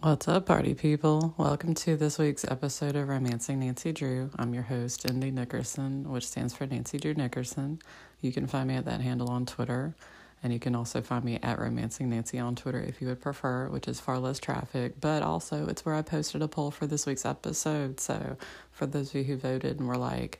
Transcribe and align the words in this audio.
What's 0.00 0.28
up, 0.28 0.46
party 0.46 0.74
people? 0.74 1.34
Welcome 1.36 1.74
to 1.74 1.96
this 1.96 2.20
week's 2.20 2.44
episode 2.44 2.94
of 2.94 3.08
Romancing 3.08 3.58
Nancy 3.58 3.90
Drew. 3.90 4.30
I'm 4.38 4.54
your 4.54 4.62
host, 4.62 5.04
ND 5.10 5.34
Nickerson, 5.34 6.08
which 6.08 6.28
stands 6.28 6.54
for 6.54 6.68
Nancy 6.68 6.98
Drew 6.98 7.14
Nickerson. 7.14 7.80
You 8.20 8.30
can 8.30 8.46
find 8.46 8.68
me 8.68 8.76
at 8.76 8.84
that 8.84 9.00
handle 9.00 9.28
on 9.28 9.44
Twitter, 9.44 9.96
and 10.40 10.52
you 10.52 10.60
can 10.60 10.76
also 10.76 11.02
find 11.02 11.24
me 11.24 11.40
at 11.42 11.58
Romancing 11.58 12.08
Nancy 12.10 12.38
on 12.38 12.54
Twitter 12.54 12.80
if 12.80 13.02
you 13.02 13.08
would 13.08 13.20
prefer, 13.20 13.68
which 13.70 13.88
is 13.88 13.98
far 13.98 14.20
less 14.20 14.38
traffic, 14.38 15.00
but 15.00 15.24
also 15.24 15.66
it's 15.66 15.84
where 15.84 15.96
I 15.96 16.02
posted 16.02 16.42
a 16.42 16.48
poll 16.48 16.70
for 16.70 16.86
this 16.86 17.04
week's 17.04 17.26
episode. 17.26 17.98
So, 17.98 18.36
for 18.70 18.86
those 18.86 19.08
of 19.08 19.16
you 19.16 19.24
who 19.24 19.36
voted 19.36 19.80
and 19.80 19.88
were 19.88 19.96
like, 19.96 20.38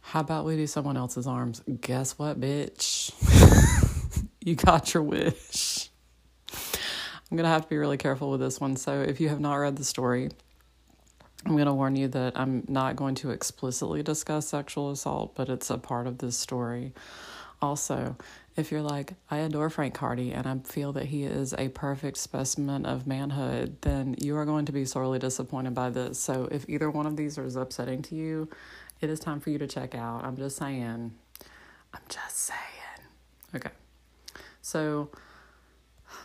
how 0.00 0.18
about 0.18 0.44
we 0.44 0.56
do 0.56 0.66
someone 0.66 0.96
else's 0.96 1.28
arms? 1.28 1.62
Guess 1.82 2.18
what, 2.18 2.40
bitch? 2.40 3.12
you 4.40 4.56
got 4.56 4.92
your 4.92 5.04
wish. 5.04 5.91
I'm 7.32 7.36
going 7.36 7.44
to 7.44 7.50
have 7.50 7.62
to 7.62 7.68
be 7.68 7.78
really 7.78 7.96
careful 7.96 8.30
with 8.30 8.40
this 8.40 8.60
one. 8.60 8.76
So, 8.76 9.00
if 9.00 9.18
you 9.18 9.30
have 9.30 9.40
not 9.40 9.54
read 9.54 9.76
the 9.76 9.84
story, 9.84 10.28
I'm 11.46 11.52
going 11.52 11.64
to 11.64 11.72
warn 11.72 11.96
you 11.96 12.06
that 12.08 12.38
I'm 12.38 12.62
not 12.68 12.94
going 12.94 13.14
to 13.14 13.30
explicitly 13.30 14.02
discuss 14.02 14.46
sexual 14.46 14.90
assault, 14.90 15.34
but 15.34 15.48
it's 15.48 15.70
a 15.70 15.78
part 15.78 16.06
of 16.06 16.18
this 16.18 16.36
story. 16.36 16.92
Also, 17.62 18.18
if 18.54 18.70
you're 18.70 18.82
like, 18.82 19.14
I 19.30 19.38
adore 19.38 19.70
Frank 19.70 19.96
Hardy 19.96 20.30
and 20.30 20.46
I 20.46 20.58
feel 20.58 20.92
that 20.92 21.06
he 21.06 21.24
is 21.24 21.54
a 21.56 21.70
perfect 21.70 22.18
specimen 22.18 22.84
of 22.84 23.06
manhood, 23.06 23.78
then 23.80 24.14
you 24.18 24.36
are 24.36 24.44
going 24.44 24.66
to 24.66 24.72
be 24.72 24.84
sorely 24.84 25.18
disappointed 25.18 25.72
by 25.72 25.88
this. 25.88 26.18
So, 26.18 26.50
if 26.52 26.68
either 26.68 26.90
one 26.90 27.06
of 27.06 27.16
these 27.16 27.38
is 27.38 27.56
upsetting 27.56 28.02
to 28.02 28.14
you, 28.14 28.50
it 29.00 29.08
is 29.08 29.18
time 29.18 29.40
for 29.40 29.48
you 29.48 29.56
to 29.56 29.66
check 29.66 29.94
out. 29.94 30.22
I'm 30.22 30.36
just 30.36 30.58
saying. 30.58 31.14
I'm 31.94 32.02
just 32.10 32.36
saying. 32.36 33.06
Okay. 33.54 33.70
So, 34.60 35.08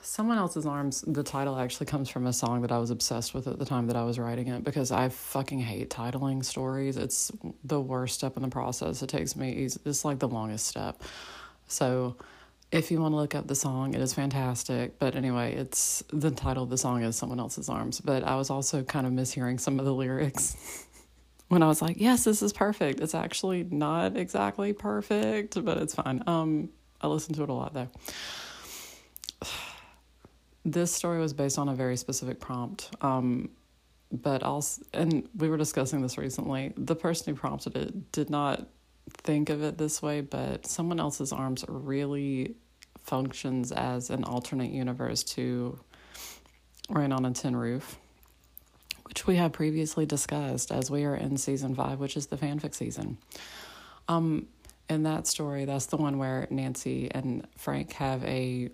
Someone 0.08 0.38
Else's 0.38 0.66
Arms, 0.66 1.02
the 1.06 1.22
title 1.22 1.60
actually 1.60 1.86
comes 1.86 2.08
from 2.08 2.28
a 2.28 2.34
song 2.34 2.62
that 2.62 2.72
I 2.72 2.78
was 2.78 2.92
obsessed 2.92 3.34
with 3.34 3.46
at 3.46 3.60
the 3.60 3.66
time 3.66 3.88
that 3.88 3.98
I 3.98 4.06
was 4.06 4.18
writing 4.18 4.48
it 4.48 4.64
because 4.64 4.90
I 4.90 5.10
fucking 5.10 5.60
hate 5.60 5.90
titling 5.90 6.46
stories. 6.46 6.96
It's 6.96 7.30
the 7.66 7.82
worst 7.82 8.16
step 8.16 8.38
in 8.38 8.42
the 8.42 8.48
process. 8.48 9.04
It 9.04 9.10
takes 9.10 9.36
me, 9.36 9.68
it's 9.84 10.06
like 10.06 10.20
the 10.20 10.30
longest 10.30 10.66
step. 10.66 11.02
So 11.68 12.16
if 12.72 12.90
you 12.90 13.02
want 13.02 13.12
to 13.12 13.18
look 13.18 13.36
up 13.36 13.48
the 13.48 13.56
song, 13.56 13.96
it 13.96 14.00
is 14.00 14.14
fantastic. 14.14 14.98
But 14.98 15.18
anyway, 15.18 15.56
it's 15.56 16.06
the 16.14 16.32
title 16.32 16.64
of 16.64 16.70
the 16.70 16.78
song 16.78 17.04
is 17.04 17.18
Someone 17.18 17.42
Else's 17.42 17.68
Arms. 17.68 18.00
But 18.00 18.24
I 18.24 18.38
was 18.38 18.50
also 18.50 18.84
kind 18.84 19.06
of 19.06 19.12
mishearing 19.12 19.60
some 19.60 19.78
of 19.78 19.84
the 19.84 19.94
lyrics 19.94 20.88
when 21.50 21.62
I 21.62 21.68
was 21.68 21.82
like, 21.82 21.98
yes, 22.00 22.24
this 22.24 22.42
is 22.42 22.54
perfect. 22.54 23.02
It's 23.02 23.14
actually 23.14 23.66
not 23.66 24.16
exactly 24.16 24.72
perfect, 24.72 25.62
but 25.66 25.78
it's 25.80 25.96
fine. 25.96 26.24
Um, 26.28 26.70
I 27.02 27.08
listen 27.08 27.36
to 27.36 27.44
it 27.44 27.50
a 27.50 27.54
lot 27.54 27.74
though 27.74 27.90
this 30.68 30.92
story 30.92 31.20
was 31.20 31.34
based 31.34 31.58
on 31.58 31.70
a 31.70 31.74
very 31.74 31.96
specific 31.96 32.40
prompt. 32.40 32.94
Um, 33.02 33.50
but 34.12 34.44
also, 34.44 34.84
and 34.94 35.28
we 35.36 35.50
were 35.50 35.58
discussing 35.58 36.02
this 36.02 36.18
recently. 36.18 36.74
The 36.78 36.96
person 36.96 37.34
who 37.34 37.40
prompted 37.40 37.76
it 37.76 38.12
did 38.12 38.30
not 38.30 38.68
think 39.10 39.50
of 39.50 39.64
it 39.64 39.78
this 39.78 40.02
way, 40.02 40.22
but 40.22 40.66
someone 40.66 41.00
else's 41.00 41.32
arms 41.32 41.64
really 41.68 42.56
functions 43.00 43.72
as 43.72 44.10
an 44.10 44.24
alternate 44.24 44.72
universe 44.72 45.24
to 45.24 45.80
Rain 46.90 47.12
on 47.12 47.26
a 47.26 47.32
Tin 47.32 47.56
Roof, 47.56 47.98
which 49.04 49.28
we 49.28 49.36
have 49.38 49.54
previously 49.54 50.06
discussed 50.06 50.72
as 50.72 50.92
we 50.92 51.04
are 51.06 51.16
in 51.16 51.38
season 51.38 51.76
five, 51.76 52.00
which 52.00 52.18
is 52.18 52.28
the 52.28 52.38
fanfic 52.38 52.74
season. 52.74 53.18
Um, 54.08 54.48
in 54.90 55.04
that 55.04 55.28
story, 55.28 55.66
that's 55.66 55.88
the 55.88 55.98
one 55.98 56.18
where 56.18 56.48
Nancy 56.50 57.10
and 57.12 57.46
Frank 57.58 57.94
have 57.94 58.24
a 58.24 58.70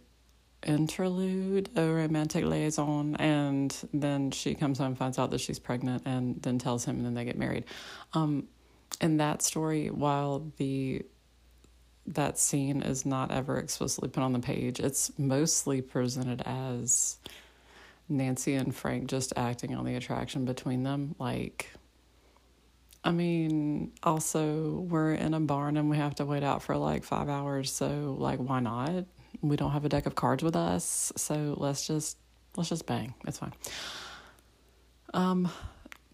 interlude, 0.66 1.70
a 1.76 1.86
romantic 1.86 2.46
liaison, 2.46 3.16
and 3.18 3.76
then 3.94 4.32
she 4.32 4.56
comes 4.56 4.78
home, 4.78 4.96
finds 4.96 5.20
out 5.20 5.32
that 5.32 5.42
she's 5.42 5.60
pregnant, 5.60 6.04
and 6.06 6.42
then 6.42 6.60
tells 6.60 6.86
him, 6.86 6.98
and 6.98 7.06
then 7.06 7.14
they 7.14 7.26
get 7.26 7.38
married. 7.38 7.66
Um, 8.14 8.48
in 9.02 9.18
that 9.18 9.42
story, 9.42 9.90
while 9.90 10.52
the 10.58 11.04
that 12.06 12.38
scene 12.38 12.82
is 12.82 13.06
not 13.06 13.32
ever 13.32 13.58
explicitly 13.58 14.10
put 14.10 14.24
on 14.24 14.34
the 14.34 14.40
page, 14.40 14.80
it's 14.80 15.18
mostly 15.18 15.82
presented 15.82 16.42
as 16.46 17.18
Nancy 18.10 18.56
and 18.56 18.76
Frank 18.76 19.08
just 19.08 19.34
acting 19.38 19.74
on 19.76 19.86
the 19.86 19.96
attraction 19.96 20.46
between 20.46 20.84
them, 20.84 21.16
like. 21.20 21.72
I 23.06 23.12
mean, 23.12 23.92
also, 24.02 24.86
we're 24.90 25.14
in 25.14 25.34
a 25.34 25.40
barn 25.42 25.76
and 25.76 25.90
we 25.90 25.98
have 25.98 26.16
to 26.16 26.26
wait 26.26 26.42
out 26.42 26.64
for 26.64 26.78
like 26.78 27.04
five 27.04 27.28
hours, 27.28 27.70
so, 27.70 28.16
like, 28.18 28.40
why 28.40 28.62
not? 28.62 29.06
We 29.44 29.56
don't 29.56 29.72
have 29.72 29.86
a 29.86 29.90
deck 29.90 30.06
of 30.06 30.16
cards 30.16 30.44
with 30.44 30.56
us, 30.56 31.12
so 31.16 31.56
let's 31.58 31.86
just 31.86 32.18
let's 32.56 32.70
just 32.70 32.86
bang. 32.86 33.14
It's 33.28 33.40
fine. 33.40 33.54
Um 35.14 35.50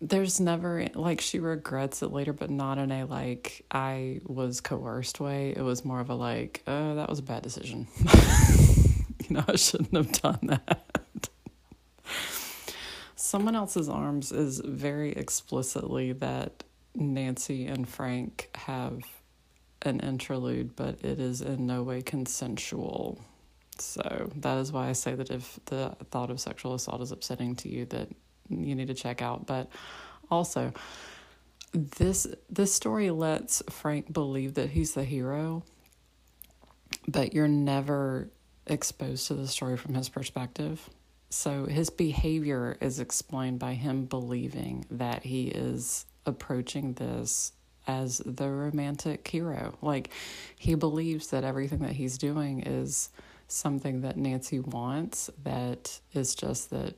there's 0.01 0.39
never 0.39 0.87
like 0.95 1.19
she 1.19 1.39
regrets 1.39 2.01
it 2.01 2.11
later 2.11 2.31
but 2.31 2.49
not 2.49 2.77
in 2.77 2.91
a 2.91 3.03
like 3.03 3.65
I 3.69 4.21
was 4.25 4.61
coerced 4.61 5.19
way. 5.19 5.53
It 5.55 5.61
was 5.61 5.83
more 5.83 5.99
of 5.99 6.09
a 6.09 6.15
like, 6.15 6.63
oh, 6.67 6.95
that 6.95 7.09
was 7.09 7.19
a 7.19 7.23
bad 7.23 7.43
decision. 7.43 7.87
you 9.27 9.35
know, 9.35 9.43
I 9.47 9.55
shouldn't 9.55 9.95
have 9.95 10.11
done 10.21 10.39
that. 10.43 11.29
Someone 13.15 13.55
else's 13.55 13.89
arms 13.89 14.31
is 14.31 14.59
very 14.63 15.11
explicitly 15.11 16.13
that 16.13 16.63
Nancy 16.95 17.67
and 17.67 17.87
Frank 17.87 18.49
have 18.55 19.03
an 19.81 19.99
interlude, 19.99 20.75
but 20.75 21.03
it 21.03 21.19
is 21.19 21.41
in 21.41 21.65
no 21.65 21.83
way 21.83 22.01
consensual. 22.01 23.19
So 23.77 24.29
that 24.35 24.57
is 24.57 24.71
why 24.71 24.89
I 24.89 24.93
say 24.93 25.15
that 25.15 25.29
if 25.29 25.59
the 25.65 25.95
thought 26.11 26.29
of 26.29 26.39
sexual 26.39 26.73
assault 26.73 27.01
is 27.01 27.11
upsetting 27.11 27.55
to 27.57 27.69
you, 27.69 27.85
that 27.85 28.09
you 28.49 28.75
need 28.75 28.87
to 28.87 28.93
check 28.93 29.21
out. 29.21 29.45
But 29.45 29.69
also, 30.29 30.73
this 31.73 32.27
this 32.49 32.73
story 32.73 33.09
lets 33.11 33.63
Frank 33.69 34.11
believe 34.11 34.55
that 34.55 34.71
he's 34.71 34.93
the 34.93 35.03
hero, 35.03 35.63
but 37.07 37.33
you're 37.33 37.47
never 37.47 38.29
exposed 38.67 39.27
to 39.27 39.33
the 39.33 39.47
story 39.47 39.77
from 39.77 39.93
his 39.93 40.09
perspective. 40.09 40.89
So 41.29 41.65
his 41.65 41.89
behavior 41.89 42.75
is 42.81 42.99
explained 42.99 43.59
by 43.59 43.75
him 43.75 44.05
believing 44.05 44.85
that 44.89 45.23
he 45.23 45.47
is 45.47 46.05
approaching 46.25 46.93
this 46.93 47.51
as 47.89 48.19
the 48.19 48.49
romantic 48.49 49.27
hero. 49.27 49.75
Like 49.81 50.11
he 50.55 50.75
believes 50.75 51.27
that 51.27 51.43
everything 51.43 51.79
that 51.79 51.93
he's 51.93 52.17
doing 52.17 52.61
is 52.61 53.09
something 53.47 54.01
that 54.01 54.15
Nancy 54.15 54.59
wants, 54.59 55.29
that 55.43 55.99
is 56.13 56.35
just 56.35 56.69
that 56.69 56.95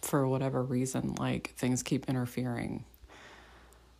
for 0.00 0.26
whatever 0.26 0.62
reason, 0.62 1.14
like 1.18 1.54
things 1.56 1.82
keep 1.82 2.08
interfering. 2.08 2.84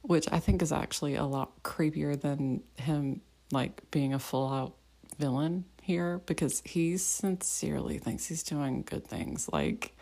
Which 0.03 0.27
I 0.33 0.39
think 0.39 0.63
is 0.63 0.73
actually 0.73 1.17
a 1.17 1.25
lot 1.25 1.63
creepier 1.63 2.19
than 2.19 2.63
him 2.77 3.21
like 3.53 3.83
being 3.91 4.15
a 4.15 4.19
full 4.19 4.49
out 4.51 4.75
villain 5.19 5.65
here 5.83 6.23
because 6.27 6.63
he 6.65 6.97
sincerely 6.97 7.99
thinks 7.99 8.27
he's 8.27 8.43
doing 8.43 8.83
good 8.83 9.07
things. 9.07 9.49
Like 9.53 9.95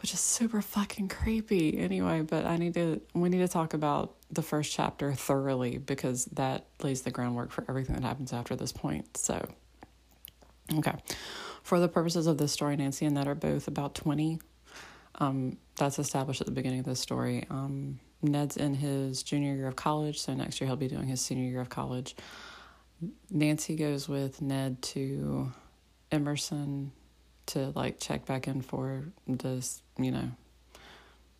which 0.00 0.14
is 0.14 0.20
super 0.20 0.62
fucking 0.62 1.08
creepy. 1.08 1.78
Anyway 1.78 2.22
but 2.22 2.44
i 2.44 2.56
need 2.56 2.74
to 2.74 3.00
we 3.14 3.28
need 3.28 3.38
to 3.38 3.48
talk 3.48 3.74
about 3.74 4.14
the 4.30 4.42
first 4.42 4.72
chapter 4.72 5.12
thoroughly 5.14 5.78
because 5.78 6.26
that 6.26 6.66
lays 6.82 7.02
the 7.02 7.10
groundwork 7.10 7.50
for 7.50 7.64
everything 7.68 7.94
that 7.94 8.04
happens 8.04 8.32
after 8.32 8.54
this 8.56 8.72
point. 8.72 9.16
So 9.16 9.48
okay. 10.76 10.94
For 11.62 11.80
the 11.80 11.88
purposes 11.88 12.26
of 12.26 12.38
this 12.38 12.52
story 12.52 12.76
nancy 12.76 13.06
and 13.06 13.14
ned 13.14 13.26
are 13.26 13.34
both 13.34 13.68
about 13.68 13.94
20 13.94 14.40
um, 15.16 15.56
that's 15.76 15.98
established 15.98 16.40
at 16.40 16.46
the 16.46 16.52
beginning 16.52 16.80
of 16.80 16.84
this 16.84 17.00
story. 17.00 17.44
Um, 17.50 17.98
ned's 18.22 18.56
in 18.56 18.74
his 18.74 19.22
junior 19.22 19.54
year 19.54 19.68
of 19.68 19.76
college 19.76 20.18
so 20.18 20.34
next 20.34 20.60
year 20.60 20.66
he'll 20.68 20.76
be 20.76 20.88
doing 20.88 21.06
his 21.06 21.20
senior 21.20 21.48
year 21.48 21.60
of 21.60 21.68
college. 21.68 22.16
Nancy 23.30 23.76
goes 23.76 24.08
with 24.08 24.42
ned 24.42 24.82
to 24.82 25.52
emerson 26.10 26.92
to 27.48 27.72
like 27.74 27.98
check 28.00 28.26
back 28.26 28.48
in 28.48 28.62
for 28.62 29.04
this, 29.26 29.82
you 29.98 30.10
know, 30.10 30.30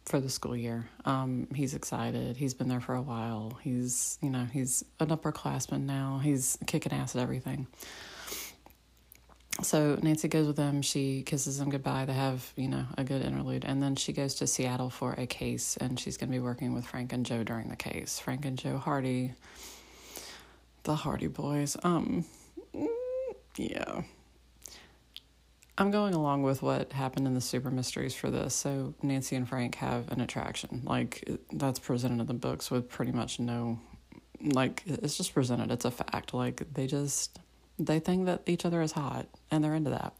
for 0.04 0.20
the 0.20 0.30
school 0.30 0.56
year. 0.56 0.88
Um, 1.04 1.48
he's 1.54 1.74
excited. 1.74 2.36
He's 2.36 2.54
been 2.54 2.68
there 2.68 2.80
for 2.80 2.94
a 2.94 3.02
while. 3.02 3.58
He's, 3.62 4.18
you 4.22 4.30
know, 4.30 4.44
he's 4.44 4.84
an 5.00 5.08
upperclassman 5.08 5.82
now. 5.82 6.20
He's 6.22 6.58
kicking 6.66 6.92
ass 6.92 7.14
at 7.14 7.22
everything. 7.22 7.66
So 9.62 9.98
Nancy 10.00 10.28
goes 10.28 10.46
with 10.46 10.56
him. 10.56 10.82
She 10.82 11.22
kisses 11.22 11.60
him 11.60 11.68
goodbye. 11.68 12.04
They 12.04 12.12
have, 12.12 12.52
you 12.56 12.68
know, 12.68 12.84
a 12.96 13.02
good 13.02 13.22
interlude. 13.22 13.64
And 13.64 13.82
then 13.82 13.96
she 13.96 14.12
goes 14.12 14.34
to 14.36 14.46
Seattle 14.46 14.88
for 14.88 15.14
a 15.18 15.26
case, 15.26 15.76
and 15.76 15.98
she's 15.98 16.16
going 16.16 16.30
to 16.30 16.32
be 16.32 16.40
working 16.40 16.74
with 16.74 16.86
Frank 16.86 17.12
and 17.12 17.26
Joe 17.26 17.42
during 17.42 17.68
the 17.68 17.76
case. 17.76 18.20
Frank 18.20 18.44
and 18.44 18.56
Joe 18.56 18.78
Hardy, 18.78 19.32
the 20.84 20.94
Hardy 20.94 21.26
boys. 21.26 21.76
Um, 21.82 22.24
yeah. 23.56 24.02
I'm 25.78 25.92
going 25.92 26.14
along 26.14 26.42
with 26.42 26.62
what 26.62 26.92
happened 26.92 27.26
in 27.28 27.34
the 27.34 27.40
super 27.40 27.70
mysteries 27.70 28.14
for 28.14 28.30
this. 28.30 28.54
So 28.54 28.94
Nancy 29.02 29.36
and 29.36 29.48
Frank 29.48 29.76
have 29.76 30.10
an 30.12 30.20
attraction. 30.20 30.82
Like 30.84 31.28
that's 31.52 31.78
presented 31.78 32.20
in 32.20 32.26
the 32.26 32.34
books 32.34 32.70
with 32.70 32.88
pretty 32.90 33.12
much 33.12 33.40
no 33.40 33.80
like 34.42 34.82
it's 34.86 35.16
just 35.16 35.34
presented. 35.34 35.70
It's 35.72 35.84
a 35.86 35.90
fact. 35.92 36.34
Like 36.34 36.62
they 36.74 36.86
just 36.88 37.38
they 37.78 38.00
think 38.00 38.26
that 38.26 38.42
each 38.46 38.64
other 38.66 38.82
is 38.82 38.92
hot 38.92 39.28
and 39.50 39.64
they're 39.64 39.74
into 39.76 39.90
that. 39.90 40.14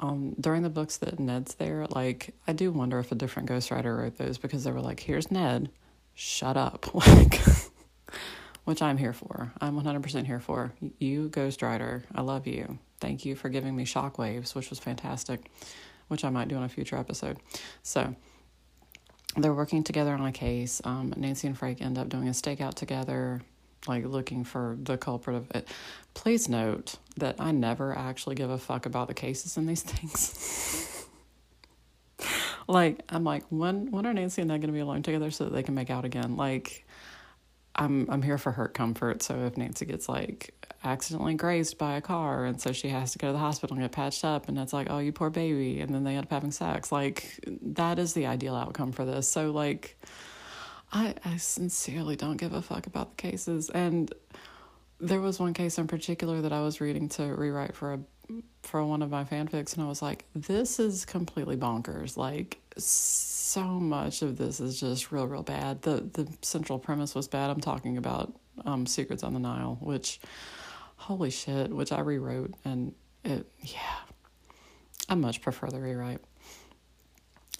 um, 0.00 0.34
during 0.40 0.62
the 0.62 0.70
books 0.70 0.98
that 0.98 1.18
Ned's 1.20 1.54
there, 1.54 1.86
like 1.90 2.34
I 2.46 2.52
do 2.52 2.70
wonder 2.72 2.98
if 2.98 3.12
a 3.12 3.14
different 3.14 3.48
ghostwriter 3.48 3.96
wrote 3.98 4.18
those 4.18 4.38
because 4.38 4.64
they 4.64 4.72
were 4.72 4.80
like, 4.82 5.00
"Here's 5.00 5.30
Ned, 5.30 5.70
shut 6.14 6.56
up," 6.56 6.94
like, 7.08 7.40
which 8.64 8.82
I'm 8.82 8.96
here 8.96 9.12
for. 9.12 9.52
I'm 9.60 9.80
100% 9.80 10.26
here 10.26 10.40
for 10.40 10.72
you, 10.98 11.28
ghostwriter. 11.28 12.02
I 12.14 12.22
love 12.22 12.46
you. 12.46 12.78
Thank 13.00 13.24
you 13.24 13.34
for 13.34 13.48
giving 13.48 13.76
me 13.76 13.84
shockwaves, 13.84 14.54
which 14.54 14.70
was 14.70 14.78
fantastic, 14.78 15.50
which 16.08 16.24
I 16.24 16.30
might 16.30 16.48
do 16.48 16.56
in 16.56 16.62
a 16.62 16.68
future 16.68 16.96
episode. 16.96 17.38
So 17.82 18.14
they're 19.36 19.54
working 19.54 19.84
together 19.84 20.12
on 20.14 20.24
a 20.24 20.32
case. 20.32 20.80
Um, 20.84 21.12
Nancy 21.16 21.46
and 21.46 21.58
Frank 21.58 21.82
end 21.82 21.98
up 21.98 22.08
doing 22.08 22.28
a 22.28 22.32
stakeout 22.32 22.74
together 22.74 23.42
like 23.86 24.04
looking 24.04 24.44
for 24.44 24.76
the 24.80 24.96
culprit 24.96 25.36
of 25.36 25.50
it. 25.54 25.68
Please 26.14 26.48
note 26.48 26.96
that 27.16 27.36
I 27.38 27.52
never 27.52 27.96
actually 27.96 28.34
give 28.34 28.50
a 28.50 28.58
fuck 28.58 28.86
about 28.86 29.08
the 29.08 29.14
cases 29.14 29.56
in 29.56 29.66
these 29.66 29.82
things. 29.86 31.06
like 32.66 33.02
I'm 33.08 33.24
like 33.24 33.44
when 33.50 33.90
when 33.90 34.06
are 34.06 34.14
Nancy 34.14 34.42
and 34.42 34.50
I 34.52 34.58
going 34.58 34.68
to 34.68 34.72
be 34.72 34.80
alone 34.80 35.02
together 35.02 35.30
so 35.30 35.44
that 35.44 35.52
they 35.52 35.62
can 35.62 35.74
make 35.74 35.90
out 35.90 36.04
again? 36.04 36.36
Like 36.36 36.83
I'm 37.76 38.08
I'm 38.10 38.22
here 38.22 38.38
for 38.38 38.52
her 38.52 38.68
comfort. 38.68 39.22
So 39.22 39.44
if 39.44 39.56
Nancy 39.56 39.84
gets 39.86 40.08
like 40.08 40.54
accidentally 40.84 41.34
grazed 41.34 41.78
by 41.78 41.96
a 41.96 42.00
car 42.00 42.44
and 42.44 42.60
so 42.60 42.72
she 42.72 42.88
has 42.88 43.12
to 43.12 43.18
go 43.18 43.28
to 43.28 43.32
the 43.32 43.38
hospital 43.38 43.74
and 43.74 43.82
get 43.82 43.92
patched 43.92 44.24
up 44.24 44.48
and 44.48 44.58
it's 44.58 44.72
like 44.72 44.88
oh 44.90 44.98
you 44.98 45.12
poor 45.12 45.30
baby 45.30 45.80
and 45.80 45.94
then 45.94 46.04
they 46.04 46.14
end 46.14 46.26
up 46.26 46.30
having 46.30 46.50
sex 46.50 46.92
like 46.92 47.40
that 47.62 47.98
is 47.98 48.12
the 48.12 48.26
ideal 48.26 48.54
outcome 48.54 48.92
for 48.92 49.04
this. 49.04 49.28
So 49.28 49.50
like 49.50 49.98
I, 50.92 51.14
I 51.24 51.36
sincerely 51.38 52.14
don't 52.14 52.36
give 52.36 52.52
a 52.52 52.62
fuck 52.62 52.86
about 52.86 53.16
the 53.16 53.22
cases. 53.22 53.68
And 53.68 54.12
there 55.00 55.20
was 55.20 55.40
one 55.40 55.52
case 55.52 55.76
in 55.76 55.88
particular 55.88 56.40
that 56.42 56.52
I 56.52 56.60
was 56.60 56.80
reading 56.80 57.08
to 57.10 57.24
rewrite 57.24 57.74
for 57.74 57.94
a 57.94 57.98
for 58.62 58.84
one 58.84 59.02
of 59.02 59.10
my 59.10 59.24
fanfics, 59.24 59.74
and 59.74 59.82
I 59.84 59.88
was 59.88 60.02
like, 60.02 60.24
this 60.34 60.78
is 60.78 61.04
completely 61.04 61.56
bonkers. 61.56 62.16
Like, 62.16 62.60
so 62.76 63.66
much 63.66 64.22
of 64.22 64.36
this 64.36 64.60
is 64.60 64.80
just 64.80 65.12
real, 65.12 65.26
real 65.26 65.42
bad. 65.42 65.82
The 65.82 66.08
the 66.12 66.28
central 66.42 66.78
premise 66.78 67.14
was 67.14 67.28
bad. 67.28 67.50
I'm 67.50 67.60
talking 67.60 67.96
about 67.98 68.32
um, 68.64 68.86
Secrets 68.86 69.22
on 69.22 69.34
the 69.34 69.40
Nile, 69.40 69.78
which, 69.80 70.20
holy 70.96 71.30
shit, 71.30 71.70
which 71.70 71.92
I 71.92 72.00
rewrote, 72.00 72.54
and 72.64 72.94
it, 73.24 73.46
yeah, 73.60 73.96
I 75.08 75.14
much 75.14 75.40
prefer 75.40 75.68
the 75.68 75.80
rewrite. 75.80 76.20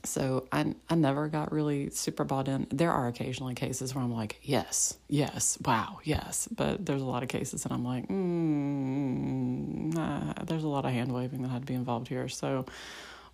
So 0.04 0.46
I 0.52 0.74
I 0.88 0.94
never 0.94 1.28
got 1.28 1.50
really 1.50 1.90
super 1.90 2.24
bought 2.24 2.46
in. 2.48 2.66
There 2.70 2.92
are 2.92 3.08
occasionally 3.08 3.54
cases 3.54 3.94
where 3.94 4.04
I'm 4.04 4.12
like, 4.12 4.38
yes, 4.42 4.98
yes, 5.08 5.58
wow, 5.64 5.98
yes, 6.04 6.46
but 6.54 6.84
there's 6.84 7.02
a 7.02 7.06
lot 7.06 7.22
of 7.22 7.28
cases 7.28 7.62
that 7.62 7.72
I'm 7.72 7.84
like, 7.84 8.06
mm, 8.08 9.94
nah, 9.94 10.34
there's 10.44 10.64
a 10.64 10.68
lot 10.68 10.84
of 10.84 10.92
hand 10.92 11.12
waving 11.12 11.42
that 11.42 11.48
had 11.48 11.62
to 11.62 11.66
be 11.66 11.74
involved 11.74 12.08
here. 12.08 12.28
So 12.28 12.66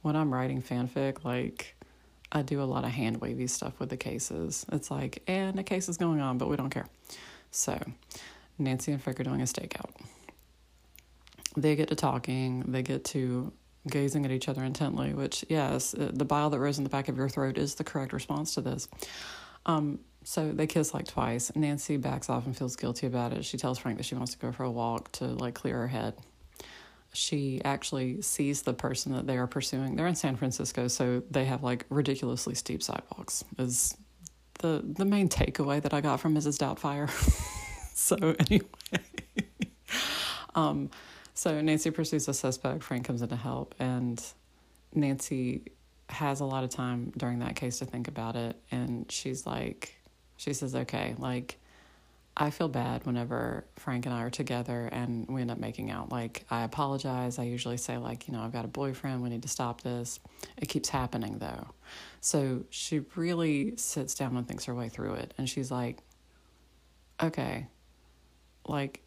when 0.03 0.15
I'm 0.17 0.33
writing 0.33 0.63
fanfic, 0.63 1.25
like 1.25 1.75
I 2.33 2.43
do 2.43 2.63
a 2.63 2.65
lot 2.65 2.85
of 2.85 2.91
hand 2.91 3.21
wavy 3.21 3.49
stuff 3.49 3.79
with 3.81 3.89
the 3.89 3.97
cases. 3.97 4.65
It's 4.71 4.91
like, 4.91 5.23
and 5.27 5.59
a 5.59 5.65
case 5.65 5.89
is 5.89 5.97
going 5.97 6.21
on, 6.21 6.39
but 6.39 6.49
we 6.49 6.57
don't 6.57 6.71
care. 6.71 6.87
So 7.51 7.79
Nancy 8.59 8.93
and 8.93 9.03
Frick 9.03 9.19
are 9.19 9.25
doing 9.25 9.41
a 9.41 9.45
stakeout. 9.45 9.91
They 11.57 11.75
get 11.75 11.89
to 11.89 11.97
talking. 11.97 12.63
They 12.69 12.83
get 12.83 13.05
to 13.07 13.53
gazing 13.89 14.25
at 14.25 14.31
each 14.31 14.49
other 14.49 14.63
intently, 14.63 15.15
which, 15.15 15.45
yes, 15.49 15.95
uh, 15.95 16.11
the 16.13 16.25
bile 16.25 16.51
that 16.51 16.59
rose 16.59 16.79
in 16.79 16.85
the 16.85 16.91
back 16.91 17.09
of 17.09 17.17
your 17.17 17.29
throat 17.29 17.59
is 17.59 17.75
the 17.77 17.85
correct 17.85 18.13
response 18.13 18.55
to 18.55 18.61
this. 18.61 18.89
Um, 19.67 20.01
so 20.25 20.53
they 20.53 20.67
kiss 20.67 20.93
like 20.93 21.07
twice. 21.07 21.51
Nancy 21.55 21.97
backs 21.97 22.29
off 22.29 22.47
and 22.47 22.57
feels 22.57 22.77
guilty 22.77 23.07
about 23.07 23.33
it. 23.33 23.45
She 23.45 23.57
tells 23.57 23.79
Frank 23.79 23.99
that 23.99 24.05
she 24.05 24.15
wants 24.15 24.33
to 24.33 24.39
go 24.39 24.53
for 24.53 24.65
a 24.65 24.71
walk 24.71 25.11
to 25.13 25.27
like 25.27 25.55
clear 25.55 25.77
her 25.77 25.89
head. 25.89 26.15
She 27.13 27.61
actually 27.65 28.23
sees 28.23 28.63
the 28.63 28.75
person 28.75 29.13
that 29.13 29.27
they 29.27 29.37
are 29.37 29.47
pursuing. 29.47 29.97
They're 29.97 30.07
in 30.07 30.15
San 30.15 30.37
Francisco, 30.37 30.87
so 30.87 31.23
they 31.31 31.45
have 31.47 31.63
like 31.63 31.85
ridiculously 31.89 32.55
steep 32.55 32.83
sidewalks. 32.83 33.45
Is 33.59 33.97
the 34.61 34.85
the 34.85 35.05
main 35.05 35.29
takeaway 35.29 35.83
that 35.83 35.93
I 35.93 36.01
got 36.01 36.21
from 36.21 36.35
Mrs. 36.35 36.59
Doubtfire. 36.59 37.11
so 37.95 38.37
anyway, 38.39 38.69
um, 40.55 40.91
so 41.41 41.59
Nancy 41.59 41.91
pursues 41.91 42.29
a 42.29 42.35
suspect. 42.35 42.83
Frank 42.83 43.07
comes 43.07 43.23
in 43.23 43.31
to 43.31 43.35
help, 43.35 43.75
and 43.79 44.23
Nancy 44.93 45.63
has 46.11 46.41
a 46.41 46.45
lot 46.45 46.65
of 46.65 46.69
time 46.69 47.15
during 47.17 47.39
that 47.39 47.57
case 47.57 47.79
to 47.79 47.87
think 47.87 48.09
about 48.09 48.37
it. 48.37 48.57
And 48.71 49.11
she's 49.11 49.47
like, 49.47 49.95
she 50.37 50.53
says, 50.53 50.75
okay, 50.75 51.15
like, 51.17 51.57
I 52.37 52.51
feel 52.51 52.69
bad 52.69 53.07
whenever 53.07 53.65
Frank 53.77 54.05
and 54.05 54.15
I 54.15 54.21
are 54.25 54.29
together 54.29 54.91
and 54.93 55.27
we 55.29 55.41
end 55.41 55.51
up 55.51 55.57
making 55.57 55.91
out. 55.91 56.13
Like, 56.13 56.45
I 56.51 56.63
apologize. 56.63 57.39
I 57.39 57.45
usually 57.45 57.79
say, 57.79 57.97
like, 57.97 58.29
you 58.29 58.35
know, 58.35 58.43
I've 58.43 58.53
got 58.53 58.67
a 58.67 58.69
boyfriend. 58.69 59.23
We 59.23 59.31
need 59.31 59.41
to 59.41 59.49
stop 59.49 59.81
this. 59.81 60.21
It 60.59 60.69
keeps 60.69 60.91
happening, 60.91 61.39
though. 61.39 61.69
So 62.21 62.65
she 62.69 63.01
really 63.17 63.79
sits 63.79 64.15
down 64.15 64.37
and 64.37 64.47
thinks 64.47 64.67
her 64.67 64.75
way 64.75 64.91
through 64.91 65.15
it. 65.15 65.33
And 65.39 65.49
she's 65.49 65.71
like, 65.71 66.01
okay, 67.23 67.67
like, 68.67 69.01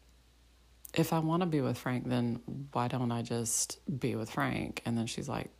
if 0.94 1.12
I 1.12 1.18
want 1.18 1.42
to 1.42 1.46
be 1.46 1.60
with 1.60 1.76
Frank, 1.76 2.08
then 2.08 2.40
why 2.72 2.88
don't 2.88 3.10
I 3.10 3.22
just 3.22 3.78
be 4.00 4.14
with 4.14 4.30
Frank? 4.30 4.82
And 4.86 4.96
then 4.96 5.06
she's 5.06 5.28
like, 5.28 5.50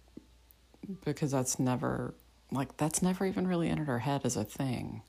because 1.04 1.32
that's 1.32 1.58
never, 1.58 2.14
like, 2.50 2.76
that's 2.76 3.02
never 3.02 3.26
even 3.26 3.46
really 3.46 3.68
entered 3.68 3.88
her 3.88 3.98
head 3.98 4.22
as 4.24 4.36
a 4.36 4.44
thing. 4.44 5.02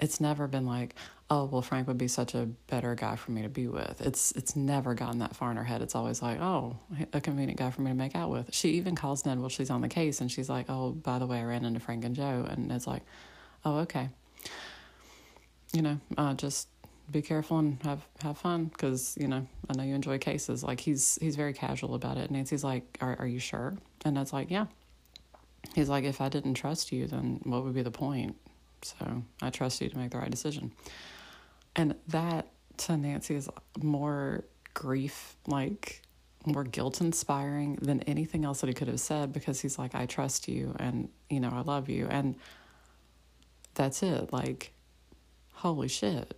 It's 0.00 0.20
never 0.20 0.48
been 0.48 0.66
like, 0.66 0.96
oh, 1.30 1.44
well, 1.44 1.62
Frank 1.62 1.86
would 1.86 1.98
be 1.98 2.08
such 2.08 2.34
a 2.34 2.46
better 2.66 2.96
guy 2.96 3.14
for 3.14 3.30
me 3.30 3.42
to 3.42 3.48
be 3.48 3.68
with. 3.68 4.00
It's 4.00 4.32
it's 4.32 4.56
never 4.56 4.92
gotten 4.94 5.20
that 5.20 5.36
far 5.36 5.52
in 5.52 5.56
her 5.56 5.62
head. 5.64 5.82
It's 5.82 5.94
always 5.94 6.20
like, 6.20 6.40
oh, 6.40 6.76
a 7.12 7.20
convenient 7.20 7.58
guy 7.58 7.70
for 7.70 7.82
me 7.82 7.92
to 7.92 7.96
make 7.96 8.16
out 8.16 8.30
with. 8.30 8.52
She 8.52 8.70
even 8.70 8.96
calls 8.96 9.24
Ned 9.24 9.38
while 9.38 9.48
she's 9.48 9.70
on 9.70 9.82
the 9.82 9.88
case, 9.88 10.20
and 10.20 10.30
she's 10.30 10.50
like, 10.50 10.66
oh, 10.68 10.90
by 10.90 11.20
the 11.20 11.26
way, 11.26 11.38
I 11.38 11.44
ran 11.44 11.64
into 11.64 11.78
Frank 11.78 12.04
and 12.04 12.16
Joe, 12.16 12.44
and 12.48 12.66
Ned's 12.68 12.88
like, 12.88 13.02
oh, 13.64 13.78
okay. 13.78 14.08
You 15.72 15.82
know, 15.82 16.00
uh, 16.18 16.34
just 16.34 16.68
be 17.10 17.22
careful 17.22 17.58
and 17.58 17.82
have 17.82 18.06
have 18.22 18.38
fun 18.38 18.66
because 18.66 19.16
you 19.20 19.28
know 19.28 19.46
I 19.68 19.76
know 19.76 19.84
you 19.84 19.94
enjoy 19.94 20.18
cases. 20.18 20.62
Like 20.62 20.80
he's 20.80 21.18
he's 21.20 21.36
very 21.36 21.52
casual 21.52 21.94
about 21.94 22.16
it. 22.16 22.30
Nancy's 22.30 22.64
like, 22.64 22.98
"Are 23.00 23.16
are 23.18 23.26
you 23.26 23.38
sure?" 23.38 23.74
And 24.04 24.14
Ned's 24.14 24.32
like, 24.32 24.50
"Yeah." 24.50 24.66
He's 25.74 25.88
like, 25.88 26.04
"If 26.04 26.20
I 26.20 26.28
didn't 26.28 26.54
trust 26.54 26.92
you, 26.92 27.06
then 27.06 27.40
what 27.44 27.64
would 27.64 27.74
be 27.74 27.82
the 27.82 27.90
point?" 27.90 28.36
So 28.82 29.22
I 29.42 29.50
trust 29.50 29.80
you 29.80 29.88
to 29.88 29.98
make 29.98 30.10
the 30.10 30.18
right 30.18 30.30
decision. 30.30 30.72
And 31.76 31.94
that 32.08 32.48
to 32.78 32.96
Nancy 32.96 33.34
is 33.34 33.48
more 33.82 34.44
grief, 34.74 35.36
like 35.46 36.02
more 36.46 36.64
guilt 36.64 37.00
inspiring 37.00 37.76
than 37.76 38.00
anything 38.02 38.44
else 38.44 38.60
that 38.60 38.66
he 38.66 38.74
could 38.74 38.88
have 38.88 39.00
said 39.00 39.32
because 39.32 39.60
he's 39.60 39.78
like, 39.78 39.94
I 39.94 40.04
trust 40.04 40.46
you 40.46 40.76
and, 40.78 41.08
you 41.30 41.40
know, 41.40 41.48
I 41.50 41.62
love 41.62 41.88
you. 41.88 42.06
And 42.06 42.36
that's 43.72 44.02
it. 44.02 44.30
Like, 44.30 44.72
holy 45.54 45.88
shit 45.88 46.36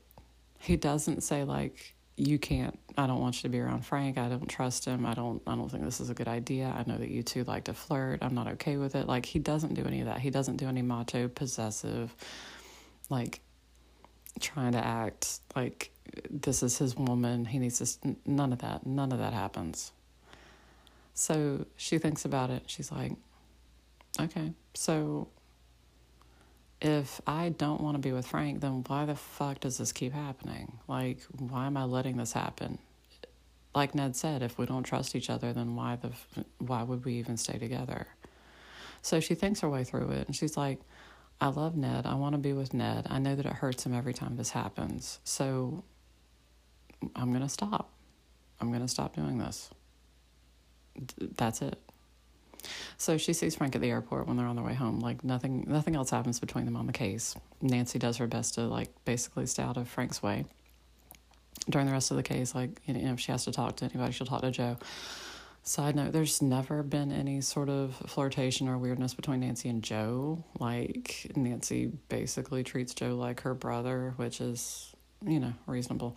he 0.59 0.77
doesn't 0.77 1.23
say 1.23 1.45
like 1.45 1.95
you 2.17 2.39
can't 2.39 2.79
I 2.99 3.07
don't 3.07 3.21
want 3.21 3.37
you 3.37 3.43
to 3.43 3.49
be 3.51 3.61
around 3.61 3.85
Frank. 3.85 4.17
I 4.17 4.29
don't 4.29 4.49
trust 4.49 4.87
him. 4.87 5.05
I 5.05 5.15
don't 5.15 5.43
I 5.47 5.55
don't 5.55 5.71
think 5.71 5.85
this 5.85 6.01
is 6.01 6.09
a 6.11 6.15
good 6.15 6.29
idea. 6.29 6.75
I 6.77 6.91
know 6.91 6.97
that 6.97 7.11
you 7.11 7.23
two 7.23 7.45
like 7.45 7.65
to 7.65 7.75
flirt. 7.75 8.21
I'm 8.23 8.35
not 8.35 8.49
okay 8.49 8.79
with 8.79 8.95
it. 8.95 9.07
Like 9.07 9.27
he 9.27 9.39
doesn't 9.39 9.75
do 9.75 9.85
any 9.85 10.01
of 10.01 10.07
that. 10.07 10.21
He 10.21 10.31
doesn't 10.31 10.57
do 10.57 10.67
any 10.67 10.83
macho 10.83 11.29
possessive 11.29 12.15
like 13.11 13.41
trying 14.41 14.73
to 14.73 14.85
act 14.85 15.41
like 15.55 15.91
this 16.31 16.63
is 16.63 16.79
his 16.79 16.97
woman. 16.97 17.45
He 17.45 17.59
needs 17.59 17.79
to 17.79 18.17
none 18.25 18.53
of 18.53 18.61
that. 18.61 18.87
None 18.87 19.13
of 19.13 19.19
that 19.19 19.33
happens. 19.33 19.93
So 21.15 21.67
she 21.77 21.99
thinks 21.99 22.25
about 22.25 22.51
it. 22.51 22.65
She's 22.67 22.93
like, 22.93 23.13
"Okay. 24.21 24.53
So 24.75 25.29
if 26.81 27.21
I 27.27 27.49
don't 27.51 27.81
want 27.81 27.97
to 27.97 28.01
be 28.01 28.13
with 28.13 28.27
Frank, 28.27 28.61
then 28.61 28.85
why 28.87 29.07
the 29.07 29.15
fuck 29.15 29.61
does 29.61 29.79
this 29.79 29.93
keep 29.93 30.13
happening? 30.13 30.79
Like, 30.89 31.21
why 31.39 31.67
am 31.67 31.77
I 31.77 31.85
letting 31.85 32.17
this 32.17 32.33
happen? 32.33 32.79
Like 33.75 33.95
Ned 33.95 34.17
said, 34.17 34.43
if 34.43 34.59
we 34.59 34.67
don't 34.67 34.83
trust 34.83 35.15
each 35.17 35.31
other, 35.31 35.53
then 35.53 35.77
why 35.77 35.97
the 35.97 36.13
why 36.59 36.83
would 36.83 37.05
we 37.05 37.15
even 37.15 37.37
stay 37.37 37.59
together? 37.59 38.07
So 39.03 39.21
she 39.21 39.35
thinks 39.35 39.61
her 39.61 39.69
way 39.69 39.85
through 39.85 40.11
it, 40.11 40.27
and 40.27 40.35
she's 40.35 40.57
like, 40.57 40.81
"I 41.41 41.49
love 41.49 41.77
Ned. 41.77 42.07
I 42.07 42.15
want 42.15 42.33
to 42.35 42.39
be 42.39 42.53
with 42.55 42.73
Ned. 42.75 43.07
I 43.11 43.19
know 43.19 43.37
that 43.37 43.47
it 43.47 43.53
hurts 43.53 43.85
him 43.85 43.95
every 43.95 44.15
time 44.15 44.37
this 44.37 44.51
happens. 44.51 45.21
So 45.25 45.85
I'm 47.15 47.33
gonna 47.33 47.49
stop. 47.49 47.93
I'm 48.61 48.73
gonna 48.73 48.89
stop 48.89 49.15
doing 49.15 49.39
this. 49.39 49.71
That's 51.37 51.61
it." 51.63 51.79
So 52.99 53.17
she 53.17 53.33
sees 53.33 53.55
Frank 53.55 53.75
at 53.75 53.81
the 53.81 53.91
airport 53.91 54.27
when 54.27 54.37
they're 54.37 54.47
on 54.47 54.57
their 54.57 54.65
way 54.65 54.75
home. 54.75 55.01
Like 55.01 55.25
nothing, 55.25 55.65
nothing 55.67 55.97
else 55.97 56.11
happens 56.11 56.41
between 56.41 56.65
them 56.65 56.77
on 56.77 56.87
the 56.87 56.93
case. 56.93 57.35
Nancy 57.61 57.99
does 57.99 58.17
her 58.19 58.27
best 58.27 58.55
to 58.55 58.63
like 58.63 58.89
basically 59.05 59.47
stay 59.47 59.63
out 59.63 59.77
of 59.77 59.89
Frank's 59.89 60.23
way. 60.23 60.45
During 61.69 61.87
the 61.87 61.93
rest 61.93 62.11
of 62.11 62.17
the 62.17 62.23
case, 62.23 62.55
like 62.55 62.81
you 62.85 62.95
know, 62.95 63.13
if 63.13 63.21
she 63.21 63.33
has 63.33 63.45
to 63.45 63.53
talk 63.53 63.77
to 63.77 63.85
anybody, 63.87 64.13
she'll 64.13 64.27
talk 64.27 64.43
to 64.43 64.51
Joe. 64.51 64.77
Side 65.63 65.97
note: 65.97 66.13
There's 66.13 66.41
never 66.41 66.85
been 66.85 67.11
any 67.11 67.41
sort 67.41 67.69
of 67.69 67.97
flirtation 68.07 68.69
or 68.69 68.79
weirdness 68.79 69.15
between 69.15 69.41
Nancy 69.41 69.69
and 69.69 69.83
Joe. 69.83 70.45
Like 70.61 71.33
Nancy 71.35 71.91
basically 72.09 72.63
treats 72.63 72.95
Joe 72.95 73.17
like 73.17 73.41
her 73.41 73.53
brother, 73.53 74.15
which 74.15 74.41
is 74.41 74.95
you 75.27 75.41
know 75.41 75.55
reasonable, 75.67 76.17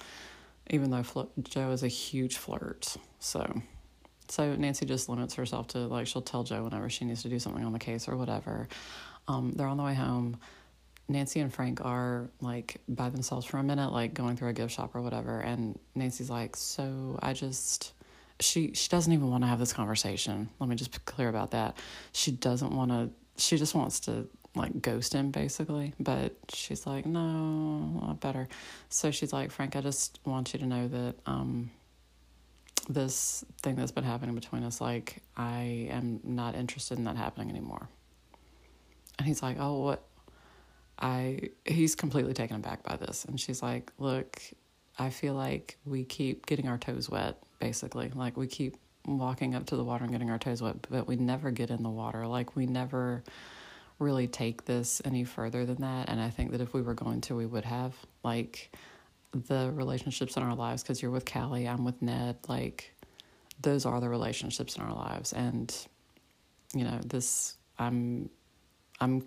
even 0.69 0.91
though 0.91 1.01
fl- 1.01 1.31
Joe 1.41 1.71
is 1.71 1.81
a 1.81 1.87
huge 1.87 2.37
flirt. 2.37 2.95
So 3.17 3.63
So 4.29 4.55
Nancy 4.55 4.85
just 4.85 5.09
limits 5.09 5.35
herself 5.35 5.67
to 5.69 5.79
like 5.79 6.07
she'll 6.07 6.21
tell 6.21 6.43
Joe 6.43 6.63
whenever 6.63 6.89
she 6.89 7.05
needs 7.05 7.23
to 7.23 7.29
do 7.29 7.39
something 7.39 7.63
on 7.63 7.73
the 7.73 7.79
case 7.79 8.07
or 8.07 8.15
whatever. 8.15 8.67
Um, 9.27 9.53
they're 9.55 9.67
on 9.67 9.77
the 9.77 9.83
way 9.83 9.95
home. 9.95 10.37
Nancy 11.07 11.39
and 11.39 11.51
Frank 11.51 11.83
are 11.83 12.29
like 12.39 12.81
by 12.87 13.09
themselves 13.09 13.45
for 13.45 13.57
a 13.57 13.63
minute, 13.63 13.91
like 13.91 14.13
going 14.13 14.37
through 14.37 14.49
a 14.49 14.53
gift 14.53 14.73
shop 14.73 14.95
or 14.95 15.01
whatever. 15.01 15.39
And 15.39 15.79
Nancy's 15.95 16.29
like, 16.29 16.55
"So 16.55 17.19
I 17.21 17.33
just." 17.33 17.93
She 18.41 18.71
she 18.73 18.87
doesn't 18.87 19.11
even 19.11 19.29
want 19.29 19.43
to 19.43 19.49
have 19.49 19.59
this 19.59 19.73
conversation. 19.73 20.49
Let 20.59 20.69
me 20.69 20.77
just 20.77 20.93
be 20.93 20.99
clear 21.03 21.27
about 21.27 21.51
that. 21.51 21.75
She 22.13 22.31
doesn't 22.31 22.73
want 22.73 22.91
to. 22.91 23.09
She 23.35 23.57
just 23.57 23.75
wants 23.75 23.99
to 24.01 24.29
like 24.55 24.81
ghost 24.81 25.13
him 25.13 25.31
basically. 25.31 25.93
But 25.99 26.35
she's 26.53 26.85
like, 26.85 27.05
no, 27.05 28.17
better. 28.21 28.47
So 28.89 29.11
she's 29.11 29.33
like, 29.33 29.51
Frank, 29.51 29.75
I 29.75 29.81
just 29.81 30.19
want 30.25 30.53
you 30.53 30.59
to 30.59 30.65
know 30.65 30.87
that 30.87 31.15
um, 31.25 31.71
this 32.87 33.43
thing 33.61 33.75
that's 33.75 33.91
been 33.91 34.03
happening 34.03 34.35
between 34.35 34.63
us, 34.63 34.79
like, 34.81 35.21
I 35.35 35.87
am 35.91 36.19
not 36.23 36.55
interested 36.55 36.97
in 36.97 37.03
that 37.05 37.17
happening 37.17 37.49
anymore. 37.49 37.89
And 39.17 39.27
he's 39.27 39.41
like, 39.43 39.57
oh, 39.59 39.81
what? 39.81 40.03
I 41.01 41.49
he's 41.65 41.95
completely 41.95 42.33
taken 42.33 42.57
aback 42.57 42.83
by 42.83 42.97
this, 42.97 43.25
and 43.25 43.39
she's 43.39 43.61
like, 43.63 43.91
look, 43.97 44.41
I 44.97 45.09
feel 45.09 45.33
like 45.33 45.77
we 45.85 46.03
keep 46.03 46.45
getting 46.45 46.67
our 46.67 46.77
toes 46.77 47.09
wet, 47.09 47.41
basically. 47.59 48.11
Like 48.13 48.35
we 48.35 48.47
keep 48.47 48.75
walking 49.05 49.55
up 49.55 49.65
to 49.67 49.77
the 49.77 49.83
water 49.83 50.03
and 50.03 50.11
getting 50.11 50.29
our 50.29 50.37
toes 50.37 50.61
wet, 50.61 50.75
but 50.89 51.07
we 51.07 51.15
never 51.15 51.51
get 51.51 51.69
in 51.69 51.83
the 51.83 51.89
water. 51.89 52.27
Like 52.27 52.55
we 52.55 52.65
never 52.65 53.23
really 53.97 54.27
take 54.27 54.65
this 54.65 55.01
any 55.05 55.23
further 55.23 55.65
than 55.65 55.77
that. 55.81 56.09
And 56.09 56.19
I 56.19 56.29
think 56.29 56.51
that 56.51 56.61
if 56.61 56.73
we 56.73 56.81
were 56.81 56.93
going 56.93 57.21
to, 57.21 57.35
we 57.35 57.45
would 57.45 57.65
have. 57.65 57.95
Like 58.23 58.71
the 59.31 59.71
relationships 59.73 60.37
in 60.37 60.43
our 60.43 60.55
lives, 60.55 60.83
because 60.83 61.01
you're 61.01 61.11
with 61.11 61.31
Callie, 61.31 61.67
I'm 61.67 61.85
with 61.85 62.01
Ned, 62.01 62.37
like 62.47 62.93
those 63.61 63.85
are 63.85 63.99
the 63.99 64.09
relationships 64.09 64.75
in 64.75 64.83
our 64.83 64.93
lives. 64.93 65.33
And, 65.33 65.73
you 66.73 66.83
know, 66.83 66.99
this, 67.05 67.57
I'm, 67.77 68.29
I'm 69.01 69.23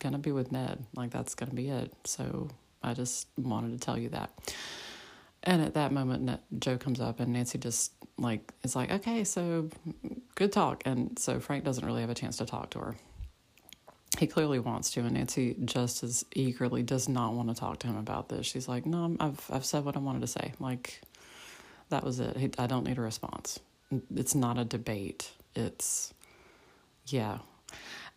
gonna 0.00 0.18
be 0.18 0.32
with 0.32 0.50
Ned. 0.50 0.84
Like 0.94 1.10
that's 1.10 1.34
gonna 1.34 1.54
be 1.54 1.68
it. 1.68 1.92
So 2.04 2.48
I 2.82 2.94
just 2.94 3.28
wanted 3.36 3.72
to 3.72 3.78
tell 3.78 3.98
you 3.98 4.08
that. 4.10 4.30
And 5.42 5.62
at 5.62 5.74
that 5.74 5.92
moment, 5.92 6.40
Joe 6.58 6.76
comes 6.76 7.00
up 7.00 7.20
and 7.20 7.32
Nancy 7.32 7.58
just 7.58 7.92
like 8.18 8.52
is 8.62 8.76
like, 8.76 8.90
okay, 8.90 9.24
so 9.24 9.70
good 10.34 10.52
talk. 10.52 10.82
And 10.84 11.18
so 11.18 11.40
Frank 11.40 11.64
doesn't 11.64 11.84
really 11.84 12.02
have 12.02 12.10
a 12.10 12.14
chance 12.14 12.36
to 12.38 12.46
talk 12.46 12.70
to 12.70 12.78
her 12.80 12.96
he 14.20 14.26
clearly 14.26 14.58
wants 14.58 14.90
to, 14.90 15.00
and 15.00 15.12
Nancy 15.12 15.56
just 15.64 16.02
as 16.02 16.26
eagerly 16.34 16.82
does 16.82 17.08
not 17.08 17.32
want 17.32 17.48
to 17.48 17.54
talk 17.54 17.78
to 17.78 17.86
him 17.86 17.96
about 17.96 18.28
this. 18.28 18.46
She's 18.46 18.68
like, 18.68 18.84
"No, 18.84 19.16
I've 19.18 19.42
I've 19.50 19.64
said 19.64 19.82
what 19.82 19.96
I 19.96 19.98
wanted 19.98 20.20
to 20.20 20.26
say. 20.26 20.52
Like, 20.60 21.00
that 21.88 22.04
was 22.04 22.20
it. 22.20 22.54
I 22.58 22.66
don't 22.66 22.84
need 22.84 22.98
a 22.98 23.00
response. 23.00 23.58
It's 24.14 24.34
not 24.34 24.58
a 24.58 24.64
debate. 24.66 25.32
It's, 25.56 26.12
yeah." 27.06 27.38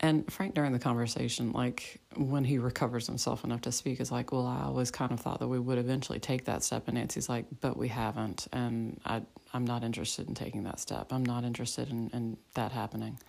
And 0.02 0.30
Frank, 0.30 0.56
during 0.56 0.74
the 0.74 0.80
conversation, 0.80 1.54
like 1.54 2.02
when 2.18 2.44
he 2.44 2.58
recovers 2.58 3.08
himself 3.08 3.46
enough 3.46 3.62
to 3.62 3.72
speak, 3.72 4.02
is 4.02 4.12
like, 4.12 4.34
"Well, 4.34 4.46
I 4.46 4.64
always 4.64 4.92
kind 4.92 5.14
of 5.14 5.22
thought 5.22 5.40
that 5.40 5.48
we 5.48 5.58
would 5.58 5.78
eventually 5.78 6.20
take 6.20 6.44
that 6.46 6.66
step." 6.66 6.90
And 6.90 6.98
Nancy's 6.98 7.30
like, 7.30 7.46
"But 7.62 7.78
we 7.78 7.88
haven't, 7.88 8.50
and 8.52 9.00
I 9.06 9.22
I'm 9.54 9.64
not 9.64 9.86
interested 9.86 10.28
in 10.28 10.36
taking 10.36 10.64
that 10.64 10.82
step. 10.82 11.14
I'm 11.14 11.26
not 11.26 11.46
interested 11.46 11.90
in 11.90 12.10
in 12.14 12.38
that 12.56 12.74
happening." 12.74 13.20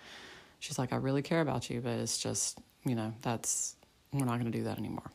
She's 0.65 0.79
like, 0.79 0.95
I 0.95 0.97
really 0.97 1.21
care 1.21 1.43
about 1.43 1.69
you, 1.69 1.83
but 1.83 1.93
it's 1.93 2.17
just, 2.17 2.59
you 2.87 2.95
know, 2.95 3.13
that's, 3.21 3.77
we're 4.15 4.25
not 4.25 4.41
going 4.41 4.51
to 4.51 4.59
do 4.59 4.65
that 4.65 4.79
anymore. 4.79 5.11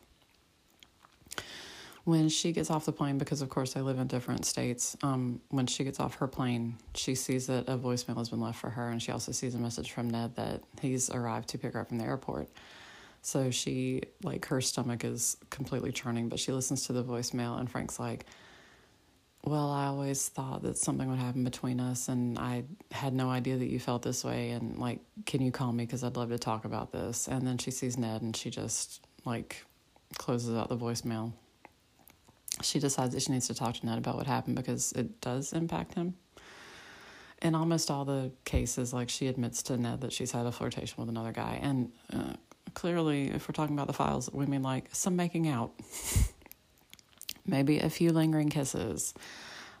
When 2.04 2.28
she 2.28 2.52
gets 2.52 2.70
off 2.70 2.84
the 2.84 2.92
plane, 2.92 3.18
because 3.18 3.42
of 3.42 3.48
course 3.48 3.72
they 3.72 3.80
live 3.80 3.98
in 3.98 4.06
different 4.06 4.44
states, 4.44 4.96
um, 5.02 5.40
when 5.48 5.66
she 5.66 5.82
gets 5.82 5.98
off 5.98 6.14
her 6.16 6.28
plane, 6.28 6.76
she 6.94 7.16
sees 7.16 7.48
that 7.48 7.68
a 7.68 7.76
voicemail 7.76 8.16
has 8.16 8.28
been 8.28 8.40
left 8.40 8.60
for 8.60 8.70
her, 8.70 8.90
and 8.90 9.02
she 9.02 9.10
also 9.10 9.32
sees 9.32 9.56
a 9.56 9.58
message 9.58 9.90
from 9.90 10.08
Ned 10.08 10.36
that 10.36 10.62
he's 10.80 11.10
arrived 11.10 11.48
to 11.48 11.58
pick 11.58 11.72
her 11.72 11.80
up 11.80 11.88
from 11.88 11.98
the 11.98 12.04
airport. 12.04 12.48
So 13.22 13.50
she, 13.50 14.02
like, 14.22 14.46
her 14.46 14.60
stomach 14.60 15.04
is 15.04 15.36
completely 15.50 15.90
churning, 15.90 16.28
but 16.28 16.38
she 16.38 16.52
listens 16.52 16.86
to 16.86 16.92
the 16.92 17.02
voicemail, 17.02 17.58
and 17.58 17.68
Frank's 17.68 17.98
like, 17.98 18.24
well, 19.42 19.70
I 19.70 19.86
always 19.86 20.28
thought 20.28 20.62
that 20.62 20.76
something 20.76 21.08
would 21.08 21.18
happen 21.18 21.44
between 21.44 21.80
us, 21.80 22.08
and 22.08 22.38
I 22.38 22.64
had 22.92 23.14
no 23.14 23.30
idea 23.30 23.56
that 23.56 23.70
you 23.70 23.78
felt 23.78 24.02
this 24.02 24.22
way. 24.22 24.50
And 24.50 24.78
like, 24.78 25.00
can 25.24 25.40
you 25.40 25.50
call 25.50 25.72
me 25.72 25.86
because 25.86 26.04
I'd 26.04 26.16
love 26.16 26.28
to 26.28 26.38
talk 26.38 26.66
about 26.66 26.92
this? 26.92 27.26
And 27.26 27.46
then 27.46 27.56
she 27.56 27.70
sees 27.70 27.96
Ned, 27.96 28.20
and 28.20 28.36
she 28.36 28.50
just 28.50 29.06
like 29.24 29.64
closes 30.18 30.54
out 30.56 30.68
the 30.68 30.76
voicemail. 30.76 31.32
She 32.62 32.78
decides 32.78 33.14
that 33.14 33.22
she 33.22 33.32
needs 33.32 33.46
to 33.46 33.54
talk 33.54 33.76
to 33.76 33.86
Ned 33.86 33.96
about 33.96 34.16
what 34.16 34.26
happened 34.26 34.56
because 34.56 34.92
it 34.92 35.20
does 35.22 35.54
impact 35.54 35.94
him. 35.94 36.14
In 37.40 37.54
almost 37.54 37.90
all 37.90 38.04
the 38.04 38.32
cases, 38.44 38.92
like 38.92 39.08
she 39.08 39.26
admits 39.26 39.62
to 39.64 39.78
Ned 39.78 40.02
that 40.02 40.12
she's 40.12 40.32
had 40.32 40.44
a 40.44 40.52
flirtation 40.52 40.96
with 40.98 41.08
another 41.08 41.32
guy, 41.32 41.58
and 41.62 41.90
uh, 42.12 42.34
clearly, 42.74 43.30
if 43.30 43.48
we're 43.48 43.54
talking 43.54 43.74
about 43.74 43.86
the 43.86 43.94
files, 43.94 44.28
we 44.30 44.44
mean 44.44 44.62
like 44.62 44.88
some 44.92 45.16
making 45.16 45.48
out. 45.48 45.72
maybe 47.50 47.78
a 47.78 47.90
few 47.90 48.12
lingering 48.12 48.48
kisses. 48.48 49.12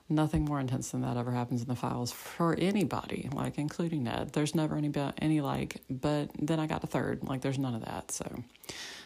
Nothing 0.08 0.44
more 0.44 0.58
intense 0.58 0.90
than 0.90 1.02
that 1.02 1.16
ever 1.16 1.30
happens 1.30 1.62
in 1.62 1.68
the 1.68 1.76
files 1.76 2.10
for 2.10 2.56
anybody, 2.58 3.28
like 3.32 3.58
including 3.58 4.02
Ned. 4.02 4.32
There's 4.32 4.56
never 4.56 4.76
any 4.76 4.92
any 5.18 5.40
like, 5.40 5.76
but 5.88 6.30
then 6.36 6.58
I 6.58 6.66
got 6.66 6.82
a 6.82 6.88
third. 6.88 7.22
Like 7.22 7.42
there's 7.42 7.60
none 7.60 7.76
of 7.76 7.84
that. 7.84 8.10
So, 8.10 8.42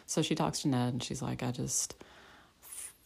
so 0.07 0.23
she 0.23 0.33
talks 0.33 0.63
to 0.63 0.67
Ned 0.67 0.93
and 0.93 1.03
she's 1.03 1.21
like, 1.21 1.43
I 1.43 1.51
just, 1.51 1.95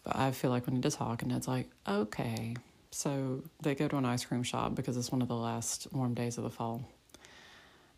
I 0.06 0.32
feel 0.32 0.50
like 0.50 0.66
we 0.66 0.74
need 0.74 0.84
to 0.84 0.92
talk. 0.92 1.24
And 1.24 1.32
Ned's 1.32 1.48
like, 1.48 1.70
okay. 1.86 2.56
So 2.92 3.44
they 3.62 3.76
go 3.76 3.90
to 3.90 3.98
an 3.98 4.06
ice 4.06 4.24
cream 4.24 4.44
shop 4.44 4.76
because 4.76 4.96
it's 4.96 5.12
one 5.12 5.22
of 5.22 5.28
the 5.28 5.36
last 5.36 5.88
warm 5.92 6.14
days 6.14 6.38
of 6.38 6.46
the 6.46 6.50
fall. 6.50 6.82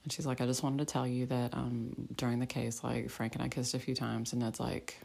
And 0.03 0.11
she's 0.11 0.25
like, 0.25 0.41
I 0.41 0.47
just 0.47 0.63
wanted 0.63 0.79
to 0.79 0.91
tell 0.91 1.05
you 1.05 1.27
that 1.27 1.53
um, 1.53 2.07
during 2.15 2.39
the 2.39 2.47
case, 2.47 2.83
like 2.83 3.09
Frank 3.09 3.35
and 3.35 3.43
I 3.43 3.49
kissed 3.49 3.75
a 3.75 3.79
few 3.79 3.93
times, 3.93 4.33
and 4.33 4.41
Ned's 4.41 4.59
like, 4.59 4.97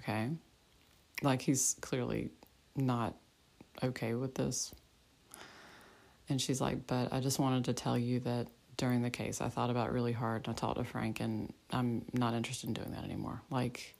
okay. 0.00 0.28
Like 1.22 1.42
he's 1.42 1.76
clearly 1.80 2.30
not 2.76 3.14
okay 3.82 4.14
with 4.14 4.34
this. 4.34 4.74
And 6.28 6.40
she's 6.40 6.60
like, 6.60 6.86
But 6.86 7.12
I 7.12 7.20
just 7.20 7.38
wanted 7.38 7.64
to 7.66 7.72
tell 7.72 7.98
you 7.98 8.20
that 8.20 8.48
during 8.76 9.02
the 9.02 9.10
case, 9.10 9.40
I 9.40 9.48
thought 9.48 9.70
about 9.70 9.92
really 9.92 10.12
hard 10.12 10.46
and 10.46 10.56
I 10.56 10.58
talked 10.58 10.78
to 10.78 10.84
Frank, 10.84 11.20
and 11.20 11.52
I'm 11.70 12.04
not 12.12 12.34
interested 12.34 12.68
in 12.68 12.74
doing 12.74 12.92
that 12.92 13.04
anymore. 13.04 13.40
Like, 13.50 13.94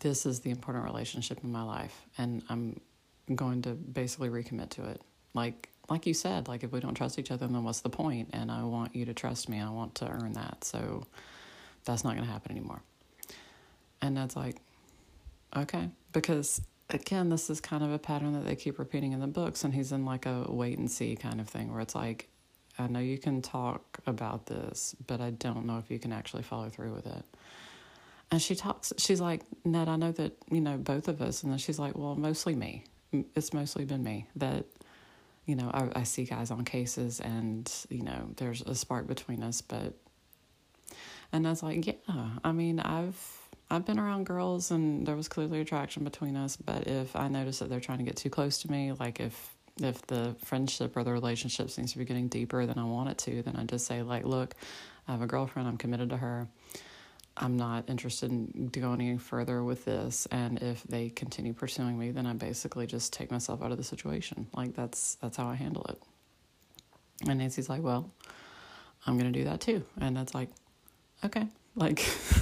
this 0.00 0.24
is 0.24 0.40
the 0.40 0.50
important 0.50 0.84
relationship 0.84 1.42
in 1.42 1.52
my 1.52 1.62
life, 1.62 2.00
and 2.16 2.42
I'm 2.48 2.80
going 3.34 3.62
to 3.62 3.70
basically 3.70 4.28
recommit 4.28 4.70
to 4.70 4.84
it. 4.88 5.02
Like, 5.34 5.68
like 5.90 6.06
you 6.06 6.14
said, 6.14 6.48
like 6.48 6.62
if 6.64 6.72
we 6.72 6.80
don't 6.80 6.94
trust 6.94 7.18
each 7.18 7.30
other, 7.30 7.46
then 7.46 7.64
what's 7.64 7.80
the 7.80 7.90
point? 7.90 8.30
And 8.32 8.50
I 8.50 8.62
want 8.62 8.94
you 8.94 9.04
to 9.06 9.14
trust 9.14 9.48
me. 9.48 9.60
I 9.60 9.70
want 9.70 9.96
to 9.96 10.08
earn 10.08 10.32
that. 10.34 10.64
So 10.64 11.06
that's 11.84 12.04
not 12.04 12.14
going 12.14 12.24
to 12.24 12.32
happen 12.32 12.52
anymore. 12.52 12.82
And 14.00 14.16
that's 14.16 14.36
like, 14.36 14.56
Okay. 15.54 15.88
Because 16.12 16.60
again, 16.90 17.28
this 17.28 17.50
is 17.50 17.60
kind 17.60 17.82
of 17.82 17.92
a 17.92 17.98
pattern 17.98 18.32
that 18.34 18.44
they 18.44 18.56
keep 18.56 18.78
repeating 18.78 19.12
in 19.12 19.20
the 19.20 19.26
books, 19.26 19.64
and 19.64 19.74
he's 19.74 19.92
in 19.92 20.04
like 20.04 20.26
a 20.26 20.46
wait 20.48 20.78
and 20.78 20.90
see 20.90 21.16
kind 21.16 21.40
of 21.40 21.48
thing 21.48 21.72
where 21.72 21.80
it's 21.80 21.94
like, 21.94 22.28
I 22.78 22.86
know 22.86 23.00
you 23.00 23.18
can 23.18 23.42
talk 23.42 23.98
about 24.06 24.46
this, 24.46 24.94
but 25.06 25.20
I 25.20 25.30
don't 25.30 25.66
know 25.66 25.78
if 25.78 25.90
you 25.90 25.98
can 25.98 26.12
actually 26.12 26.42
follow 26.42 26.68
through 26.70 26.94
with 26.94 27.06
it. 27.06 27.24
And 28.30 28.40
she 28.40 28.54
talks, 28.54 28.94
she's 28.96 29.20
like, 29.20 29.42
Ned, 29.64 29.88
I 29.88 29.96
know 29.96 30.12
that, 30.12 30.32
you 30.50 30.62
know, 30.62 30.78
both 30.78 31.06
of 31.06 31.20
us. 31.20 31.42
And 31.42 31.52
then 31.52 31.58
she's 31.58 31.78
like, 31.78 31.98
well, 31.98 32.14
mostly 32.14 32.54
me. 32.54 32.84
It's 33.36 33.52
mostly 33.52 33.84
been 33.84 34.02
me 34.02 34.26
that, 34.36 34.64
you 35.44 35.54
know, 35.54 35.70
I, 35.72 36.00
I 36.00 36.02
see 36.04 36.24
guys 36.24 36.50
on 36.50 36.64
cases 36.64 37.20
and, 37.20 37.70
you 37.90 38.02
know, 38.02 38.30
there's 38.36 38.62
a 38.62 38.74
spark 38.74 39.06
between 39.06 39.42
us, 39.42 39.60
but, 39.60 39.92
and 41.30 41.46
I 41.46 41.50
was 41.50 41.62
like, 41.62 41.86
yeah, 41.86 42.30
I 42.42 42.52
mean, 42.52 42.80
I've, 42.80 43.41
I've 43.72 43.86
been 43.86 43.98
around 43.98 44.26
girls 44.26 44.70
and 44.70 45.06
there 45.06 45.16
was 45.16 45.28
clearly 45.28 45.62
attraction 45.62 46.04
between 46.04 46.36
us, 46.36 46.56
but 46.56 46.86
if 46.86 47.16
I 47.16 47.28
notice 47.28 47.60
that 47.60 47.70
they're 47.70 47.80
trying 47.80 47.98
to 47.98 48.04
get 48.04 48.16
too 48.16 48.28
close 48.28 48.58
to 48.58 48.70
me, 48.70 48.92
like 48.92 49.18
if 49.18 49.54
if 49.80 50.06
the 50.06 50.36
friendship 50.44 50.94
or 50.94 51.04
the 51.04 51.12
relationship 51.12 51.70
seems 51.70 51.92
to 51.92 51.98
be 51.98 52.04
getting 52.04 52.28
deeper 52.28 52.66
than 52.66 52.78
I 52.78 52.84
want 52.84 53.08
it 53.08 53.18
to, 53.18 53.42
then 53.42 53.56
I 53.56 53.64
just 53.64 53.86
say 53.86 54.02
like, 54.02 54.26
look, 54.26 54.54
I 55.08 55.12
have 55.12 55.22
a 55.22 55.26
girlfriend, 55.26 55.68
I'm 55.68 55.78
committed 55.78 56.10
to 56.10 56.18
her. 56.18 56.48
I'm 57.34 57.56
not 57.56 57.88
interested 57.88 58.30
in 58.30 58.68
going 58.68 59.00
any 59.00 59.16
further 59.16 59.64
with 59.64 59.86
this, 59.86 60.28
and 60.30 60.62
if 60.62 60.82
they 60.82 61.08
continue 61.08 61.54
pursuing 61.54 61.98
me, 61.98 62.10
then 62.10 62.26
I 62.26 62.34
basically 62.34 62.86
just 62.86 63.14
take 63.14 63.30
myself 63.30 63.62
out 63.62 63.72
of 63.72 63.78
the 63.78 63.84
situation. 63.84 64.48
Like 64.54 64.74
that's 64.74 65.14
that's 65.14 65.38
how 65.38 65.46
I 65.46 65.54
handle 65.54 65.86
it. 65.88 65.98
And 67.26 67.38
Nancy's 67.38 67.70
like, 67.70 67.82
well, 67.82 68.10
I'm 69.06 69.16
gonna 69.16 69.32
do 69.32 69.44
that 69.44 69.62
too, 69.62 69.82
and 69.98 70.14
that's 70.14 70.34
like, 70.34 70.50
okay, 71.24 71.46
like. 71.74 72.06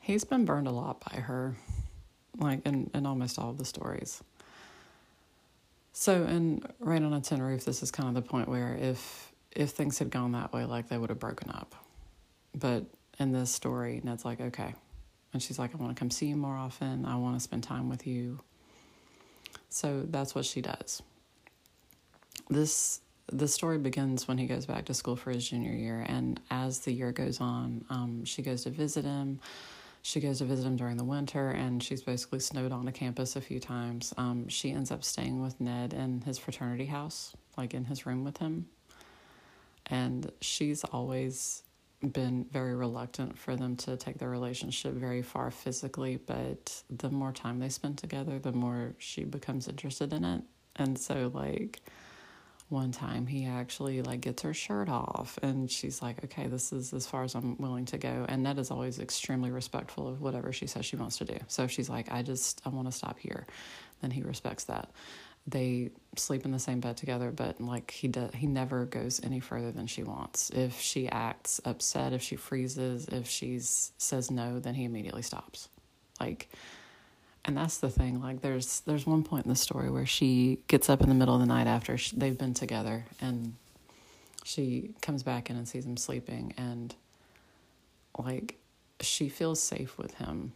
he's 0.00 0.24
been 0.24 0.44
burned 0.44 0.66
a 0.66 0.72
lot 0.72 1.00
by 1.00 1.20
her, 1.20 1.54
like 2.38 2.66
in, 2.66 2.90
in 2.94 3.06
almost 3.06 3.38
all 3.38 3.50
of 3.50 3.58
the 3.58 3.64
stories. 3.64 4.22
So 5.92 6.24
in 6.24 6.62
Rain 6.78 7.04
on 7.04 7.12
a 7.12 7.20
Tin 7.20 7.42
Roof, 7.42 7.64
this 7.64 7.82
is 7.82 7.90
kind 7.90 8.08
of 8.08 8.14
the 8.14 8.28
point 8.28 8.48
where 8.48 8.74
if 8.80 9.32
if 9.52 9.70
things 9.70 9.98
had 9.98 10.10
gone 10.10 10.32
that 10.32 10.52
way, 10.52 10.64
like 10.64 10.88
they 10.88 10.96
would 10.96 11.10
have 11.10 11.18
broken 11.18 11.50
up. 11.50 11.74
But 12.54 12.84
in 13.18 13.32
this 13.32 13.50
story, 13.50 14.00
Ned's 14.02 14.24
like, 14.24 14.40
okay. 14.40 14.74
And 15.32 15.42
she's 15.42 15.58
like, 15.58 15.74
I 15.74 15.78
want 15.78 15.94
to 15.94 15.98
come 15.98 16.10
see 16.10 16.26
you 16.26 16.36
more 16.36 16.56
often. 16.56 17.04
I 17.04 17.16
want 17.16 17.36
to 17.36 17.40
spend 17.40 17.62
time 17.62 17.88
with 17.88 18.06
you. 18.06 18.40
So 19.68 20.04
that's 20.08 20.34
what 20.34 20.44
she 20.44 20.60
does. 20.60 21.02
This 22.48 23.00
the 23.32 23.46
story 23.46 23.78
begins 23.78 24.26
when 24.26 24.38
he 24.38 24.46
goes 24.46 24.66
back 24.66 24.86
to 24.86 24.94
school 24.94 25.14
for 25.14 25.30
his 25.30 25.48
junior 25.48 25.72
year. 25.72 26.04
And 26.08 26.40
as 26.50 26.80
the 26.80 26.92
year 26.92 27.12
goes 27.12 27.40
on, 27.40 27.84
um, 27.88 28.24
she 28.24 28.42
goes 28.42 28.64
to 28.64 28.70
visit 28.70 29.04
him. 29.04 29.38
She 30.02 30.20
goes 30.20 30.38
to 30.38 30.44
visit 30.44 30.66
him 30.66 30.76
during 30.76 30.96
the 30.96 31.04
winter, 31.04 31.50
and 31.50 31.82
she's 31.82 32.02
basically 32.02 32.40
snowed 32.40 32.72
on 32.72 32.86
the 32.86 32.92
campus 32.92 33.36
a 33.36 33.40
few 33.40 33.60
times. 33.60 34.14
Um, 34.16 34.48
she 34.48 34.70
ends 34.70 34.90
up 34.90 35.04
staying 35.04 35.42
with 35.42 35.60
Ned 35.60 35.92
in 35.92 36.22
his 36.22 36.38
fraternity 36.38 36.86
house, 36.86 37.34
like 37.56 37.74
in 37.74 37.84
his 37.84 38.06
room 38.06 38.24
with 38.24 38.38
him. 38.38 38.66
And 39.86 40.30
she's 40.40 40.84
always 40.84 41.62
been 42.12 42.46
very 42.50 42.74
reluctant 42.74 43.36
for 43.36 43.56
them 43.56 43.76
to 43.76 43.96
take 43.96 44.18
their 44.18 44.30
relationship 44.30 44.94
very 44.94 45.20
far 45.20 45.50
physically, 45.50 46.16
but 46.16 46.82
the 46.88 47.10
more 47.10 47.32
time 47.32 47.58
they 47.58 47.68
spend 47.68 47.98
together, 47.98 48.38
the 48.38 48.52
more 48.52 48.94
she 48.98 49.24
becomes 49.24 49.68
interested 49.68 50.12
in 50.12 50.24
it. 50.24 50.42
And 50.76 50.98
so, 50.98 51.30
like, 51.34 51.80
one 52.70 52.92
time 52.92 53.26
he 53.26 53.46
actually 53.46 54.00
like 54.00 54.20
gets 54.20 54.42
her 54.42 54.54
shirt 54.54 54.88
off 54.88 55.38
and 55.42 55.70
she's 55.70 56.00
like 56.00 56.22
okay 56.24 56.46
this 56.46 56.72
is 56.72 56.92
as 56.92 57.04
far 57.04 57.24
as 57.24 57.34
i'm 57.34 57.56
willing 57.58 57.84
to 57.84 57.98
go 57.98 58.24
and 58.28 58.44
ned 58.44 58.58
is 58.58 58.70
always 58.70 59.00
extremely 59.00 59.50
respectful 59.50 60.06
of 60.08 60.20
whatever 60.20 60.52
she 60.52 60.66
says 60.66 60.86
she 60.86 60.96
wants 60.96 61.18
to 61.18 61.24
do. 61.24 61.36
So 61.48 61.66
she's 61.66 61.88
like 61.88 62.10
i 62.10 62.22
just 62.22 62.62
i 62.64 62.68
want 62.68 62.86
to 62.88 62.92
stop 62.92 63.18
here. 63.18 63.46
Then 64.00 64.10
he 64.10 64.22
respects 64.22 64.64
that. 64.64 64.90
They 65.46 65.90
sleep 66.16 66.44
in 66.44 66.52
the 66.52 66.58
same 66.58 66.80
bed 66.80 66.96
together 66.96 67.30
but 67.30 67.60
like 67.60 67.90
he 67.90 68.08
does 68.08 68.32
he 68.34 68.46
never 68.46 68.86
goes 68.86 69.20
any 69.22 69.40
further 69.40 69.72
than 69.72 69.86
she 69.86 70.02
wants. 70.02 70.50
If 70.50 70.80
she 70.80 71.08
acts 71.08 71.60
upset 71.64 72.12
if 72.12 72.22
she 72.22 72.36
freezes 72.36 73.08
if 73.08 73.28
she 73.28 73.58
says 73.60 74.30
no 74.30 74.60
then 74.60 74.74
he 74.74 74.84
immediately 74.84 75.22
stops. 75.22 75.68
Like 76.20 76.48
and 77.44 77.56
that's 77.56 77.78
the 77.78 77.90
thing 77.90 78.20
like 78.20 78.42
there's 78.42 78.80
there's 78.80 79.06
one 79.06 79.22
point 79.22 79.46
in 79.46 79.50
the 79.50 79.56
story 79.56 79.90
where 79.90 80.06
she 80.06 80.58
gets 80.66 80.90
up 80.90 81.00
in 81.00 81.08
the 81.08 81.14
middle 81.14 81.34
of 81.34 81.40
the 81.40 81.46
night 81.46 81.66
after 81.66 81.96
she, 81.96 82.16
they've 82.16 82.38
been 82.38 82.54
together 82.54 83.04
and 83.20 83.54
she 84.44 84.94
comes 85.00 85.22
back 85.22 85.50
in 85.50 85.56
and 85.56 85.68
sees 85.68 85.86
him 85.86 85.96
sleeping 85.96 86.52
and 86.56 86.94
like 88.18 88.56
she 89.00 89.28
feels 89.28 89.62
safe 89.62 89.96
with 89.96 90.14
him. 90.14 90.52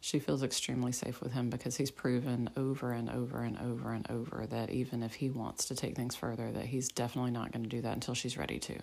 She 0.00 0.18
feels 0.18 0.42
extremely 0.42 0.90
safe 0.90 1.20
with 1.20 1.32
him 1.32 1.48
because 1.48 1.76
he's 1.76 1.92
proven 1.92 2.50
over 2.56 2.92
and 2.92 3.08
over 3.08 3.42
and 3.42 3.56
over 3.58 3.92
and 3.92 4.10
over 4.10 4.46
that 4.46 4.70
even 4.70 5.02
if 5.02 5.14
he 5.14 5.30
wants 5.30 5.66
to 5.66 5.76
take 5.76 5.94
things 5.94 6.16
further 6.16 6.50
that 6.50 6.66
he's 6.66 6.88
definitely 6.88 7.30
not 7.30 7.52
going 7.52 7.62
to 7.62 7.68
do 7.68 7.80
that 7.82 7.94
until 7.94 8.14
she's 8.14 8.36
ready 8.36 8.58
to. 8.58 8.78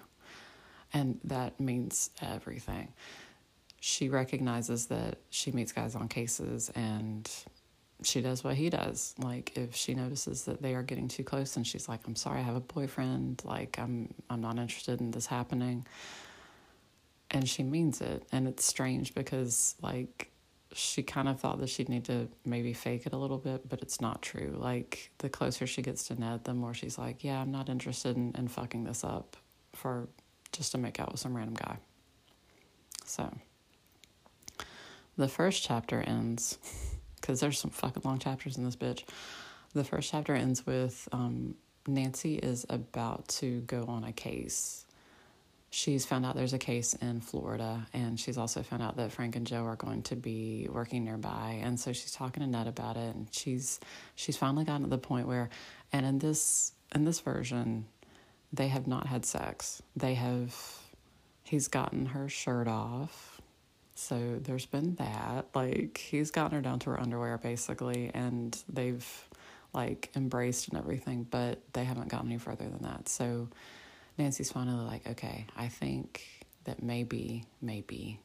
And 0.93 1.19
that 1.25 1.59
means 1.59 2.09
everything 2.21 2.93
she 3.79 4.09
recognizes 4.09 4.87
that 4.87 5.19
she 5.29 5.51
meets 5.51 5.71
guys 5.71 5.95
on 5.95 6.07
cases 6.07 6.69
and 6.75 7.29
she 8.03 8.21
does 8.21 8.43
what 8.43 8.55
he 8.55 8.69
does. 8.69 9.13
Like 9.17 9.57
if 9.57 9.75
she 9.75 9.93
notices 9.93 10.45
that 10.45 10.61
they 10.61 10.75
are 10.75 10.83
getting 10.83 11.07
too 11.07 11.23
close 11.23 11.55
and 11.55 11.65
she's 11.65 11.87
like, 11.89 12.01
I'm 12.07 12.15
sorry, 12.15 12.39
I 12.39 12.43
have 12.43 12.55
a 12.55 12.61
boyfriend, 12.61 13.41
like 13.45 13.77
I'm 13.79 14.13
I'm 14.29 14.41
not 14.41 14.57
interested 14.57 14.99
in 14.99 15.11
this 15.11 15.25
happening. 15.25 15.85
And 17.31 17.47
she 17.47 17.63
means 17.63 18.01
it. 18.01 18.23
And 18.31 18.47
it's 18.47 18.65
strange 18.65 19.13
because 19.13 19.75
like 19.81 20.31
she 20.73 21.01
kind 21.01 21.27
of 21.27 21.39
thought 21.39 21.59
that 21.59 21.69
she'd 21.69 21.89
need 21.89 22.05
to 22.05 22.27
maybe 22.45 22.73
fake 22.73 23.05
it 23.05 23.13
a 23.13 23.17
little 23.17 23.37
bit, 23.37 23.67
but 23.67 23.81
it's 23.81 24.01
not 24.01 24.21
true. 24.21 24.55
Like 24.57 25.11
the 25.19 25.29
closer 25.29 25.65
she 25.67 25.81
gets 25.81 26.07
to 26.07 26.19
Ned, 26.19 26.43
the 26.43 26.53
more 26.53 26.73
she's 26.73 26.97
like, 26.97 27.23
Yeah, 27.23 27.41
I'm 27.41 27.51
not 27.51 27.69
interested 27.69 28.17
in, 28.17 28.33
in 28.37 28.47
fucking 28.47 28.83
this 28.83 29.03
up 29.03 29.37
for 29.73 30.09
just 30.51 30.71
to 30.71 30.77
make 30.77 30.99
out 30.99 31.11
with 31.11 31.19
some 31.19 31.35
random 31.35 31.55
guy. 31.55 31.77
So 33.05 33.31
the 35.19 35.27
first 35.27 35.61
chapter 35.61 36.01
ends 36.01 36.57
because 37.19 37.41
there's 37.41 37.59
some 37.59 37.71
fucking 37.71 38.03
long 38.05 38.19
chapters 38.19 38.57
in 38.57 38.63
this 38.63 38.77
bitch. 38.77 39.03
The 39.73 39.83
first 39.83 40.09
chapter 40.09 40.33
ends 40.33 40.65
with 40.65 41.09
um, 41.11 41.55
Nancy 41.85 42.35
is 42.35 42.65
about 42.69 43.27
to 43.27 43.59
go 43.61 43.83
on 43.87 44.05
a 44.05 44.13
case. 44.13 44.85
She's 45.71 46.05
found 46.05 46.25
out 46.25 46.35
there's 46.35 46.53
a 46.53 46.57
case 46.57 46.95
in 46.95 47.19
Florida, 47.19 47.85
and 47.93 48.17
she's 48.19 48.37
also 48.37 48.63
found 48.63 48.81
out 48.81 48.95
that 48.95 49.11
Frank 49.11 49.35
and 49.35 49.45
Joe 49.45 49.65
are 49.65 49.75
going 49.75 50.01
to 50.03 50.15
be 50.15 50.67
working 50.71 51.03
nearby. 51.03 51.59
And 51.61 51.77
so 51.77 51.91
she's 51.91 52.11
talking 52.11 52.41
to 52.41 52.49
Ned 52.49 52.67
about 52.67 52.95
it, 52.95 53.13
and 53.13 53.27
she's 53.31 53.79
she's 54.15 54.37
finally 54.37 54.63
gotten 54.63 54.83
to 54.83 54.89
the 54.89 54.97
point 54.97 55.27
where, 55.27 55.49
and 55.91 56.05
in 56.05 56.19
this 56.19 56.71
in 56.95 57.03
this 57.03 57.19
version, 57.19 57.85
they 58.53 58.69
have 58.69 58.87
not 58.87 59.05
had 59.05 59.25
sex. 59.25 59.83
They 59.95 60.15
have. 60.15 60.55
He's 61.43 61.67
gotten 61.67 62.05
her 62.07 62.29
shirt 62.29 62.67
off 62.67 63.38
so 63.99 64.39
there's 64.41 64.65
been 64.65 64.95
that. 64.95 65.47
Like 65.53 65.97
he's 65.97 66.31
gotten 66.31 66.55
her 66.55 66.61
down 66.61 66.79
to 66.79 66.91
her 66.91 66.99
underwear 66.99 67.37
basically, 67.37 68.11
and 68.13 68.57
they've 68.69 69.05
like 69.73 70.09
embraced 70.15 70.69
and 70.69 70.77
everything, 70.77 71.27
but 71.29 71.61
they 71.73 71.83
haven't 71.83 72.07
gotten 72.07 72.29
any 72.29 72.39
further 72.39 72.67
than 72.69 72.81
that. 72.83 73.09
So 73.09 73.49
Nancy's 74.17 74.51
finally 74.51 74.85
like, 74.85 75.07
okay, 75.07 75.45
I 75.55 75.67
think 75.67 76.23
that 76.63 76.81
maybe, 76.81 77.43
maybe 77.61 78.19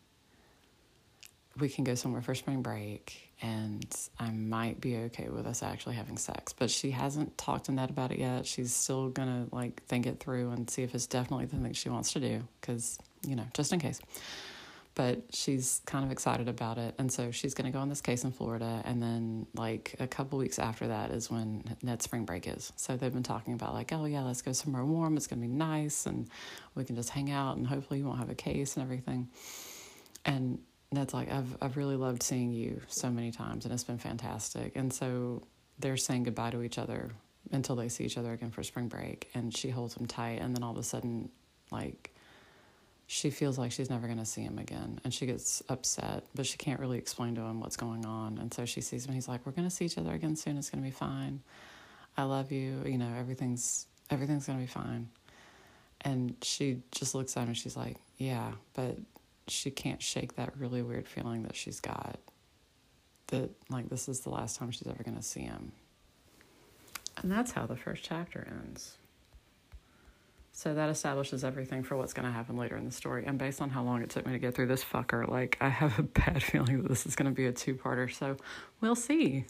we 1.58 1.68
can 1.68 1.84
go 1.84 1.94
somewhere 1.94 2.22
for 2.22 2.34
spring 2.34 2.62
break 2.62 3.30
and 3.42 3.84
I 4.18 4.30
might 4.30 4.80
be 4.80 4.96
okay 4.96 5.28
with 5.28 5.46
us 5.46 5.62
actually 5.62 5.96
having 5.96 6.16
sex. 6.16 6.52
But 6.52 6.70
she 6.70 6.92
hasn't 6.92 7.36
talked 7.36 7.66
to 7.66 7.72
Ned 7.72 7.90
about 7.90 8.10
it 8.10 8.18
yet. 8.18 8.46
She's 8.46 8.72
still 8.72 9.08
gonna 9.08 9.46
like 9.52 9.82
think 9.84 10.06
it 10.06 10.20
through 10.20 10.50
and 10.50 10.70
see 10.70 10.82
if 10.82 10.94
it's 10.94 11.06
definitely 11.06 11.46
the 11.46 11.56
thing 11.56 11.72
she 11.72 11.90
wants 11.90 12.12
to 12.14 12.20
do, 12.20 12.42
because, 12.60 12.98
you 13.26 13.36
know, 13.36 13.46
just 13.54 13.72
in 13.72 13.80
case 13.80 14.00
but 14.94 15.22
she's 15.32 15.80
kind 15.86 16.04
of 16.04 16.12
excited 16.12 16.48
about 16.48 16.78
it. 16.78 16.94
And 16.98 17.12
so 17.12 17.30
she's 17.32 17.52
going 17.54 17.66
to 17.66 17.72
go 17.72 17.80
on 17.80 17.88
this 17.88 18.00
case 18.00 18.22
in 18.22 18.30
Florida. 18.30 18.80
And 18.84 19.02
then, 19.02 19.46
like, 19.54 19.96
a 19.98 20.06
couple 20.06 20.38
weeks 20.38 20.58
after 20.58 20.88
that 20.88 21.10
is 21.10 21.30
when 21.30 21.64
Ned's 21.82 22.04
spring 22.04 22.24
break 22.24 22.46
is. 22.46 22.72
So 22.76 22.96
they've 22.96 23.12
been 23.12 23.24
talking 23.24 23.54
about, 23.54 23.74
like, 23.74 23.92
oh, 23.92 24.04
yeah, 24.04 24.22
let's 24.22 24.42
go 24.42 24.52
somewhere 24.52 24.84
warm. 24.84 25.16
It's 25.16 25.26
going 25.26 25.40
to 25.40 25.48
be 25.48 25.52
nice. 25.52 26.06
And 26.06 26.28
we 26.76 26.84
can 26.84 26.94
just 26.94 27.10
hang 27.10 27.30
out 27.30 27.56
and 27.56 27.66
hopefully 27.66 28.00
you 28.00 28.06
won't 28.06 28.18
have 28.18 28.30
a 28.30 28.36
case 28.36 28.76
and 28.76 28.84
everything. 28.84 29.28
And 30.24 30.60
Ned's 30.92 31.12
like, 31.12 31.30
I've, 31.30 31.56
I've 31.60 31.76
really 31.76 31.96
loved 31.96 32.22
seeing 32.22 32.52
you 32.52 32.80
so 32.86 33.10
many 33.10 33.32
times 33.32 33.64
and 33.64 33.74
it's 33.74 33.84
been 33.84 33.98
fantastic. 33.98 34.76
And 34.76 34.92
so 34.92 35.42
they're 35.80 35.96
saying 35.96 36.22
goodbye 36.22 36.50
to 36.50 36.62
each 36.62 36.78
other 36.78 37.10
until 37.50 37.74
they 37.74 37.88
see 37.88 38.04
each 38.04 38.16
other 38.16 38.32
again 38.32 38.52
for 38.52 38.62
spring 38.62 38.86
break. 38.86 39.28
And 39.34 39.54
she 39.54 39.70
holds 39.70 39.96
him 39.96 40.06
tight. 40.06 40.40
And 40.40 40.54
then 40.54 40.62
all 40.62 40.72
of 40.72 40.78
a 40.78 40.84
sudden, 40.84 41.30
like, 41.72 42.13
she 43.06 43.30
feels 43.30 43.58
like 43.58 43.70
she's 43.70 43.90
never 43.90 44.06
going 44.06 44.18
to 44.18 44.24
see 44.24 44.40
him 44.40 44.58
again 44.58 44.98
and 45.04 45.12
she 45.12 45.26
gets 45.26 45.62
upset 45.68 46.24
but 46.34 46.46
she 46.46 46.56
can't 46.56 46.80
really 46.80 46.98
explain 46.98 47.34
to 47.34 47.42
him 47.42 47.60
what's 47.60 47.76
going 47.76 48.04
on 48.06 48.38
and 48.38 48.52
so 48.52 48.64
she 48.64 48.80
sees 48.80 49.06
him 49.06 49.14
he's 49.14 49.28
like 49.28 49.44
we're 49.44 49.52
going 49.52 49.68
to 49.68 49.74
see 49.74 49.84
each 49.84 49.98
other 49.98 50.12
again 50.12 50.36
soon. 50.36 50.56
It's 50.56 50.70
going 50.70 50.82
to 50.82 50.88
be 50.88 50.94
fine. 50.94 51.40
I 52.16 52.22
love 52.24 52.52
you. 52.52 52.82
You 52.86 52.98
know 52.98 53.12
everything's 53.18 53.86
everything's 54.10 54.46
going 54.46 54.58
to 54.58 54.64
be 54.64 54.70
fine. 54.70 55.08
And 56.00 56.36
she 56.42 56.82
just 56.92 57.14
looks 57.14 57.36
at 57.36 57.42
him 57.42 57.48
and 57.48 57.56
she's 57.56 57.76
like 57.76 57.96
yeah 58.16 58.52
but 58.74 58.96
she 59.48 59.70
can't 59.70 60.00
shake 60.00 60.36
that 60.36 60.56
really 60.58 60.82
weird 60.82 61.06
feeling 61.06 61.42
that 61.42 61.56
she's 61.56 61.80
got 61.80 62.18
that 63.28 63.50
like 63.68 63.88
this 63.90 64.08
is 64.08 64.20
the 64.20 64.30
last 64.30 64.56
time 64.56 64.70
she's 64.70 64.86
ever 64.86 65.02
going 65.02 65.16
to 65.16 65.22
see 65.22 65.40
him. 65.40 65.72
And 67.18 67.30
that's 67.30 67.52
how 67.52 67.66
the 67.66 67.76
first 67.76 68.02
chapter 68.02 68.46
ends 68.64 68.96
so 70.56 70.72
that 70.72 70.88
establishes 70.88 71.42
everything 71.42 71.82
for 71.82 71.96
what's 71.96 72.12
going 72.12 72.26
to 72.26 72.32
happen 72.32 72.56
later 72.56 72.76
in 72.76 72.84
the 72.84 72.92
story. 72.92 73.24
And 73.26 73.36
based 73.36 73.60
on 73.60 73.70
how 73.70 73.82
long 73.82 74.02
it 74.02 74.10
took 74.10 74.24
me 74.24 74.32
to 74.32 74.38
get 74.38 74.54
through 74.54 74.68
this 74.68 74.84
fucker, 74.84 75.28
like 75.28 75.58
I 75.60 75.68
have 75.68 75.98
a 75.98 76.02
bad 76.20 76.44
feeling 76.44 76.80
that 76.80 76.88
this 76.88 77.06
is 77.06 77.16
going 77.16 77.28
to 77.28 77.34
be 77.34 77.46
a 77.46 77.52
two 77.52 77.74
parter. 77.74 78.10
So 78.10 78.36
we'll 78.80 78.94
see. 78.94 79.46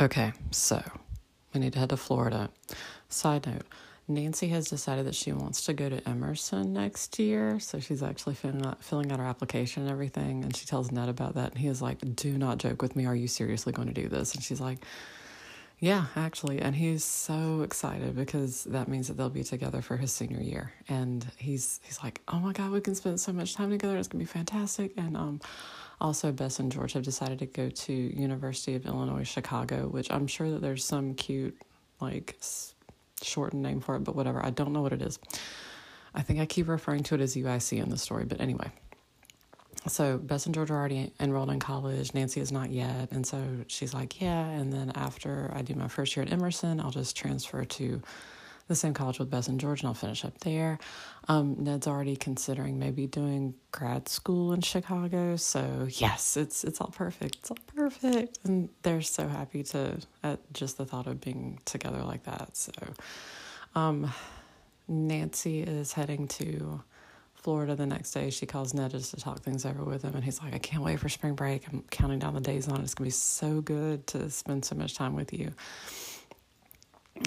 Okay, 0.00 0.32
so 0.50 0.82
we 1.52 1.60
need 1.60 1.74
to 1.74 1.80
head 1.80 1.90
to 1.90 1.98
Florida. 1.98 2.48
Side 3.10 3.46
note 3.46 3.66
Nancy 4.08 4.48
has 4.48 4.68
decided 4.68 5.04
that 5.04 5.14
she 5.14 5.32
wants 5.32 5.66
to 5.66 5.74
go 5.74 5.90
to 5.90 6.08
Emerson 6.08 6.72
next 6.72 7.18
year. 7.18 7.60
So 7.60 7.78
she's 7.78 8.02
actually 8.02 8.36
filling 8.36 8.64
out, 8.64 8.72
uh, 8.72 8.76
filling 8.80 9.12
out 9.12 9.18
her 9.18 9.26
application 9.26 9.82
and 9.82 9.92
everything. 9.92 10.44
And 10.44 10.56
she 10.56 10.64
tells 10.64 10.92
Ned 10.92 11.10
about 11.10 11.34
that. 11.34 11.50
And 11.52 11.58
he 11.58 11.68
is 11.68 11.82
like, 11.82 11.98
Do 12.16 12.38
not 12.38 12.56
joke 12.56 12.80
with 12.80 12.96
me. 12.96 13.04
Are 13.04 13.14
you 13.14 13.28
seriously 13.28 13.74
going 13.74 13.88
to 13.88 13.94
do 13.94 14.08
this? 14.08 14.34
And 14.34 14.42
she's 14.42 14.62
like, 14.62 14.78
yeah, 15.84 16.06
actually, 16.16 16.60
and 16.60 16.74
he's 16.74 17.04
so 17.04 17.60
excited 17.60 18.16
because 18.16 18.64
that 18.64 18.88
means 18.88 19.08
that 19.08 19.18
they'll 19.18 19.28
be 19.28 19.44
together 19.44 19.82
for 19.82 19.98
his 19.98 20.12
senior 20.12 20.40
year, 20.40 20.72
and 20.88 21.26
he's 21.36 21.78
he's 21.84 22.02
like, 22.02 22.22
oh 22.28 22.38
my 22.38 22.54
god, 22.54 22.70
we 22.70 22.80
can 22.80 22.94
spend 22.94 23.20
so 23.20 23.34
much 23.34 23.54
time 23.54 23.68
together. 23.68 23.98
It's 23.98 24.08
gonna 24.08 24.24
be 24.24 24.26
fantastic. 24.26 24.92
And 24.96 25.14
um, 25.14 25.42
also, 26.00 26.32
Bess 26.32 26.58
and 26.58 26.72
George 26.72 26.94
have 26.94 27.02
decided 27.02 27.38
to 27.40 27.46
go 27.46 27.68
to 27.68 27.92
University 27.92 28.76
of 28.76 28.86
Illinois 28.86 29.24
Chicago, 29.24 29.86
which 29.86 30.10
I'm 30.10 30.26
sure 30.26 30.50
that 30.52 30.62
there's 30.62 30.86
some 30.86 31.12
cute 31.12 31.54
like 32.00 32.38
shortened 33.22 33.62
name 33.62 33.80
for 33.80 33.96
it, 33.96 34.04
but 34.04 34.16
whatever. 34.16 34.42
I 34.42 34.50
don't 34.50 34.72
know 34.72 34.80
what 34.80 34.94
it 34.94 35.02
is. 35.02 35.18
I 36.14 36.22
think 36.22 36.40
I 36.40 36.46
keep 36.46 36.66
referring 36.68 37.02
to 37.02 37.16
it 37.16 37.20
as 37.20 37.36
UIC 37.36 37.82
in 37.82 37.90
the 37.90 37.98
story, 37.98 38.24
but 38.24 38.40
anyway 38.40 38.70
so 39.86 40.18
Bess 40.18 40.46
and 40.46 40.54
George 40.54 40.70
are 40.70 40.76
already 40.76 41.12
enrolled 41.20 41.50
in 41.50 41.60
college. 41.60 42.14
Nancy 42.14 42.40
is 42.40 42.50
not 42.50 42.70
yet. 42.70 43.10
And 43.12 43.26
so 43.26 43.42
she's 43.66 43.92
like, 43.94 44.20
yeah. 44.20 44.46
And 44.48 44.72
then 44.72 44.92
after 44.94 45.52
I 45.54 45.62
do 45.62 45.74
my 45.74 45.88
first 45.88 46.16
year 46.16 46.24
at 46.24 46.32
Emerson, 46.32 46.80
I'll 46.80 46.90
just 46.90 47.16
transfer 47.16 47.64
to 47.64 48.02
the 48.66 48.74
same 48.74 48.94
college 48.94 49.18
with 49.18 49.28
Bess 49.28 49.48
and 49.48 49.60
George 49.60 49.82
and 49.82 49.88
I'll 49.88 49.94
finish 49.94 50.24
up 50.24 50.38
there. 50.38 50.78
Um, 51.28 51.56
Ned's 51.58 51.86
already 51.86 52.16
considering 52.16 52.78
maybe 52.78 53.06
doing 53.06 53.54
grad 53.72 54.08
school 54.08 54.54
in 54.54 54.62
Chicago. 54.62 55.36
So 55.36 55.86
yes, 55.90 56.38
it's 56.38 56.64
it's 56.64 56.80
all 56.80 56.88
perfect. 56.88 57.36
It's 57.36 57.50
all 57.50 57.58
perfect. 57.76 58.38
And 58.44 58.70
they're 58.82 59.02
so 59.02 59.28
happy 59.28 59.62
to 59.64 59.98
at 60.22 60.40
just 60.54 60.78
the 60.78 60.86
thought 60.86 61.06
of 61.06 61.20
being 61.20 61.58
together 61.66 62.02
like 62.02 62.24
that. 62.24 62.56
So 62.56 62.72
Um, 63.74 64.10
Nancy 64.88 65.60
is 65.62 65.92
heading 65.92 66.28
to 66.28 66.82
Florida 67.44 67.76
the 67.76 67.86
next 67.86 68.12
day. 68.12 68.30
She 68.30 68.46
calls 68.46 68.74
Ned 68.74 68.90
just 68.90 69.14
to 69.14 69.20
talk 69.20 69.40
things 69.40 69.64
over 69.64 69.84
with 69.84 70.02
him, 70.02 70.14
and 70.14 70.24
he's 70.24 70.40
like, 70.42 70.54
"I 70.54 70.58
can't 70.58 70.82
wait 70.82 70.98
for 70.98 71.08
spring 71.08 71.34
break. 71.34 71.68
I'm 71.68 71.84
counting 71.90 72.18
down 72.18 72.34
the 72.34 72.40
days 72.40 72.66
on 72.68 72.80
it. 72.80 72.82
It's 72.82 72.94
gonna 72.94 73.06
be 73.06 73.10
so 73.12 73.60
good 73.60 74.06
to 74.08 74.30
spend 74.30 74.64
so 74.64 74.74
much 74.74 74.94
time 74.94 75.14
with 75.14 75.32
you." 75.32 75.52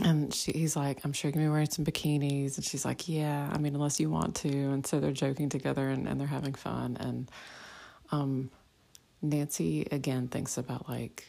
And 0.03 0.33
she, 0.33 0.51
he's 0.51 0.75
like, 0.75 1.05
I'm 1.05 1.13
sure 1.13 1.29
you're 1.29 1.33
gonna 1.33 1.45
be 1.45 1.51
wearing 1.51 1.69
some 1.69 1.85
bikinis. 1.85 2.57
And 2.57 2.65
she's 2.65 2.83
like, 2.83 3.07
Yeah, 3.07 3.49
I 3.51 3.57
mean, 3.57 3.73
unless 3.73 3.99
you 3.99 4.09
want 4.09 4.35
to. 4.37 4.49
And 4.49 4.85
so 4.85 4.99
they're 4.99 5.11
joking 5.13 5.47
together 5.49 5.87
and, 5.87 6.07
and 6.07 6.19
they're 6.19 6.27
having 6.27 6.53
fun. 6.55 6.97
And 6.99 7.31
um, 8.11 8.51
Nancy 9.21 9.87
again 9.91 10.27
thinks 10.27 10.57
about 10.57 10.89
like, 10.89 11.25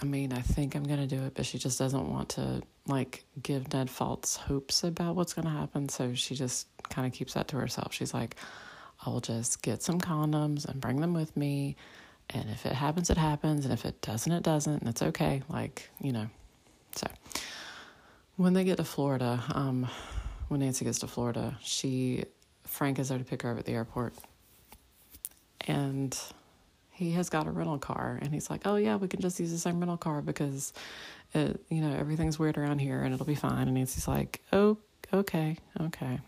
I 0.00 0.04
mean, 0.04 0.32
I 0.32 0.40
think 0.40 0.74
I'm 0.74 0.84
gonna 0.84 1.06
do 1.06 1.22
it, 1.22 1.34
but 1.34 1.46
she 1.46 1.58
just 1.58 1.78
doesn't 1.78 2.10
want 2.10 2.30
to 2.30 2.62
like 2.86 3.24
give 3.42 3.72
Ned 3.72 3.88
false 3.88 4.36
hopes 4.36 4.84
about 4.84 5.14
what's 5.14 5.34
gonna 5.34 5.50
happen. 5.50 5.88
So 5.88 6.14
she 6.14 6.34
just 6.34 6.66
kind 6.90 7.06
of 7.06 7.12
keeps 7.12 7.34
that 7.34 7.48
to 7.48 7.56
herself. 7.56 7.92
She's 7.94 8.12
like, 8.12 8.36
I'll 9.02 9.20
just 9.20 9.62
get 9.62 9.82
some 9.82 10.00
condoms 10.00 10.66
and 10.66 10.80
bring 10.80 11.00
them 11.00 11.14
with 11.14 11.36
me. 11.36 11.76
And 12.30 12.48
if 12.50 12.66
it 12.66 12.72
happens, 12.72 13.10
it 13.10 13.18
happens. 13.18 13.64
And 13.64 13.72
if 13.72 13.84
it 13.84 14.00
doesn't, 14.00 14.32
it 14.32 14.42
doesn't. 14.42 14.80
And 14.80 14.88
it's 14.88 15.02
okay. 15.02 15.42
Like, 15.48 15.90
you 16.00 16.12
know, 16.12 16.28
so. 16.94 17.06
When 18.36 18.52
they 18.54 18.64
get 18.64 18.78
to 18.78 18.84
Florida, 18.84 19.44
um, 19.52 19.88
when 20.48 20.60
Nancy 20.60 20.84
gets 20.84 20.98
to 21.00 21.06
Florida, 21.06 21.56
she 21.62 22.24
Frank 22.64 22.98
is 22.98 23.08
there 23.08 23.18
to 23.18 23.24
pick 23.24 23.42
her 23.42 23.52
up 23.52 23.58
at 23.58 23.64
the 23.64 23.72
airport, 23.72 24.14
and 25.60 26.18
he 26.94 27.12
has 27.12 27.28
got 27.28 27.46
a 27.46 27.50
rental 27.50 27.78
car, 27.78 28.18
and 28.22 28.32
he's 28.32 28.48
like, 28.50 28.62
"Oh 28.64 28.76
yeah, 28.76 28.96
we 28.96 29.08
can 29.08 29.20
just 29.20 29.38
use 29.40 29.50
the 29.50 29.58
same 29.58 29.78
rental 29.78 29.96
car 29.96 30.22
because, 30.22 30.72
it, 31.34 31.60
you 31.68 31.80
know, 31.80 31.94
everything's 31.94 32.38
weird 32.38 32.56
around 32.56 32.78
here, 32.78 33.02
and 33.02 33.12
it'll 33.12 33.26
be 33.26 33.34
fine." 33.34 33.68
And 33.68 33.74
Nancy's 33.74 34.08
like, 34.08 34.40
"Oh, 34.52 34.78
okay, 35.12 35.56
okay." 35.80 36.20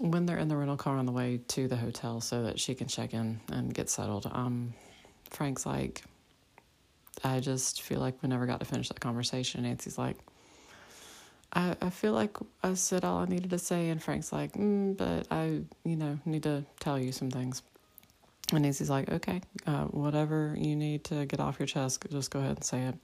When 0.00 0.26
they're 0.26 0.38
in 0.38 0.48
the 0.48 0.56
rental 0.56 0.76
car 0.76 0.96
on 0.96 1.06
the 1.06 1.12
way 1.12 1.40
to 1.48 1.68
the 1.68 1.76
hotel 1.76 2.20
so 2.20 2.42
that 2.42 2.58
she 2.58 2.74
can 2.74 2.88
check 2.88 3.14
in 3.14 3.40
and 3.50 3.72
get 3.72 3.88
settled, 3.88 4.28
um, 4.32 4.74
Frank's 5.30 5.64
like, 5.64 6.02
"I 7.22 7.40
just 7.40 7.82
feel 7.82 8.00
like 8.00 8.22
we 8.22 8.28
never 8.28 8.46
got 8.46 8.60
to 8.60 8.66
finish 8.66 8.88
that 8.88 9.00
conversation." 9.00 9.62
Nancy's 9.62 9.98
like 9.98 10.16
I, 11.54 11.76
I 11.80 11.90
feel 11.90 12.12
like 12.12 12.36
I 12.62 12.74
said 12.74 13.04
all 13.04 13.18
I 13.18 13.26
needed 13.26 13.50
to 13.50 13.58
say, 13.58 13.90
and 13.90 14.02
Frank's 14.02 14.32
like, 14.32 14.52
mm, 14.54 14.96
but 14.96 15.26
I, 15.30 15.60
you 15.84 15.96
know, 15.96 16.18
need 16.24 16.42
to 16.42 16.64
tell 16.80 16.98
you 16.98 17.12
some 17.12 17.30
things. 17.30 17.62
And 18.56 18.64
Nancy's 18.64 18.90
like, 18.90 19.10
okay, 19.10 19.40
uh, 19.66 19.84
whatever 19.84 20.54
you 20.58 20.76
need 20.76 21.04
to 21.04 21.26
get 21.26 21.40
off 21.40 21.58
your 21.58 21.66
chest, 21.66 22.04
just 22.10 22.30
go 22.30 22.40
ahead 22.40 22.56
and 22.56 22.64
say 22.64 22.82
it. 22.82 22.94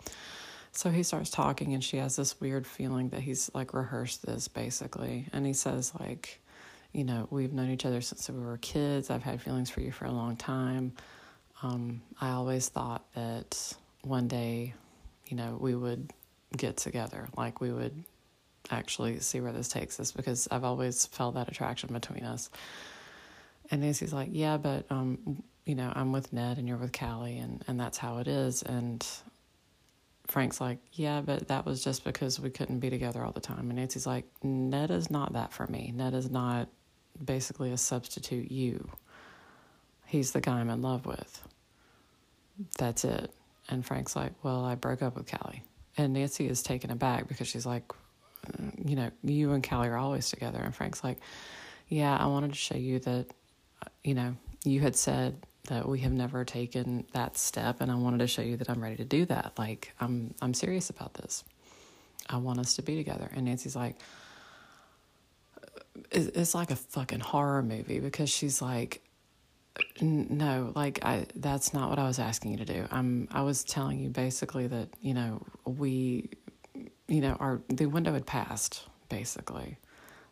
So 0.72 0.90
he 0.90 1.02
starts 1.02 1.30
talking, 1.30 1.74
and 1.74 1.82
she 1.82 1.96
has 1.96 2.16
this 2.16 2.40
weird 2.40 2.66
feeling 2.66 3.08
that 3.08 3.20
he's 3.20 3.50
like 3.54 3.74
rehearsed 3.74 4.24
this 4.24 4.48
basically. 4.48 5.26
And 5.32 5.44
he 5.44 5.52
says, 5.52 5.92
like, 5.98 6.40
you 6.92 7.04
know, 7.04 7.26
we've 7.30 7.52
known 7.52 7.70
each 7.70 7.86
other 7.86 8.00
since 8.00 8.28
we 8.28 8.38
were 8.38 8.58
kids. 8.58 9.10
I've 9.10 9.22
had 9.22 9.40
feelings 9.40 9.70
for 9.70 9.80
you 9.80 9.92
for 9.92 10.04
a 10.04 10.12
long 10.12 10.36
time. 10.36 10.92
Um, 11.62 12.02
I 12.20 12.30
always 12.30 12.68
thought 12.68 13.04
that 13.14 13.74
one 14.02 14.28
day, 14.28 14.74
you 15.26 15.36
know, 15.36 15.58
we 15.60 15.74
would 15.74 16.12
get 16.56 16.76
together, 16.76 17.28
like 17.36 17.60
we 17.60 17.72
would 17.72 18.04
actually 18.70 19.20
see 19.20 19.40
where 19.40 19.52
this 19.52 19.68
takes 19.68 19.98
us 20.00 20.12
because 20.12 20.48
I've 20.50 20.64
always 20.64 21.06
felt 21.06 21.34
that 21.34 21.48
attraction 21.48 21.92
between 21.92 22.24
us. 22.24 22.50
And 23.70 23.82
Nancy's 23.82 24.12
like, 24.12 24.28
yeah, 24.32 24.56
but 24.56 24.86
um, 24.90 25.42
you 25.64 25.74
know, 25.74 25.92
I'm 25.94 26.12
with 26.12 26.32
Ned 26.32 26.58
and 26.58 26.66
you're 26.66 26.76
with 26.76 26.92
Callie, 26.92 27.38
and 27.38 27.62
and 27.68 27.78
that's 27.78 27.98
how 27.98 28.18
it 28.18 28.28
is. 28.28 28.62
And 28.62 29.06
Frank's 30.26 30.60
like, 30.60 30.78
yeah, 30.92 31.20
but 31.20 31.48
that 31.48 31.66
was 31.66 31.82
just 31.82 32.04
because 32.04 32.40
we 32.40 32.50
couldn't 32.50 32.80
be 32.80 32.90
together 32.90 33.24
all 33.24 33.32
the 33.32 33.40
time. 33.40 33.70
And 33.70 33.76
Nancy's 33.76 34.06
like, 34.06 34.24
Ned 34.42 34.90
is 34.90 35.10
not 35.10 35.32
that 35.34 35.52
for 35.52 35.66
me. 35.66 35.92
Ned 35.94 36.14
is 36.14 36.30
not 36.30 36.68
basically 37.24 37.72
a 37.72 37.76
substitute 37.76 38.50
you. 38.50 38.88
He's 40.06 40.32
the 40.32 40.40
guy 40.40 40.60
I'm 40.60 40.70
in 40.70 40.82
love 40.82 41.06
with. 41.06 41.42
That's 42.78 43.04
it. 43.04 43.32
And 43.68 43.84
Frank's 43.84 44.16
like, 44.16 44.32
well, 44.42 44.64
I 44.64 44.74
broke 44.74 45.02
up 45.02 45.16
with 45.16 45.30
Callie. 45.30 45.62
And 45.96 46.12
Nancy 46.12 46.48
is 46.48 46.62
taken 46.62 46.90
aback 46.90 47.28
because 47.28 47.46
she's 47.46 47.66
like, 47.66 47.84
you 48.84 48.96
know, 48.96 49.10
you 49.22 49.52
and 49.52 49.68
Callie 49.68 49.88
are 49.88 49.96
always 49.96 50.30
together. 50.30 50.58
And 50.58 50.74
Frank's 50.74 51.04
like, 51.04 51.18
yeah, 51.88 52.16
I 52.16 52.26
wanted 52.26 52.52
to 52.52 52.58
show 52.58 52.76
you 52.76 52.98
that, 53.00 53.26
you 54.04 54.14
know, 54.14 54.36
you 54.64 54.80
had 54.80 54.96
said 54.96 55.36
that 55.68 55.88
we 55.88 56.00
have 56.00 56.12
never 56.12 56.44
taken 56.44 57.04
that 57.12 57.36
step, 57.36 57.80
and 57.80 57.90
I 57.90 57.94
wanted 57.94 58.18
to 58.18 58.26
show 58.26 58.42
you 58.42 58.56
that 58.56 58.70
I'm 58.70 58.82
ready 58.82 58.96
to 58.96 59.04
do 59.04 59.24
that. 59.26 59.52
Like, 59.58 59.92
I'm 60.00 60.34
I'm 60.40 60.54
serious 60.54 60.90
about 60.90 61.14
this. 61.14 61.44
I 62.28 62.36
want 62.36 62.58
us 62.58 62.74
to 62.76 62.82
be 62.82 62.96
together. 62.96 63.30
And 63.34 63.46
Nancy's 63.46 63.76
like, 63.76 63.96
uh, 65.56 66.00
it's 66.12 66.54
like 66.54 66.70
a 66.70 66.76
fucking 66.76 67.20
horror 67.20 67.62
movie 67.62 67.98
because 68.00 68.30
she's 68.30 68.62
like, 68.62 69.02
no, 70.00 70.72
like 70.74 71.04
I 71.04 71.26
that's 71.36 71.72
not 71.72 71.90
what 71.90 71.98
I 71.98 72.04
was 72.04 72.18
asking 72.18 72.52
you 72.52 72.58
to 72.58 72.64
do. 72.64 72.86
I'm 72.90 73.28
I 73.30 73.42
was 73.42 73.64
telling 73.64 74.00
you 74.00 74.08
basically 74.10 74.66
that, 74.66 74.88
you 75.00 75.14
know, 75.14 75.42
we 75.64 76.30
you 77.08 77.20
know, 77.20 77.36
our 77.40 77.60
the 77.68 77.86
window 77.86 78.12
had 78.12 78.26
passed 78.26 78.86
basically. 79.08 79.78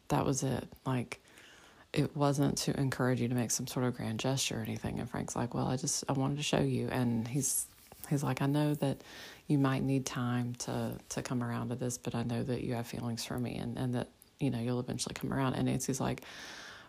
That 0.09 0.25
was 0.25 0.43
it. 0.43 0.69
Like 0.87 1.23
it 1.92 2.16
wasn't 2.16 2.59
to 2.59 2.79
encourage 2.79 3.20
you 3.20 3.29
to 3.29 3.35
make 3.35 3.51
some 3.51 3.66
sort 3.66 3.87
of 3.87 3.96
grand 3.96 4.20
gesture 4.20 4.59
or 4.59 4.62
anything. 4.62 4.98
And 4.98 5.09
Frank's 5.09 5.35
like, 5.35 5.55
"Well, 5.55 5.66
I 5.66 5.77
just 5.77 6.05
I 6.09 6.12
wanted 6.12 6.37
to 6.37 6.42
show 6.42 6.61
you." 6.61 6.88
And 6.88 7.27
he's 7.27 7.66
he's 8.09 8.22
like, 8.22 8.42
"I 8.42 8.46
know 8.46 8.74
that 8.74 9.03
you 9.46 9.59
might 9.59 9.83
need 9.83 10.07
time 10.07 10.55
to 10.61 10.98
to 11.11 11.22
come 11.22 11.42
around 11.42 11.70
to 11.70 11.74
this, 11.77 11.98
but 11.98 12.14
I 12.14 12.22
know 12.22 12.42
that 12.42 12.62
you 12.62 12.74
have 12.74 12.87
feelings 12.87 13.24
for 13.24 13.38
me 13.38 13.57
and 13.57 13.79
and 13.79 13.94
that, 13.94 14.09
you 14.38 14.51
know, 14.51 14.59
you'll 14.61 14.81
eventually 14.81 15.14
come 15.14 15.33
around." 15.33 15.55
And 15.55 15.66
Nancy's 15.66 16.01
like 16.01 16.22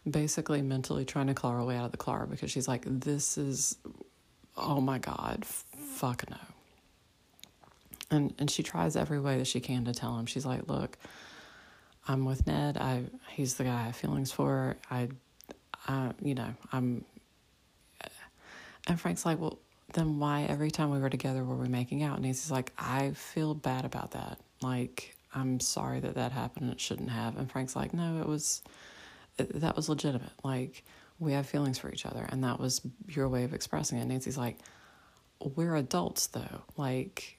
basically 0.09 0.61
mentally 0.61 1.05
trying 1.05 1.27
to 1.27 1.33
claw 1.33 1.51
her 1.51 1.63
way 1.63 1.75
out 1.77 1.85
of 1.85 1.91
the 1.91 1.97
car 1.97 2.25
because 2.25 2.51
she's 2.51 2.67
like, 2.67 2.83
"This 2.85 3.37
is 3.37 3.77
oh 4.57 4.81
my 4.81 4.99
god, 4.99 5.45
fuck 5.45 6.29
no." 6.29 6.37
and 8.11 8.33
and 8.39 8.49
she 8.49 8.63
tries 8.63 8.95
every 8.95 9.19
way 9.19 9.37
that 9.37 9.47
she 9.47 9.59
can 9.59 9.85
to 9.85 9.93
tell 9.93 10.17
him. 10.17 10.25
She's 10.25 10.45
like, 10.45 10.67
"Look, 10.67 10.97
I'm 12.09 12.25
with 12.25 12.47
Ned. 12.47 12.75
I 12.75 13.03
he's 13.29 13.53
the 13.53 13.65
guy 13.65 13.81
I 13.81 13.83
have 13.83 13.95
feelings 13.95 14.31
for. 14.31 14.75
I, 14.89 15.09
I, 15.87 16.11
you 16.21 16.33
know, 16.33 16.53
I'm." 16.73 17.05
And 18.87 18.99
Frank's 18.99 19.27
like, 19.27 19.39
"Well, 19.39 19.59
then 19.93 20.17
why 20.17 20.43
every 20.43 20.71
time 20.71 20.89
we 20.89 20.97
were 20.99 21.11
together 21.11 21.43
were 21.43 21.55
we 21.55 21.67
making 21.67 22.01
out?" 22.01 22.17
And 22.17 22.25
he's 22.25 22.49
like, 22.49 22.73
"I 22.79 23.11
feel 23.11 23.53
bad 23.53 23.85
about 23.85 24.11
that. 24.11 24.39
Like, 24.63 25.15
I'm 25.35 25.59
sorry 25.59 25.99
that 25.99 26.15
that 26.15 26.31
happened. 26.31 26.71
It 26.71 26.79
shouldn't 26.81 27.11
have." 27.11 27.37
And 27.37 27.49
Frank's 27.49 27.75
like, 27.75 27.93
"No, 27.93 28.19
it 28.19 28.27
was, 28.27 28.63
that 29.37 29.75
was 29.75 29.87
legitimate. 29.87 30.33
Like, 30.43 30.83
we 31.19 31.33
have 31.33 31.45
feelings 31.45 31.77
for 31.77 31.91
each 31.91 32.07
other, 32.07 32.27
and 32.31 32.43
that 32.43 32.59
was 32.59 32.81
your 33.07 33.29
way 33.29 33.43
of 33.43 33.53
expressing 33.53 33.99
it." 33.99 34.01
And 34.01 34.09
Nancy's 34.09 34.37
like, 34.37 34.57
"We're 35.55 35.75
adults, 35.75 36.25
though. 36.25 36.63
Like." 36.75 37.37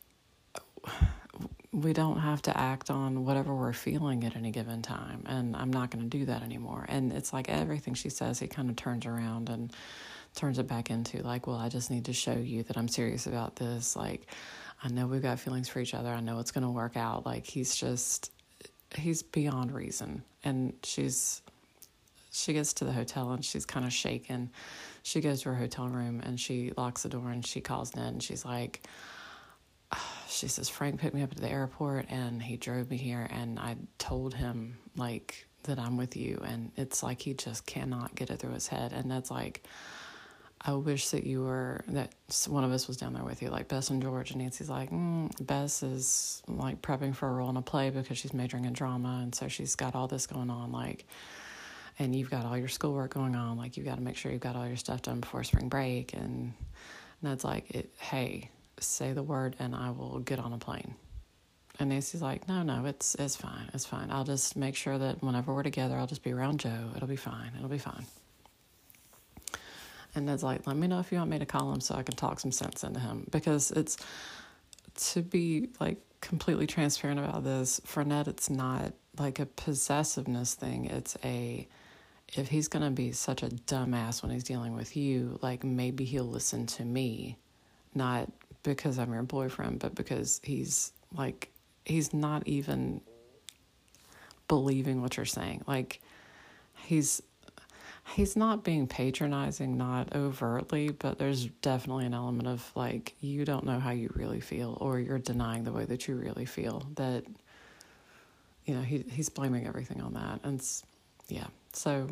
We 1.72 1.92
don't 1.92 2.18
have 2.18 2.42
to 2.42 2.58
act 2.58 2.90
on 2.90 3.24
whatever 3.24 3.54
we're 3.54 3.72
feeling 3.72 4.24
at 4.24 4.34
any 4.34 4.50
given 4.50 4.82
time. 4.82 5.22
And 5.26 5.54
I'm 5.54 5.72
not 5.72 5.90
going 5.90 6.02
to 6.08 6.18
do 6.18 6.26
that 6.26 6.42
anymore. 6.42 6.84
And 6.88 7.12
it's 7.12 7.32
like 7.32 7.48
everything 7.48 7.94
she 7.94 8.10
says, 8.10 8.40
he 8.40 8.48
kind 8.48 8.68
of 8.70 8.76
turns 8.76 9.06
around 9.06 9.48
and 9.48 9.72
turns 10.34 10.58
it 10.58 10.66
back 10.66 10.90
into 10.90 11.22
like, 11.22 11.46
well, 11.46 11.56
I 11.56 11.68
just 11.68 11.90
need 11.90 12.06
to 12.06 12.12
show 12.12 12.32
you 12.34 12.64
that 12.64 12.76
I'm 12.76 12.88
serious 12.88 13.26
about 13.26 13.56
this. 13.56 13.94
Like, 13.94 14.26
I 14.82 14.88
know 14.88 15.06
we've 15.06 15.22
got 15.22 15.38
feelings 15.38 15.68
for 15.68 15.78
each 15.78 15.94
other. 15.94 16.08
I 16.08 16.20
know 16.20 16.40
it's 16.40 16.50
going 16.50 16.64
to 16.64 16.70
work 16.70 16.96
out. 16.96 17.24
Like, 17.24 17.46
he's 17.46 17.76
just, 17.76 18.32
he's 18.96 19.22
beyond 19.22 19.72
reason. 19.72 20.24
And 20.42 20.72
she's, 20.82 21.40
she 22.32 22.52
gets 22.52 22.72
to 22.74 22.84
the 22.84 22.92
hotel 22.92 23.30
and 23.30 23.44
she's 23.44 23.64
kind 23.64 23.86
of 23.86 23.92
shaken. 23.92 24.50
She 25.04 25.20
goes 25.20 25.42
to 25.42 25.50
her 25.50 25.54
hotel 25.54 25.88
room 25.88 26.20
and 26.24 26.40
she 26.40 26.72
locks 26.76 27.04
the 27.04 27.08
door 27.08 27.30
and 27.30 27.46
she 27.46 27.60
calls 27.60 27.94
Ned 27.94 28.12
and 28.12 28.22
she's 28.22 28.44
like, 28.44 28.86
she 30.30 30.48
says 30.48 30.68
Frank 30.68 31.00
picked 31.00 31.14
me 31.14 31.22
up 31.22 31.32
at 31.32 31.38
the 31.38 31.48
airport 31.48 32.06
and 32.08 32.42
he 32.42 32.56
drove 32.56 32.90
me 32.90 32.96
here 32.96 33.26
and 33.30 33.58
I 33.58 33.76
told 33.98 34.34
him 34.34 34.78
like 34.96 35.46
that 35.64 35.78
I'm 35.78 35.96
with 35.96 36.16
you 36.16 36.40
and 36.44 36.70
it's 36.76 37.02
like 37.02 37.20
he 37.20 37.34
just 37.34 37.66
cannot 37.66 38.14
get 38.14 38.30
it 38.30 38.38
through 38.38 38.52
his 38.54 38.68
head 38.68 38.92
and 38.92 39.10
that's 39.10 39.30
like 39.30 39.66
I 40.62 40.74
wish 40.74 41.08
that 41.10 41.24
you 41.24 41.42
were 41.42 41.82
that 41.88 42.14
one 42.46 42.64
of 42.64 42.70
us 42.70 42.86
was 42.86 42.98
down 42.98 43.14
there 43.14 43.24
with 43.24 43.40
you. 43.40 43.48
Like 43.48 43.68
Bess 43.68 43.88
and 43.88 44.02
George 44.02 44.30
and 44.30 44.42
Nancy's 44.42 44.68
like 44.68 44.90
mm, 44.90 45.30
Bess 45.44 45.82
is 45.82 46.42
like 46.46 46.82
prepping 46.82 47.14
for 47.14 47.28
a 47.28 47.32
role 47.32 47.48
in 47.48 47.56
a 47.56 47.62
play 47.62 47.90
because 47.90 48.18
she's 48.18 48.34
majoring 48.34 48.66
in 48.66 48.72
drama 48.72 49.20
and 49.22 49.34
so 49.34 49.48
she's 49.48 49.74
got 49.74 49.94
all 49.94 50.06
this 50.06 50.26
going 50.26 50.50
on 50.50 50.70
like 50.70 51.06
and 51.98 52.14
you've 52.14 52.30
got 52.30 52.44
all 52.44 52.56
your 52.56 52.68
schoolwork 52.68 53.12
going 53.12 53.34
on 53.34 53.56
like 53.56 53.76
you've 53.76 53.86
got 53.86 53.96
to 53.96 54.02
make 54.02 54.16
sure 54.16 54.30
you've 54.30 54.40
got 54.40 54.54
all 54.54 54.66
your 54.66 54.76
stuff 54.76 55.02
done 55.02 55.20
before 55.20 55.42
spring 55.44 55.68
break 55.68 56.12
and 56.14 56.52
Ned's 57.22 57.44
like 57.44 57.70
it, 57.70 57.90
hey 57.98 58.50
say 58.80 59.12
the 59.12 59.22
word 59.22 59.56
and 59.58 59.74
I 59.74 59.90
will 59.90 60.20
get 60.20 60.38
on 60.38 60.52
a 60.52 60.58
plane. 60.58 60.94
And 61.78 61.88
Nancy's 61.88 62.20
like, 62.20 62.46
no, 62.46 62.62
no, 62.62 62.84
it's 62.84 63.14
it's 63.14 63.36
fine, 63.36 63.70
it's 63.72 63.86
fine. 63.86 64.10
I'll 64.10 64.24
just 64.24 64.54
make 64.56 64.76
sure 64.76 64.98
that 64.98 65.22
whenever 65.22 65.54
we're 65.54 65.62
together, 65.62 65.96
I'll 65.96 66.06
just 66.06 66.22
be 66.22 66.32
around 66.32 66.60
Joe. 66.60 66.90
It'll 66.94 67.08
be 67.08 67.16
fine. 67.16 67.52
It'll 67.56 67.70
be 67.70 67.78
fine. 67.78 68.04
And 70.14 70.26
Ned's 70.26 70.42
like, 70.42 70.66
let 70.66 70.76
me 70.76 70.88
know 70.88 70.98
if 70.98 71.10
you 71.12 71.18
want 71.18 71.30
me 71.30 71.38
to 71.38 71.46
call 71.46 71.72
him 71.72 71.80
so 71.80 71.94
I 71.94 72.02
can 72.02 72.16
talk 72.16 72.40
some 72.40 72.52
sense 72.52 72.84
into 72.84 73.00
him 73.00 73.26
because 73.30 73.70
it's 73.70 73.96
to 75.12 75.22
be 75.22 75.70
like 75.78 75.98
completely 76.20 76.66
transparent 76.66 77.20
about 77.20 77.44
this. 77.44 77.80
For 77.84 78.04
Ned, 78.04 78.28
it's 78.28 78.50
not 78.50 78.92
like 79.18 79.38
a 79.38 79.46
possessiveness 79.46 80.54
thing. 80.54 80.86
It's 80.86 81.16
a 81.24 81.66
if 82.36 82.48
he's 82.48 82.68
to 82.68 82.90
be 82.90 83.12
such 83.12 83.42
a 83.42 83.48
dumbass 83.48 84.22
when 84.22 84.30
he's 84.30 84.44
dealing 84.44 84.74
with 84.76 84.96
you, 84.96 85.38
like 85.42 85.64
maybe 85.64 86.04
he'll 86.04 86.24
listen 86.24 86.66
to 86.66 86.84
me, 86.84 87.36
not 87.94 88.30
because 88.62 88.98
I'm 88.98 89.12
your 89.12 89.22
boyfriend, 89.22 89.80
but 89.80 89.94
because 89.94 90.40
he's 90.42 90.92
like, 91.14 91.50
he's 91.84 92.12
not 92.12 92.46
even 92.46 93.00
believing 94.48 95.02
what 95.02 95.16
you're 95.16 95.26
saying. 95.26 95.62
Like, 95.66 96.00
he's. 96.74 97.22
He's 98.14 98.34
not 98.34 98.64
being 98.64 98.88
patronizing, 98.88 99.76
not 99.76 100.16
overtly, 100.16 100.88
but 100.88 101.18
there's 101.18 101.46
definitely 101.62 102.06
an 102.06 102.14
element 102.14 102.48
of 102.48 102.72
like, 102.74 103.14
you 103.20 103.44
don't 103.44 103.64
know 103.64 103.78
how 103.78 103.90
you 103.90 104.10
really 104.16 104.40
feel, 104.40 104.76
or 104.80 104.98
you're 104.98 105.20
denying 105.20 105.62
the 105.62 105.70
way 105.70 105.84
that 105.84 106.08
you 106.08 106.16
really 106.16 106.44
feel. 106.44 106.82
That, 106.96 107.24
you 108.64 108.74
know, 108.74 108.80
he 108.80 109.04
he's 109.12 109.28
blaming 109.28 109.64
everything 109.64 110.00
on 110.00 110.14
that. 110.14 110.40
And 110.42 110.60
yeah, 111.28 111.46
so 111.72 112.08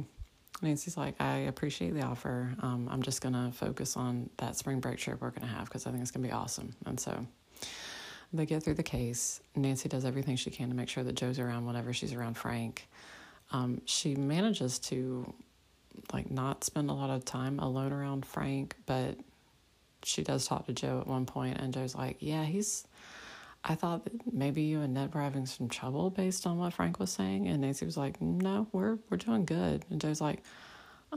Nancy's 0.63 0.97
like, 0.97 1.15
I 1.21 1.37
appreciate 1.41 1.95
the 1.95 2.03
offer. 2.03 2.55
Um, 2.61 2.89
I'm 2.91 3.03
just 3.03 3.21
going 3.21 3.35
to 3.35 3.51
focus 3.53 3.97
on 3.97 4.29
that 4.39 4.57
spring 4.57 4.81
break 4.81 4.99
trip 4.99 5.21
we're 5.21 5.31
going 5.31 5.43
to 5.43 5.55
have 5.55 5.65
because 5.67 5.87
I 5.87 5.91
think 5.91 6.03
it's 6.03 6.11
going 6.11 6.23
to 6.23 6.29
be 6.29 6.33
awesome. 6.33 6.75
And 6.87 6.99
so 6.99 7.27
they 8.33 8.47
get 8.47 8.63
through 8.63 8.75
the 8.75 8.83
case. 8.83 9.41
Nancy 9.57 9.89
does 9.89 10.05
everything 10.05 10.37
she 10.37 10.51
can 10.51 10.69
to 10.69 10.75
make 10.75 10.89
sure 10.89 11.05
that 11.05 11.15
Joe's 11.15 11.39
around 11.39 11.67
whenever 11.67 11.93
she's 11.93 12.13
around 12.13 12.37
Frank. 12.37 12.89
Um, 13.53 13.81
she 13.87 14.15
manages 14.15 14.79
to 14.81 15.33
like 16.13 16.31
not 16.31 16.65
spend 16.65 16.91
a 16.91 16.93
lot 16.93 17.11
of 17.11 17.25
time 17.25 17.59
alone 17.59 17.93
around 17.93 18.27
Frank, 18.27 18.77
but 18.87 19.17
she 20.03 20.23
does 20.23 20.47
talk 20.47 20.67
to 20.67 20.73
Joe 20.73 21.01
at 21.01 21.07
one 21.07 21.27
point, 21.27 21.59
and 21.59 21.73
Joe's 21.73 21.95
like, 21.95 22.19
"Yeah, 22.21 22.45
he's 22.45 22.87
I 23.65 23.75
thought 23.75 24.05
that 24.05 24.33
maybe 24.33 24.63
you 24.63 24.81
and 24.81 24.95
Ned 24.95 25.15
were 25.15 25.21
having 25.21 25.47
some 25.47 25.69
trouble 25.69 26.11
based 26.11 26.47
on 26.47 26.59
what 26.59 26.73
Frank 26.73 26.99
was 26.99 27.11
saying. 27.11 27.49
And 27.49 27.61
Nancy 27.61 27.85
was 27.85 27.97
like, 27.97 28.21
no, 28.21 28.69
we're, 28.73 28.99
we're 29.11 29.17
doing 29.17 29.45
good. 29.45 29.85
And 29.91 30.01
Joe's 30.01 30.21
like, 30.21 30.43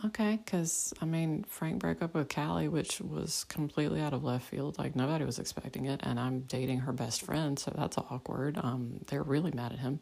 okay, 0.06 0.40
because 0.44 0.94
I 1.02 1.06
mean, 1.06 1.46
Frank 1.48 1.80
broke 1.80 2.02
up 2.02 2.14
with 2.14 2.34
Callie, 2.34 2.68
which 2.68 3.00
was 3.00 3.44
completely 3.46 4.02
out 4.02 4.14
of 4.14 4.24
left 4.24 4.48
field. 4.50 4.80
Like 4.80 4.96
nobody 4.96 5.24
was 5.24 5.40
expecting 5.40 5.86
it. 5.86 6.02
And 6.04 6.20
I'm 6.20 6.42
dating 6.42 6.80
her 6.80 6.92
best 6.92 7.22
friend. 7.22 7.58
So 7.60 7.72
that's 7.76 7.98
awkward. 7.98 8.58
Um, 8.62 9.00
they're 9.08 9.24
really 9.24 9.52
mad 9.52 9.72
at 9.72 9.80
him. 9.80 10.00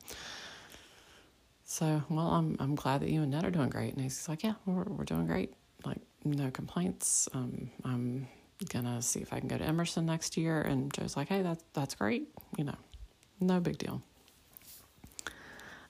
So, 1.65 2.01
well, 2.09 2.29
I'm, 2.29 2.55
I'm 2.59 2.73
glad 2.73 3.01
that 3.01 3.09
you 3.09 3.21
and 3.21 3.31
Ned 3.31 3.45
are 3.45 3.51
doing 3.51 3.69
great. 3.69 3.93
And 3.93 4.01
he's 4.01 4.27
like, 4.27 4.43
yeah, 4.43 4.53
we're, 4.65 4.85
we're 4.85 5.03
doing 5.03 5.27
great. 5.27 5.53
Like 5.85 5.99
no 6.23 6.49
complaints. 6.51 7.29
Um, 7.33 7.69
I'm 7.83 8.27
gonna 8.67 9.01
see 9.01 9.21
if 9.21 9.31
I 9.33 9.39
can 9.39 9.47
go 9.47 9.57
to 9.57 9.63
Emerson 9.63 10.05
next 10.05 10.37
year. 10.37 10.61
And 10.61 10.93
Joe's 10.93 11.15
like, 11.15 11.29
hey, 11.29 11.41
that's 11.41 11.63
that's 11.73 11.95
great. 11.95 12.27
You 12.57 12.65
know, 12.65 12.75
no 13.39 13.59
big 13.59 13.77
deal. 13.77 14.01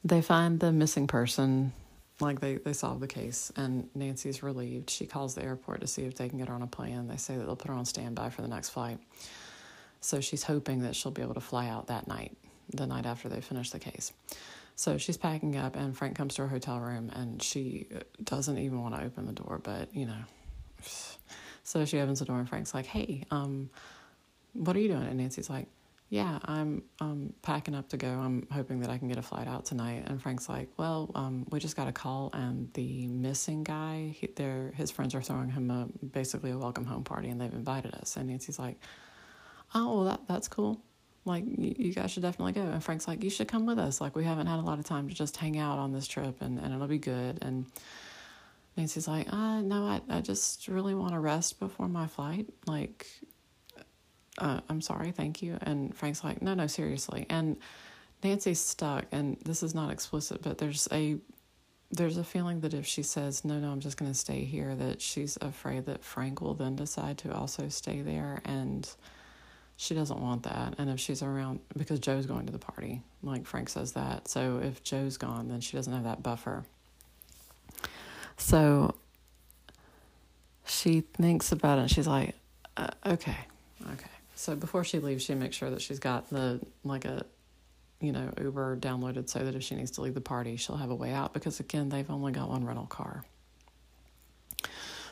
They 0.03 0.21
find 0.21 0.59
the 0.59 0.71
missing 0.71 1.07
person, 1.07 1.73
like 2.21 2.39
they, 2.39 2.55
they 2.55 2.71
solve 2.71 3.01
the 3.01 3.07
case, 3.07 3.51
and 3.57 3.89
Nancy's 3.95 4.41
relieved. 4.41 4.89
She 4.89 5.05
calls 5.05 5.35
the 5.35 5.43
airport 5.43 5.81
to 5.81 5.87
see 5.87 6.03
if 6.03 6.15
they 6.15 6.29
can 6.29 6.37
get 6.37 6.47
her 6.47 6.53
on 6.53 6.61
a 6.61 6.67
plane. 6.67 7.07
They 7.07 7.17
say 7.17 7.35
that 7.35 7.45
they'll 7.45 7.57
put 7.57 7.67
her 7.67 7.73
on 7.73 7.85
standby 7.85 8.29
for 8.29 8.41
the 8.41 8.47
next 8.47 8.69
flight. 8.69 8.99
So 9.99 10.21
she's 10.21 10.43
hoping 10.43 10.83
that 10.83 10.95
she'll 10.95 11.11
be 11.11 11.21
able 11.21 11.33
to 11.33 11.41
fly 11.41 11.67
out 11.67 11.87
that 11.87 12.07
night, 12.07 12.37
the 12.73 12.87
night 12.87 13.05
after 13.05 13.27
they 13.27 13.41
finish 13.41 13.71
the 13.71 13.79
case. 13.79 14.13
So 14.77 14.97
she's 14.97 15.17
packing 15.17 15.57
up, 15.57 15.75
and 15.75 15.97
Frank 15.97 16.15
comes 16.15 16.35
to 16.35 16.43
her 16.43 16.47
hotel 16.47 16.79
room, 16.79 17.11
and 17.13 17.43
she 17.43 17.87
doesn't 18.23 18.57
even 18.57 18.81
want 18.81 18.95
to 18.95 19.03
open 19.03 19.25
the 19.25 19.33
door, 19.33 19.59
but 19.61 19.93
you 19.93 20.05
know 20.05 20.23
so 21.69 21.85
she 21.85 21.99
opens 21.99 22.17
the 22.17 22.25
door 22.25 22.39
and 22.39 22.49
Frank's 22.49 22.73
like, 22.73 22.87
"Hey, 22.87 23.25
um, 23.29 23.69
what 24.53 24.75
are 24.75 24.79
you 24.79 24.87
doing?" 24.87 25.03
And 25.03 25.17
Nancy's 25.17 25.51
like, 25.51 25.67
"Yeah, 26.09 26.39
I'm 26.45 26.81
um 26.99 27.33
packing 27.43 27.75
up 27.75 27.89
to 27.89 27.97
go. 27.97 28.07
I'm 28.07 28.47
hoping 28.51 28.79
that 28.79 28.89
I 28.89 28.97
can 28.97 29.07
get 29.07 29.19
a 29.19 29.21
flight 29.21 29.47
out 29.47 29.65
tonight." 29.65 30.05
And 30.07 30.19
Frank's 30.19 30.49
like, 30.49 30.67
"Well, 30.77 31.11
um, 31.13 31.45
we 31.51 31.59
just 31.59 31.75
got 31.75 31.87
a 31.87 31.91
call, 31.91 32.31
and 32.33 32.73
the 32.73 33.05
missing 33.07 33.63
guy, 33.63 34.15
he, 34.19 34.27
his 34.73 34.89
friends 34.89 35.13
are 35.13 35.21
throwing 35.21 35.51
him 35.51 35.69
a 35.69 35.87
basically 36.07 36.49
a 36.49 36.57
welcome 36.57 36.85
home 36.85 37.03
party, 37.03 37.29
and 37.29 37.39
they've 37.39 37.53
invited 37.53 37.93
us." 37.93 38.17
And 38.17 38.29
Nancy's 38.29 38.57
like, 38.57 38.79
"Oh, 39.75 39.97
well, 39.97 40.05
that 40.05 40.21
that's 40.27 40.47
cool." 40.47 40.81
Like 41.23 41.43
you, 41.45 41.75
you 41.77 41.93
guys 41.93 42.09
should 42.09 42.23
definitely 42.23 42.53
go. 42.53 42.61
And 42.61 42.83
Frank's 42.83 43.07
like, 43.07 43.23
you 43.23 43.29
should 43.29 43.47
come 43.47 43.67
with 43.67 43.77
us. 43.77 44.01
Like 44.01 44.15
we 44.15 44.23
haven't 44.23 44.47
had 44.47 44.57
a 44.57 44.63
lot 44.63 44.79
of 44.79 44.85
time 44.85 45.07
to 45.09 45.13
just 45.13 45.37
hang 45.37 45.59
out 45.59 45.77
on 45.77 45.91
this 45.93 46.07
trip, 46.07 46.41
and, 46.41 46.57
and 46.57 46.73
it'll 46.73 46.87
be 46.87 46.97
good. 46.97 47.37
And 47.43 47.67
Nancy's 48.77 49.07
like, 49.07 49.31
uh, 49.31 49.61
no, 49.61 49.83
I, 49.83 50.01
I 50.09 50.21
just 50.21 50.67
really 50.67 50.93
want 50.93 51.13
to 51.13 51.19
rest 51.19 51.59
before 51.59 51.87
my 51.87 52.07
flight. 52.07 52.47
Like, 52.65 53.07
uh, 54.37 54.61
I'm 54.69 54.81
sorry, 54.81 55.11
thank 55.11 55.41
you. 55.41 55.57
And 55.61 55.95
Frank's 55.95 56.23
like, 56.23 56.41
no, 56.41 56.53
no, 56.53 56.67
seriously. 56.67 57.25
And 57.29 57.57
Nancy's 58.23 58.59
stuck, 58.59 59.05
and 59.11 59.37
this 59.45 59.63
is 59.63 59.73
not 59.73 59.91
explicit, 59.91 60.41
but 60.41 60.57
there's 60.57 60.87
a 60.91 61.17
there's 61.91 62.17
a 62.17 62.23
feeling 62.23 62.59
that 62.59 62.75
if 62.75 62.85
she 62.85 63.01
says 63.01 63.43
no, 63.43 63.57
no, 63.59 63.71
I'm 63.71 63.79
just 63.79 63.97
going 63.97 64.11
to 64.11 64.17
stay 64.17 64.43
here, 64.43 64.75
that 64.75 65.01
she's 65.01 65.37
afraid 65.41 65.87
that 65.87 66.03
Frank 66.03 66.39
will 66.39 66.53
then 66.53 66.75
decide 66.75 67.17
to 67.19 67.33
also 67.33 67.67
stay 67.69 68.01
there, 68.01 68.41
and 68.45 68.87
she 69.75 69.95
doesn't 69.95 70.19
want 70.19 70.43
that. 70.43 70.75
And 70.77 70.89
if 70.89 70.99
she's 70.99 71.23
around, 71.23 71.61
because 71.75 71.99
Joe's 71.99 72.27
going 72.27 72.45
to 72.45 72.51
the 72.51 72.59
party, 72.59 73.01
like 73.23 73.47
Frank 73.47 73.69
says 73.69 73.93
that, 73.93 74.27
so 74.27 74.59
if 74.61 74.83
Joe's 74.83 75.17
gone, 75.17 75.47
then 75.47 75.61
she 75.61 75.77
doesn't 75.77 75.91
have 75.91 76.03
that 76.03 76.21
buffer. 76.21 76.63
So 78.39 78.95
she 80.65 81.01
thinks 81.01 81.51
about 81.51 81.77
it 81.77 81.81
and 81.81 81.91
she's 81.91 82.07
like, 82.07 82.35
uh, 82.77 82.87
okay, 83.05 83.37
okay. 83.91 84.09
So 84.35 84.55
before 84.55 84.83
she 84.83 84.99
leaves, 84.99 85.23
she 85.23 85.35
makes 85.35 85.57
sure 85.57 85.69
that 85.69 85.81
she's 85.81 85.99
got 85.99 86.29
the, 86.29 86.61
like 86.83 87.05
a, 87.05 87.25
you 87.99 88.13
know, 88.13 88.31
Uber 88.41 88.77
downloaded 88.77 89.29
so 89.29 89.39
that 89.39 89.55
if 89.55 89.63
she 89.63 89.75
needs 89.75 89.91
to 89.91 90.01
leave 90.01 90.13
the 90.13 90.21
party, 90.21 90.55
she'll 90.55 90.77
have 90.77 90.89
a 90.89 90.95
way 90.95 91.11
out 91.11 91.33
because, 91.33 91.59
again, 91.59 91.89
they've 91.89 92.09
only 92.09 92.31
got 92.31 92.49
one 92.49 92.65
rental 92.65 92.85
car. 92.85 93.25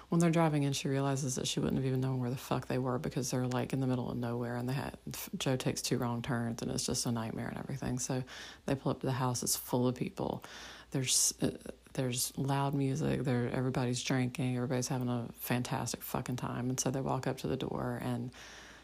When 0.08 0.22
they're 0.22 0.32
driving 0.32 0.64
in, 0.64 0.72
she 0.72 0.88
realizes 0.88 1.36
that 1.36 1.48
she 1.48 1.60
wouldn't 1.60 1.78
have 1.78 1.86
even 1.86 2.00
known 2.00 2.22
where 2.22 2.30
the 2.30 2.38
fuck 2.38 2.68
they 2.68 2.78
were 2.78 2.98
because 2.98 3.30
they're 3.30 3.46
like 3.46 3.74
in 3.74 3.82
the 3.82 3.88
middle 3.88 4.10
of 4.10 4.16
nowhere 4.16 4.56
and 4.56 4.70
they 4.70 4.74
had 4.74 4.98
Joe 5.38 5.58
takes 5.58 5.82
two 5.82 5.98
wrong 5.98 6.22
turns 6.22 6.62
and 6.62 6.72
it's 6.72 6.86
just 6.86 7.06
a 7.06 7.12
nightmare 7.12 7.50
and 7.50 7.58
everything. 7.58 8.00
So 8.00 8.24
they 8.66 8.76
pull 8.76 8.92
up 8.92 9.02
to 9.02 9.06
the 9.06 9.12
house, 9.12 9.44
it's 9.44 9.58
full 9.58 9.86
of 9.86 9.96
people. 9.96 10.46
There's 10.92 11.34
uh, 11.42 11.50
there's 11.94 12.32
loud 12.38 12.74
music. 12.74 13.24
There, 13.24 13.50
everybody's 13.54 14.04
drinking. 14.04 14.56
Everybody's 14.56 14.88
having 14.88 15.10
a 15.10 15.26
fantastic 15.40 16.02
fucking 16.02 16.36
time. 16.36 16.70
And 16.70 16.80
so 16.80 16.92
they 16.92 17.02
walk 17.02 17.28
up 17.28 17.40
to 17.40 17.48
the 17.48 17.58
door, 17.58 18.00
and 18.04 18.32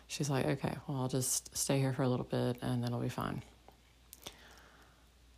she's 0.08 0.30
like, 0.30 0.46
"Okay, 0.46 0.76
well, 0.88 1.02
I'll 1.02 1.08
just 1.08 1.56
stay 1.56 1.80
here 1.80 1.94
for 1.94 2.04
a 2.04 2.10
little 2.10 2.26
bit, 2.26 2.58
and 2.62 2.84
then 2.84 2.90
it'll 2.90 3.00
be 3.00 3.10
fine." 3.10 3.42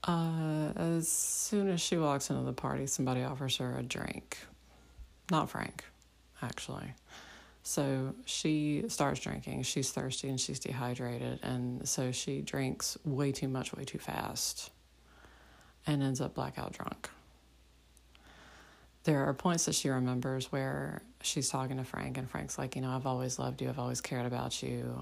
Uh, 0.08 0.71
as 0.75 1.08
soon 1.08 1.67
as 1.67 1.82
she 1.82 1.97
walks 1.97 2.30
into 2.30 2.43
the 2.43 2.54
party, 2.54 2.86
somebody 2.86 3.23
offers 3.23 3.58
her 3.58 3.78
a 3.78 3.84
drink. 3.84 4.38
Not 5.32 5.49
Frank, 5.49 5.84
actually. 6.41 6.93
So 7.63 8.13
she 8.25 8.84
starts 8.89 9.19
drinking. 9.19 9.63
She's 9.63 9.91
thirsty 9.91 10.30
and 10.30 10.39
she's 10.39 10.60
dehydrated, 10.60 11.39
and 11.41 11.88
so 11.89 12.12
she 12.12 12.41
drinks 12.41 12.97
way 13.04 13.32
too 13.32 13.47
much, 13.47 13.73
way 13.73 13.84
too 13.84 13.97
fast, 13.97 14.69
and 15.88 16.04
ends 16.04 16.21
up 16.21 16.34
blackout 16.34 16.74
drunk 16.74 17.10
there 19.06 19.24
are 19.24 19.34
points 19.34 19.65
that 19.65 19.76
she 19.76 19.88
remembers 19.88 20.52
where 20.52 21.02
she's 21.21 21.48
talking 21.48 21.78
to 21.78 21.84
Frank, 21.84 22.17
and 22.17 22.30
Frank's 22.30 22.58
like, 22.58 22.76
you 22.76 22.82
know, 22.82 22.89
I've 22.89 23.06
always 23.06 23.39
loved 23.39 23.62
you, 23.62 23.69
I've 23.69 23.80
always 23.80 24.02
cared 24.02 24.26
about 24.26 24.62
you. 24.62 25.02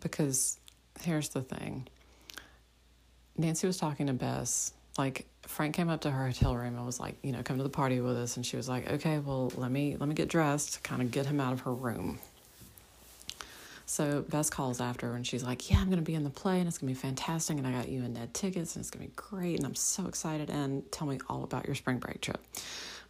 Because 0.00 0.58
here's 1.00 1.30
the 1.30 1.42
thing 1.42 1.88
Nancy 3.36 3.66
was 3.66 3.78
talking 3.78 4.06
to 4.06 4.12
Bess. 4.12 4.72
Like 4.98 5.26
Frank 5.46 5.74
came 5.74 5.88
up 5.88 6.02
to 6.02 6.10
her 6.10 6.26
hotel 6.26 6.54
room 6.54 6.76
and 6.76 6.86
was 6.86 7.00
like, 7.00 7.16
you 7.22 7.32
know, 7.32 7.42
come 7.42 7.56
to 7.56 7.62
the 7.62 7.70
party 7.70 8.00
with 8.00 8.16
us, 8.16 8.36
and 8.36 8.44
she 8.44 8.56
was 8.56 8.68
like, 8.68 8.90
okay, 8.90 9.18
well, 9.18 9.50
let 9.56 9.70
me 9.70 9.96
let 9.98 10.08
me 10.08 10.14
get 10.14 10.28
dressed, 10.28 10.82
kind 10.84 11.02
of 11.02 11.10
get 11.10 11.26
him 11.26 11.40
out 11.40 11.54
of 11.54 11.60
her 11.60 11.74
room. 11.74 12.18
So 13.92 14.22
Bess 14.22 14.48
calls 14.48 14.80
after 14.80 15.08
her 15.08 15.16
and 15.16 15.26
she's 15.26 15.44
like, 15.44 15.70
Yeah, 15.70 15.76
I'm 15.76 15.88
going 15.88 15.98
to 15.98 16.02
be 16.02 16.14
in 16.14 16.24
the 16.24 16.30
play 16.30 16.60
and 16.60 16.66
it's 16.66 16.78
going 16.78 16.94
to 16.94 16.98
be 16.98 17.06
fantastic. 17.06 17.58
And 17.58 17.66
I 17.66 17.72
got 17.72 17.90
you 17.90 18.02
and 18.02 18.14
Ned 18.14 18.32
tickets 18.32 18.74
and 18.74 18.82
it's 18.82 18.90
going 18.90 19.04
to 19.04 19.10
be 19.10 19.14
great. 19.14 19.58
And 19.58 19.66
I'm 19.66 19.74
so 19.74 20.06
excited. 20.06 20.48
And 20.48 20.90
tell 20.90 21.06
me 21.06 21.18
all 21.28 21.44
about 21.44 21.66
your 21.66 21.74
spring 21.74 21.98
break 21.98 22.22
trip. 22.22 22.42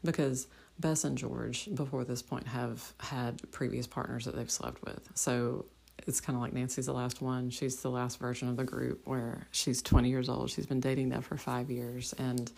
Because 0.02 0.48
Bess 0.80 1.04
and 1.04 1.16
George, 1.16 1.68
before 1.72 2.02
this 2.02 2.20
point, 2.20 2.48
have 2.48 2.94
had 2.98 3.40
previous 3.52 3.86
partners 3.86 4.24
that 4.24 4.34
they've 4.34 4.50
slept 4.50 4.82
with. 4.82 5.08
So 5.14 5.66
it's 6.08 6.20
kind 6.20 6.34
of 6.34 6.42
like 6.42 6.52
Nancy's 6.52 6.86
the 6.86 6.92
last 6.92 7.22
one. 7.22 7.50
She's 7.50 7.76
the 7.76 7.90
last 7.90 8.18
version 8.18 8.48
of 8.48 8.56
the 8.56 8.64
group 8.64 9.02
where 9.04 9.46
she's 9.52 9.82
20 9.82 10.08
years 10.08 10.28
old. 10.28 10.50
She's 10.50 10.66
been 10.66 10.80
dating 10.80 11.10
them 11.10 11.22
for 11.22 11.36
five 11.36 11.70
years. 11.70 12.12
And 12.18 12.50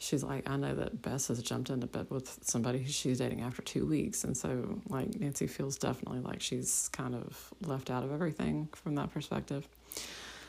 she's 0.00 0.22
like, 0.22 0.48
I 0.48 0.56
know 0.56 0.74
that 0.74 1.02
Bess 1.02 1.28
has 1.28 1.42
jumped 1.42 1.70
into 1.70 1.86
bed 1.86 2.06
with 2.10 2.38
somebody 2.42 2.84
she's 2.84 3.18
dating 3.18 3.42
after 3.42 3.62
two 3.62 3.86
weeks. 3.86 4.24
And 4.24 4.36
so, 4.36 4.80
like, 4.88 5.18
Nancy 5.18 5.46
feels 5.46 5.78
definitely 5.78 6.20
like 6.20 6.40
she's 6.40 6.88
kind 6.92 7.14
of 7.14 7.52
left 7.62 7.90
out 7.90 8.04
of 8.04 8.12
everything 8.12 8.68
from 8.72 8.94
that 8.96 9.12
perspective. 9.12 9.68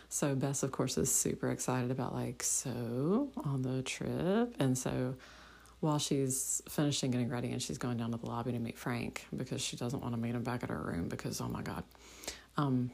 So, 0.09 0.35
Bess, 0.35 0.63
of 0.63 0.71
course, 0.71 0.97
is 0.97 1.11
super 1.11 1.49
excited 1.49 1.91
about, 1.91 2.13
like, 2.13 2.43
so 2.43 3.29
on 3.43 3.61
the 3.61 3.81
trip. 3.81 4.55
And 4.59 4.77
so, 4.77 5.15
while 5.79 5.99
she's 5.99 6.61
finishing 6.67 7.11
getting 7.11 7.29
ready 7.29 7.51
and 7.51 7.61
she's 7.61 7.77
going 7.77 7.97
down 7.97 8.11
to 8.11 8.17
the 8.17 8.25
lobby 8.25 8.51
to 8.51 8.59
meet 8.59 8.77
Frank 8.77 9.25
because 9.35 9.61
she 9.61 9.77
doesn't 9.77 10.01
want 10.01 10.13
to 10.13 10.19
meet 10.19 10.33
him 10.33 10.43
back 10.43 10.63
at 10.63 10.69
her 10.69 10.81
room 10.81 11.07
because, 11.09 11.39
oh 11.41 11.47
my 11.47 11.61
God. 11.61 11.83
Um, 12.57 12.91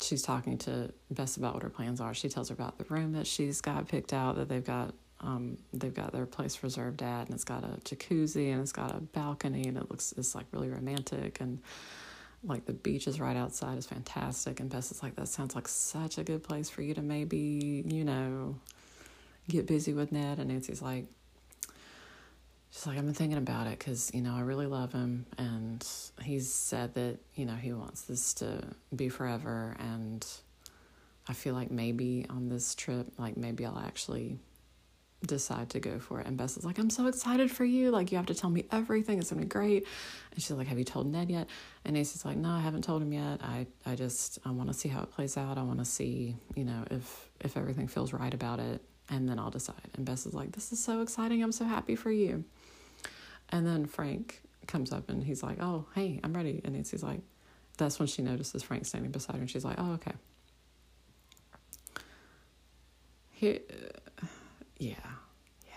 she's 0.00 0.22
talking 0.22 0.58
to 0.58 0.92
Bess 1.10 1.36
about 1.36 1.54
what 1.54 1.62
her 1.62 1.70
plans 1.70 2.00
are. 2.00 2.14
She 2.14 2.28
tells 2.28 2.48
her 2.48 2.54
about 2.54 2.78
the 2.78 2.84
room 2.84 3.12
that 3.12 3.26
she's 3.26 3.60
got 3.60 3.86
picked 3.88 4.12
out 4.12 4.36
that 4.36 4.48
they've 4.48 4.64
got 4.64 4.94
um, 5.20 5.58
they've 5.72 5.94
got 5.94 6.12
their 6.12 6.26
place 6.26 6.62
reserved 6.62 7.02
at, 7.02 7.26
and 7.26 7.34
it's 7.34 7.44
got 7.44 7.64
a 7.64 7.78
jacuzzi 7.84 8.52
and 8.52 8.60
it's 8.60 8.72
got 8.72 8.94
a 8.94 9.00
balcony, 9.00 9.64
and 9.66 9.76
it 9.76 9.90
looks 9.90 10.12
it's 10.16 10.34
like 10.34 10.46
really 10.52 10.68
romantic, 10.68 11.40
and 11.40 11.60
like 12.42 12.66
the 12.66 12.72
beach 12.72 13.06
is 13.06 13.20
right 13.20 13.36
outside 13.36 13.78
is 13.78 13.86
fantastic. 13.86 14.60
And 14.60 14.68
Bess 14.68 14.90
is 14.90 15.02
like, 15.02 15.16
that 15.16 15.28
sounds 15.28 15.54
like 15.54 15.66
such 15.66 16.18
a 16.18 16.24
good 16.24 16.42
place 16.42 16.68
for 16.68 16.82
you 16.82 16.94
to 16.94 17.02
maybe 17.02 17.82
you 17.86 18.04
know 18.04 18.56
get 19.48 19.66
busy 19.66 19.92
with 19.92 20.12
Ned. 20.12 20.38
And 20.38 20.50
Nancy's 20.50 20.82
like, 20.82 21.06
she's 22.70 22.86
like, 22.86 22.98
I've 22.98 23.04
been 23.04 23.14
thinking 23.14 23.38
about 23.38 23.66
it 23.66 23.78
because 23.78 24.10
you 24.12 24.20
know 24.20 24.34
I 24.34 24.40
really 24.40 24.66
love 24.66 24.92
him, 24.92 25.26
and 25.38 25.86
he's 26.22 26.52
said 26.52 26.94
that 26.94 27.18
you 27.34 27.46
know 27.46 27.54
he 27.54 27.72
wants 27.72 28.02
this 28.02 28.34
to 28.34 28.62
be 28.94 29.08
forever, 29.08 29.76
and 29.78 30.26
I 31.28 31.32
feel 31.32 31.54
like 31.54 31.70
maybe 31.70 32.26
on 32.28 32.48
this 32.48 32.74
trip, 32.74 33.06
like 33.16 33.36
maybe 33.36 33.64
I'll 33.64 33.78
actually 33.78 34.38
decide 35.24 35.70
to 35.70 35.80
go 35.80 35.98
for 35.98 36.20
it. 36.20 36.26
And 36.26 36.36
Bess 36.36 36.56
is 36.56 36.64
like, 36.64 36.78
I'm 36.78 36.90
so 36.90 37.06
excited 37.06 37.50
for 37.50 37.64
you. 37.64 37.90
Like, 37.90 38.12
you 38.12 38.16
have 38.16 38.26
to 38.26 38.34
tell 38.34 38.50
me 38.50 38.66
everything. 38.70 39.18
It's 39.18 39.30
going 39.30 39.40
to 39.40 39.46
be 39.46 39.48
great. 39.48 39.86
And 40.32 40.42
she's 40.42 40.50
like, 40.50 40.68
Have 40.68 40.78
you 40.78 40.84
told 40.84 41.06
Ned 41.06 41.30
yet? 41.30 41.48
And 41.84 41.96
Ace's 41.96 42.24
like, 42.24 42.36
No, 42.36 42.50
I 42.50 42.60
haven't 42.60 42.82
told 42.82 43.02
him 43.02 43.12
yet. 43.12 43.40
I, 43.42 43.66
I 43.84 43.94
just, 43.94 44.38
I 44.44 44.50
want 44.50 44.68
to 44.68 44.74
see 44.74 44.88
how 44.88 45.02
it 45.02 45.10
plays 45.10 45.36
out. 45.36 45.58
I 45.58 45.62
want 45.62 45.78
to 45.78 45.84
see, 45.84 46.36
you 46.54 46.64
know, 46.64 46.84
if, 46.90 47.28
if 47.40 47.56
everything 47.56 47.88
feels 47.88 48.12
right 48.12 48.32
about 48.32 48.60
it. 48.60 48.82
And 49.10 49.28
then 49.28 49.38
I'll 49.38 49.50
decide. 49.50 49.90
And 49.96 50.06
Bess 50.06 50.26
is 50.26 50.34
like, 50.34 50.52
This 50.52 50.72
is 50.72 50.82
so 50.82 51.00
exciting. 51.02 51.42
I'm 51.42 51.52
so 51.52 51.64
happy 51.64 51.96
for 51.96 52.10
you. 52.10 52.44
And 53.50 53.66
then 53.66 53.86
Frank 53.86 54.40
comes 54.66 54.92
up 54.92 55.10
and 55.10 55.22
he's 55.22 55.42
like, 55.42 55.58
Oh, 55.60 55.86
hey, 55.94 56.20
I'm 56.24 56.32
ready. 56.34 56.60
And 56.64 56.74
Nancy's 56.74 57.02
like, 57.02 57.20
That's 57.78 57.98
when 57.98 58.08
she 58.08 58.22
notices 58.22 58.62
Frank 58.62 58.86
standing 58.86 59.10
beside 59.10 59.36
her. 59.36 59.40
And 59.40 59.50
she's 59.50 59.64
like, 59.64 59.76
Oh, 59.78 59.92
okay. 59.94 60.12
Here, 63.30 63.58
yeah. 64.78 64.94
Yeah. 65.66 65.72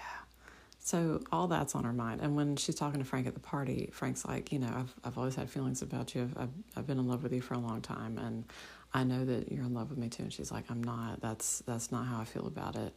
So 0.79 1.21
all 1.31 1.47
that's 1.47 1.75
on 1.75 1.83
her 1.83 1.93
mind. 1.93 2.21
And 2.21 2.36
when 2.36 2.55
she's 2.55 2.75
talking 2.75 2.99
to 2.99 3.05
Frank 3.05 3.27
at 3.27 3.33
the 3.33 3.39
party, 3.39 3.89
Frank's 3.91 4.25
like, 4.25 4.51
you 4.51 4.60
know, 4.60 4.73
I've 4.73 4.93
I've 5.03 5.17
always 5.17 5.36
had 5.36 5.49
feelings 5.49 5.81
about 5.81 6.15
you. 6.15 6.23
I've 6.23 6.38
I've, 6.38 6.49
I've 6.75 6.88
been 6.88 6.99
in 6.99 7.07
love 7.07 7.23
with 7.23 7.33
you 7.33 7.41
for 7.41 7.53
a 7.53 7.60
long 7.60 7.81
time 7.81 8.17
and 8.17 8.45
I 8.93 9.03
know 9.03 9.25
that 9.25 9.51
you're 9.51 9.65
in 9.65 9.73
love 9.73 9.89
with 9.89 9.99
me 9.99 10.10
too. 10.10 10.23
And 10.23 10.33
she's 10.33 10.51
like, 10.51 10.65
I'm 10.69 10.83
not. 10.83 11.21
That's 11.21 11.60
that's 11.60 11.91
not 11.91 12.05
how 12.05 12.19
I 12.19 12.25
feel 12.25 12.47
about 12.47 12.75
it. 12.75 12.93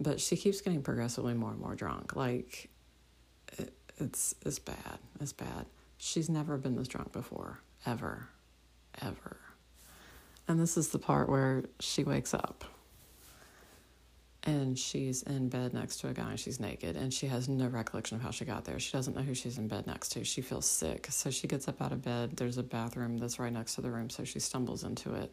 But 0.00 0.20
she 0.20 0.36
keeps 0.36 0.60
getting 0.60 0.82
progressively 0.82 1.34
more 1.34 1.50
and 1.50 1.60
more 1.60 1.74
drunk. 1.74 2.16
Like 2.16 2.70
it, 3.58 3.72
it's 3.98 4.34
it's 4.44 4.58
bad. 4.58 4.98
It's 5.20 5.32
bad. 5.32 5.66
She's 5.98 6.28
never 6.28 6.56
been 6.56 6.76
this 6.76 6.88
drunk 6.88 7.12
before, 7.12 7.60
ever. 7.86 8.28
Ever. 9.00 9.36
And 10.48 10.58
this 10.60 10.76
is 10.76 10.88
the 10.88 10.98
part 10.98 11.28
where 11.28 11.64
she 11.80 12.04
wakes 12.04 12.34
up 12.34 12.64
and 14.44 14.76
she's 14.76 15.22
in 15.22 15.48
bed 15.48 15.72
next 15.72 15.98
to 15.98 16.08
a 16.08 16.12
guy 16.12 16.30
and 16.30 16.40
she's 16.40 16.58
naked 16.58 16.96
and 16.96 17.14
she 17.14 17.26
has 17.26 17.48
no 17.48 17.68
recollection 17.68 18.16
of 18.16 18.22
how 18.22 18.30
she 18.30 18.44
got 18.44 18.64
there. 18.64 18.78
She 18.78 18.92
doesn't 18.92 19.14
know 19.14 19.22
who 19.22 19.34
she's 19.34 19.58
in 19.58 19.68
bed 19.68 19.86
next 19.86 20.10
to. 20.10 20.24
She 20.24 20.40
feels 20.40 20.66
sick. 20.66 21.06
So 21.10 21.30
she 21.30 21.46
gets 21.46 21.68
up 21.68 21.80
out 21.80 21.92
of 21.92 22.02
bed. 22.02 22.36
There's 22.36 22.58
a 22.58 22.62
bathroom 22.62 23.18
that's 23.18 23.38
right 23.38 23.52
next 23.52 23.76
to 23.76 23.82
the 23.82 23.90
room, 23.90 24.10
so 24.10 24.24
she 24.24 24.40
stumbles 24.40 24.82
into 24.82 25.14
it. 25.14 25.32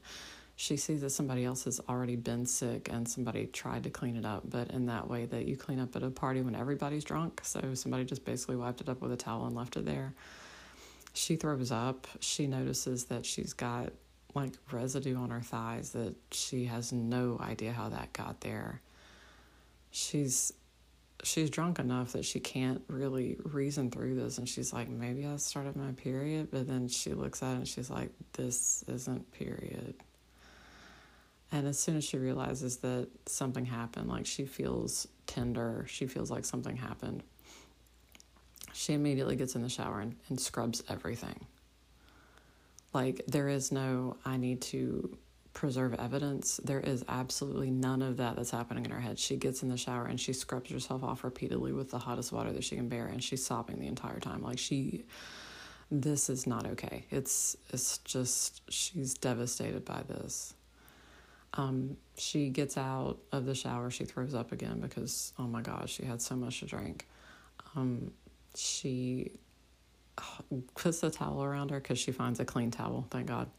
She 0.58 0.78
sees 0.78 1.02
that 1.02 1.12
somebody 1.12 1.46
else 1.46 1.64
has 1.64 1.80
already 1.90 2.18
been 2.18 2.46
sick 2.46 2.90
and 2.92 3.08
somebody 3.08 3.48
tried 3.48 3.84
to 3.84 3.90
clean 3.90 4.16
it 4.16 4.26
up, 4.26 4.44
but 4.48 4.70
in 4.72 4.86
that 4.88 5.10
way 5.10 5.26
that 5.26 5.46
you 5.46 5.56
clean 5.56 5.80
up 5.80 5.96
at 5.96 6.04
a 6.04 6.12
party 6.12 6.42
when 6.42 6.54
everybody's 6.54 7.04
drunk. 7.04 7.42
So 7.44 7.74
somebody 7.74 8.04
just 8.04 8.26
basically 8.26 8.58
wiped 8.58 8.82
it 8.82 8.90
up 8.90 9.02
with 9.02 9.12
a 9.12 9.18
towel 9.18 9.48
and 9.48 9.56
left 9.56 9.78
it 9.78 9.86
there. 9.86 10.14
She 11.14 11.36
throws 11.36 11.72
up. 11.72 12.08
She 12.20 12.46
notices 12.46 13.06
that 13.06 13.26
she's 13.26 13.54
got 13.54 13.94
like 14.36 14.54
residue 14.72 15.16
on 15.16 15.32
her 15.32 15.42
thighs 15.42 15.92
that 15.92 16.14
she 16.32 16.66
has 16.66 16.92
no 16.92 17.40
idea 17.42 17.72
how 17.72 17.90
that 17.90 18.14
got 18.14 18.42
there 18.42 18.82
she's 19.92 20.54
she's 21.24 21.50
drunk 21.50 21.80
enough 21.80 22.14
that 22.14 22.24
she 22.24 22.40
can't 22.40 22.82
really 22.88 23.38
reason 23.44 23.92
through 23.92 24.16
this. 24.16 24.38
And 24.38 24.48
she's 24.48 24.72
like 24.72 24.90
maybe 24.90 25.26
i 25.26 25.36
started 25.38 25.76
my 25.76 25.92
period. 25.94 26.50
But 26.52 26.68
then 26.68 26.88
she 26.88 27.14
looks 27.14 27.44
at 27.44 27.54
it 27.54 27.58
and 27.58 27.68
she's 27.68 27.90
like 27.90 28.12
this 28.34 28.84
isn't 28.88 29.32
period. 29.32 29.96
And 31.52 31.68
as 31.68 31.80
soon 31.80 31.98
as 31.98 32.04
she 32.04 32.18
realizes 32.18 32.78
that 32.78 33.08
something 33.26 33.66
happened 33.66 34.08
like 34.08 34.26
she 34.26 34.46
feels 34.46 35.08
tender. 35.28 35.86
She 35.88 36.08
feels 36.08 36.30
like 36.32 36.46
something 36.46 36.78
happened. 36.78 37.24
She 38.74 38.94
immediately 38.94 39.36
gets 39.36 39.56
in 39.56 39.62
the 39.62 39.70
shower 39.70 40.00
and, 40.00 40.16
and 40.30 40.40
scrubs 40.40 40.84
everything. 40.90 41.46
Like 42.94 43.22
there 43.28 43.50
is 43.50 43.72
no 43.72 44.18
i 44.26 44.38
need 44.38 44.62
to 44.62 45.18
preserve 45.60 45.94
evidence. 45.96 46.58
There 46.64 46.80
is 46.80 47.04
absolutely 47.10 47.70
none 47.70 48.02
of 48.02 48.16
that 48.16 48.38
that's 48.38 48.50
happening 48.50 48.86
in 48.86 48.92
her 48.92 49.02
head. 49.02 49.20
She 49.20 49.36
gets 49.36 49.62
in 49.62 49.68
the 49.68 49.76
shower 49.76 50.06
and 50.06 50.18
she 50.18 50.32
scrubs 50.32 50.72
herself 50.72 51.04
off 51.04 51.26
repeatedly 51.26 51.74
with 51.74 51.92
the 51.92 52.00
hottest 52.00 52.32
water 52.32 52.54
that 52.54 52.64
she 52.64 52.78
can 52.78 52.88
bear 52.88 53.08
and 53.08 53.22
she's 53.22 53.46
sobbing 53.46 53.78
the 53.78 53.88
entire 53.88 54.22
time. 54.22 54.42
Like 54.42 54.58
she 54.58 55.04
this 55.92 56.30
is 56.30 56.48
not 56.48 56.66
okay. 56.66 57.04
It's 57.12 57.58
it's 57.74 57.98
just 58.00 58.62
she's 58.72 59.16
devastated 59.16 59.84
by 59.84 60.02
this. 60.08 60.54
Um, 61.56 61.98
she 62.18 62.48
gets 62.48 62.78
out 62.78 63.18
of 63.34 63.46
the 63.46 63.54
shower, 63.54 63.92
she 63.92 64.06
throws 64.06 64.34
up 64.34 64.54
again 64.54 64.80
because 64.80 65.34
oh 65.38 65.48
my 65.48 65.62
gosh, 65.62 65.92
she 65.92 66.06
had 66.06 66.22
so 66.22 66.38
much 66.38 66.62
to 66.62 66.68
drink. 66.68 67.06
Um, 67.76 68.14
she 68.56 69.32
puts 70.76 71.04
a 71.04 71.12
towel 71.12 71.44
around 71.44 71.72
her 71.72 71.82
because 71.82 72.00
she 72.00 72.14
finds 72.14 72.40
a 72.40 72.46
clean 72.46 72.72
towel, 72.72 73.08
thank 73.12 73.28
God. 73.28 73.50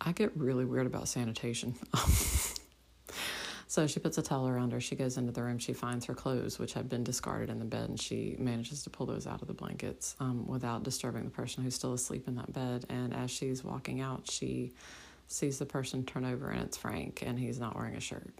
I 0.00 0.12
get 0.12 0.36
really 0.36 0.64
weird 0.64 0.86
about 0.86 1.08
sanitation. 1.08 1.74
so 3.66 3.86
she 3.86 3.98
puts 3.98 4.18
a 4.18 4.22
towel 4.22 4.48
around 4.48 4.72
her. 4.72 4.80
She 4.80 4.94
goes 4.94 5.16
into 5.16 5.32
the 5.32 5.42
room. 5.42 5.58
She 5.58 5.72
finds 5.72 6.04
her 6.06 6.14
clothes, 6.14 6.58
which 6.58 6.74
had 6.74 6.88
been 6.88 7.02
discarded 7.02 7.50
in 7.50 7.58
the 7.58 7.64
bed, 7.64 7.88
and 7.88 8.00
she 8.00 8.36
manages 8.38 8.82
to 8.84 8.90
pull 8.90 9.06
those 9.06 9.26
out 9.26 9.42
of 9.42 9.48
the 9.48 9.54
blankets 9.54 10.14
um, 10.20 10.46
without 10.46 10.82
disturbing 10.82 11.24
the 11.24 11.30
person 11.30 11.64
who's 11.64 11.74
still 11.74 11.94
asleep 11.94 12.28
in 12.28 12.36
that 12.36 12.52
bed. 12.52 12.84
And 12.88 13.14
as 13.14 13.30
she's 13.30 13.64
walking 13.64 14.00
out, 14.00 14.30
she 14.30 14.72
sees 15.28 15.58
the 15.58 15.66
person 15.66 16.04
turn 16.04 16.24
over, 16.24 16.50
and 16.50 16.62
it's 16.62 16.76
Frank, 16.76 17.22
and 17.24 17.38
he's 17.38 17.58
not 17.58 17.74
wearing 17.74 17.96
a 17.96 18.00
shirt. 18.00 18.32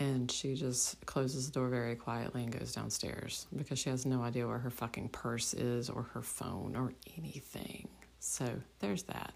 And 0.00 0.30
she 0.30 0.54
just 0.54 1.04
closes 1.06 1.50
the 1.50 1.52
door 1.52 1.68
very 1.68 1.96
quietly 1.96 2.44
and 2.44 2.56
goes 2.56 2.72
downstairs 2.72 3.46
because 3.56 3.80
she 3.80 3.90
has 3.90 4.06
no 4.06 4.22
idea 4.22 4.46
where 4.46 4.58
her 4.58 4.70
fucking 4.70 5.08
purse 5.08 5.54
is 5.54 5.90
or 5.90 6.04
her 6.14 6.22
phone 6.22 6.76
or 6.76 6.92
anything. 7.16 7.88
So 8.20 8.48
there's 8.80 9.04
that. 9.04 9.32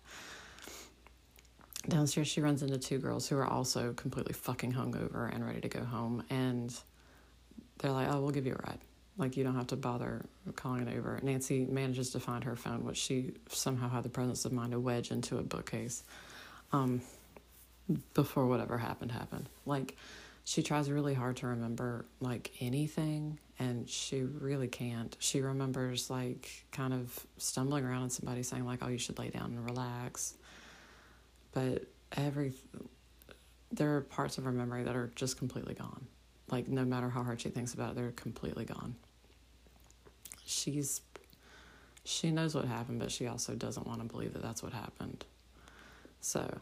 Downstairs, 1.89 2.29
she 2.29 2.41
runs 2.41 2.63
into 2.63 2.79
two 2.79 2.99
girls 2.99 3.29
who 3.29 3.37
are 3.37 3.47
also 3.47 3.93
completely 3.95 4.35
fucking 4.35 4.73
hungover 4.73 5.35
and 5.35 5.45
ready 5.45 5.61
to 5.61 5.69
go 5.69 5.85
home. 5.85 6.23
And 6.31 6.73
they're 7.79 7.91
like, 7.91 8.09
oh, 8.11 8.21
we'll 8.21 8.31
give 8.31 8.47
you 8.47 8.53
a 8.53 8.69
ride. 8.69 8.79
Like, 9.19 9.37
you 9.37 9.45
don't 9.45 9.57
have 9.57 9.67
to 9.69 9.77
bother 9.77 10.25
calling 10.55 10.87
it 10.87 10.97
over. 10.97 11.19
Nancy 11.23 11.67
manages 11.67 12.11
to 12.11 12.21
find 12.21 12.45
her 12.45 12.57
phone, 12.57 12.85
which 12.85 12.97
she 12.97 13.33
somehow 13.49 13.89
had 13.89 14.05
the 14.05 14.09
presence 14.09 14.45
of 14.45 14.53
mind 14.53 14.73
to 14.73 14.81
wedge 14.81 15.11
into 15.11 15.39
a 15.39 15.43
bookcase 15.43 16.05
um, 16.73 17.03
before 18.15 18.47
whatever 18.47 18.79
happened 18.79 19.13
happened. 19.13 19.49
Like, 19.67 19.97
she 20.45 20.63
tries 20.63 20.91
really 20.91 21.15
hard 21.15 21.37
to 21.37 21.47
remember 21.47 22.05
like 22.21 22.51
anything 22.61 23.39
and 23.59 23.89
she 23.89 24.23
really 24.23 24.67
can't. 24.67 25.17
She 25.21 25.41
remembers 25.41 26.11
like 26.11 26.65
kind 26.73 26.93
of 26.93 27.27
stumbling 27.37 27.85
around 27.85 28.03
and 28.03 28.13
somebody 28.13 28.43
saying 28.43 28.65
like 28.65 28.81
oh 28.83 28.89
you 28.89 28.99
should 28.99 29.19
lay 29.19 29.31
down 29.31 29.53
and 29.53 29.65
relax. 29.65 30.35
But 31.53 31.85
every 32.17 32.53
there 33.71 33.97
are 33.97 34.01
parts 34.01 34.37
of 34.39 34.45
her 34.45 34.53
memory 34.53 34.83
that 34.83 34.97
are 34.97 35.13
just 35.15 35.39
completely 35.39 35.75
gone. 35.75 36.07
Like 36.51 36.69
no 36.69 36.85
matter 36.85 37.09
how 37.09 37.23
hard 37.23 37.41
she 37.41 37.49
thinks 37.49 37.75
about 37.75 37.91
it 37.91 37.97
they're 37.97 38.11
completely 38.11 38.65
gone. 38.65 38.97
She's 40.45 41.03
she 42.05 42.33
knows 42.33 42.55
what 42.55 42.65
happened 42.65 42.99
but 42.99 43.13
she 43.13 43.29
also 43.29 43.55
doesn't 43.55 43.87
want 43.87 44.01
to 44.01 44.07
believe 44.07 44.33
that 44.33 44.43
that's 44.43 44.63
what 44.63 44.73
happened. 44.73 45.25
So 46.21 46.61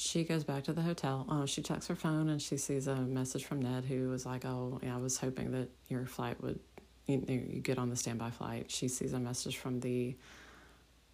she 0.00 0.22
goes 0.22 0.44
back 0.44 0.62
to 0.62 0.72
the 0.72 0.80
hotel. 0.80 1.26
Uh, 1.28 1.44
she 1.44 1.60
checks 1.60 1.88
her 1.88 1.96
phone 1.96 2.28
and 2.28 2.40
she 2.40 2.56
sees 2.56 2.86
a 2.86 2.94
message 2.94 3.44
from 3.44 3.60
Ned 3.60 3.84
who 3.84 4.08
was 4.08 4.24
like, 4.24 4.44
"Oh, 4.44 4.78
yeah, 4.80 4.94
I 4.94 4.98
was 4.98 5.18
hoping 5.18 5.50
that 5.50 5.70
your 5.88 6.06
flight 6.06 6.40
would, 6.40 6.60
you, 7.08 7.24
you 7.26 7.60
get 7.60 7.78
on 7.78 7.90
the 7.90 7.96
standby 7.96 8.30
flight." 8.30 8.70
She 8.70 8.86
sees 8.86 9.12
a 9.12 9.18
message 9.18 9.56
from 9.56 9.80
the, 9.80 10.14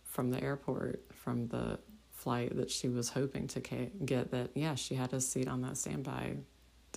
from 0.04 0.30
the 0.30 0.42
airport 0.42 1.02
from 1.14 1.48
the 1.48 1.78
flight 2.12 2.54
that 2.56 2.70
she 2.70 2.90
was 2.90 3.08
hoping 3.08 3.46
to 3.48 3.60
get. 4.04 4.30
That 4.32 4.50
yeah, 4.54 4.74
she 4.74 4.96
had 4.96 5.14
a 5.14 5.20
seat 5.20 5.48
on 5.48 5.62
that 5.62 5.78
standby 5.78 6.36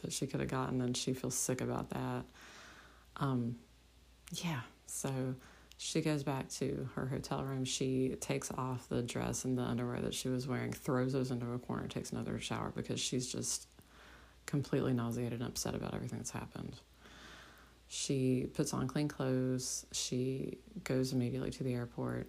that 0.02 0.12
she 0.12 0.28
could 0.28 0.42
have 0.42 0.50
gotten, 0.50 0.82
and 0.82 0.96
she 0.96 1.14
feels 1.14 1.36
sick 1.36 1.62
about 1.62 1.92
that. 1.92 2.26
Um, 3.16 3.56
yeah, 4.34 4.60
so 4.88 5.36
she 5.78 6.02
goes 6.02 6.24
back 6.24 6.50
to 6.50 6.90
her 6.96 7.06
hotel 7.06 7.44
room. 7.44 7.64
She 7.64 8.16
takes 8.20 8.52
off 8.52 8.90
the 8.90 9.04
dress 9.04 9.46
and 9.46 9.58
the 9.58 9.62
underwear 9.62 10.02
that 10.02 10.14
she 10.14 10.28
was 10.28 10.48
wearing, 10.48 10.74
throws 10.74 11.14
those 11.14 11.30
into 11.30 11.52
a 11.54 11.60
corner, 11.60 11.88
takes 11.88 12.12
another 12.12 12.40
shower 12.40 12.72
because 12.76 13.00
she's 13.00 13.32
just 13.32 13.68
completely 14.48 14.94
nauseated 14.94 15.34
and 15.34 15.44
upset 15.44 15.76
about 15.76 15.94
everything 15.94 16.18
that's 16.18 16.32
happened. 16.32 16.78
She 17.88 18.48
puts 18.54 18.74
on 18.74 18.88
clean 18.88 19.08
clothes. 19.08 19.86
She 19.92 20.58
goes 20.84 21.14
immediately 21.14 21.52
to 21.52 21.64
the 21.64 21.74
airport. 21.74 22.28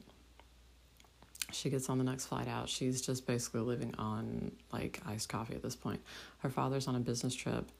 she 1.50 1.70
gets 1.70 1.88
on 1.88 1.96
the 1.96 2.04
next 2.04 2.26
flight 2.26 2.46
out. 2.46 2.68
She's 2.68 3.00
just 3.00 3.26
basically 3.26 3.60
living 3.60 3.94
on 3.98 4.52
like 4.72 5.00
iced 5.06 5.30
coffee 5.30 5.54
at 5.54 5.62
this 5.62 5.74
point. 5.74 6.00
Her 6.38 6.50
father's 6.50 6.86
on 6.86 6.96
a 6.96 7.00
business 7.00 7.34
trip. 7.34 7.70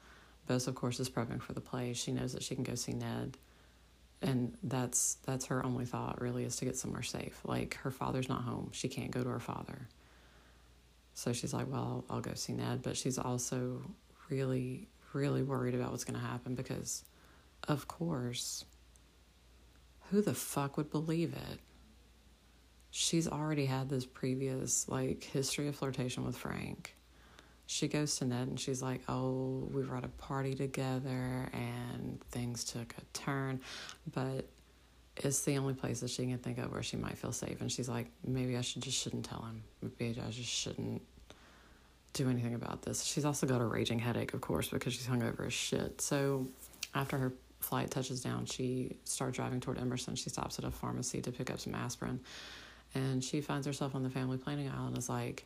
Bess, 0.47 0.67
of 0.67 0.75
course, 0.75 0.99
is 0.99 1.11
prepping 1.11 1.43
for 1.43 1.53
the 1.53 1.61
play. 1.61 1.93
She 1.93 2.11
knows 2.11 2.33
that 2.33 2.43
she 2.43 2.55
can 2.55 2.65
go 2.65 2.75
see 2.75 2.95
Ned, 2.95 3.37
and 4.23 4.57
that's 4.63 5.17
that's 5.27 5.47
her 5.47 5.65
only 5.65 5.85
thought 5.85 6.21
really 6.21 6.45
is 6.45 6.57
to 6.57 6.65
get 6.65 6.77
somewhere 6.77 7.03
safe. 7.03 7.41
Like 7.45 7.75
her 7.83 7.91
father's 7.91 8.29
not 8.29 8.43
home. 8.43 8.71
She 8.73 8.89
can't 8.89 9.11
go 9.11 9.23
to 9.23 9.29
her 9.31 9.41
father. 9.41 9.89
So 11.15 11.33
she's 11.33 11.53
like, 11.53 11.71
well, 11.71 12.05
I'll 12.09 12.21
go 12.21 12.35
see 12.35 12.53
Ned, 12.53 12.83
but 12.83 12.97
she's 12.97 13.19
also 13.19 13.83
really, 14.31 14.89
really 15.13 15.43
worried 15.43 15.75
about 15.75 15.91
what's 15.91 16.05
going 16.05 16.19
to 16.19 16.25
happen 16.25 16.55
because, 16.55 17.03
of 17.67 17.89
course, 17.89 18.65
who 20.11 20.23
the 20.23 20.35
fuck 20.35 20.77
would 20.77 20.91
believe 20.91 21.35
it? 21.35 21.59
she's 22.91 23.29
already 23.29 23.67
had 23.67 23.89
this 23.89 24.07
previous 24.07 24.89
like 24.89 25.25
history 25.25 25.69
of 25.69 25.77
flirtation 25.77 26.25
with 26.25 26.37
Frank. 26.37 26.95
She 27.71 27.87
goes 27.87 28.17
to 28.17 28.25
Ned 28.25 28.49
and 28.49 28.59
she's 28.59 28.81
like, 28.81 29.03
"Oh, 29.09 29.69
we 29.71 29.85
were 29.85 29.95
at 29.95 30.05
a 30.05 30.09
party 30.09 30.55
together 30.55 31.51
and 31.53 32.19
things 32.31 32.65
took 32.65 32.95
a 32.97 33.03
turn, 33.13 33.61
but 34.15 34.47
it's 35.19 35.43
the 35.43 35.59
only 35.59 35.75
place 35.75 36.01
that 36.01 36.09
she 36.09 36.25
can 36.25 36.39
think 36.39 36.57
of 36.57 36.73
where 36.73 36.83
she 36.83 36.97
might 36.97 37.19
feel 37.19 37.31
safe." 37.31 37.61
And 37.61 37.71
she's 37.71 37.87
like, 37.87 38.11
"Maybe 38.27 38.57
I 38.57 38.63
should 38.63 38.83
just 38.83 38.97
shouldn't 38.97 39.27
tell 39.27 39.43
him. 39.43 39.63
Maybe 40.01 40.19
I 40.19 40.31
just 40.31 40.49
shouldn't 40.49 41.03
do 42.15 42.31
anything 42.31 42.55
about 42.55 42.81
this." 42.83 43.05
She's 43.05 43.27
also 43.27 43.47
got 43.47 43.61
a 43.61 43.67
raging 43.67 43.99
headache, 43.99 44.33
of 44.33 44.41
course, 44.41 44.69
because 44.69 44.95
she's 44.95 45.07
hungover 45.07 45.47
as 45.47 45.53
shit. 45.53 46.01
So 46.01 46.47
after 46.95 47.19
her 47.19 47.35
flight 47.61 47.91
touches 47.91 48.23
down, 48.23 48.47
she 48.47 48.97
starts 49.05 49.37
driving 49.37 49.61
toward 49.61 49.79
Emerson. 49.79 50.15
She 50.15 50.31
stops 50.31 50.59
at 50.59 50.65
a 50.65 50.71
pharmacy 50.71 51.21
to 51.21 51.31
pick 51.31 51.51
up 51.51 51.61
some 51.61 51.75
aspirin 51.75 52.21
and 52.95 53.23
she 53.23 53.41
finds 53.41 53.67
herself 53.67 53.95
on 53.95 54.03
the 54.03 54.11
family 54.11 54.39
planning 54.39 54.69
aisle 54.69 54.87
and 54.87 54.97
is 54.97 55.09
like, 55.09 55.45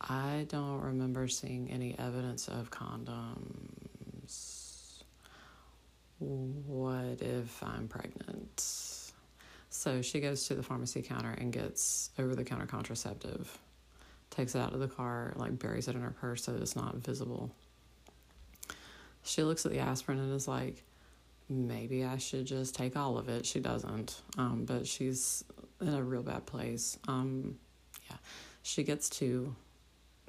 I 0.00 0.46
don't 0.48 0.80
remember 0.80 1.26
seeing 1.28 1.70
any 1.70 1.98
evidence 1.98 2.48
of 2.48 2.70
condoms. 2.70 3.86
What 6.18 7.20
if 7.20 7.62
I'm 7.62 7.88
pregnant? 7.88 8.62
So 9.70 10.00
she 10.02 10.20
goes 10.20 10.46
to 10.48 10.54
the 10.54 10.62
pharmacy 10.62 11.02
counter 11.02 11.34
and 11.38 11.52
gets 11.52 12.10
over 12.18 12.34
the 12.34 12.44
counter 12.44 12.66
contraceptive, 12.66 13.58
takes 14.30 14.54
it 14.54 14.58
out 14.58 14.72
of 14.72 14.80
the 14.80 14.88
car, 14.88 15.34
like 15.36 15.58
buries 15.58 15.88
it 15.88 15.94
in 15.94 16.00
her 16.00 16.10
purse 16.10 16.44
so 16.44 16.54
it's 16.54 16.76
not 16.76 16.96
visible. 16.96 17.50
She 19.22 19.42
looks 19.42 19.66
at 19.66 19.72
the 19.72 19.80
aspirin 19.80 20.18
and 20.18 20.34
is 20.34 20.48
like, 20.48 20.82
maybe 21.48 22.04
I 22.04 22.16
should 22.16 22.46
just 22.46 22.74
take 22.74 22.96
all 22.96 23.18
of 23.18 23.28
it. 23.28 23.44
She 23.44 23.60
doesn't, 23.60 24.22
um, 24.38 24.64
but 24.64 24.86
she's 24.86 25.44
in 25.80 25.92
a 25.92 26.02
real 26.02 26.22
bad 26.22 26.46
place. 26.46 26.98
Um, 27.06 27.58
yeah, 28.08 28.16
she 28.62 28.82
gets 28.82 29.10
to 29.10 29.54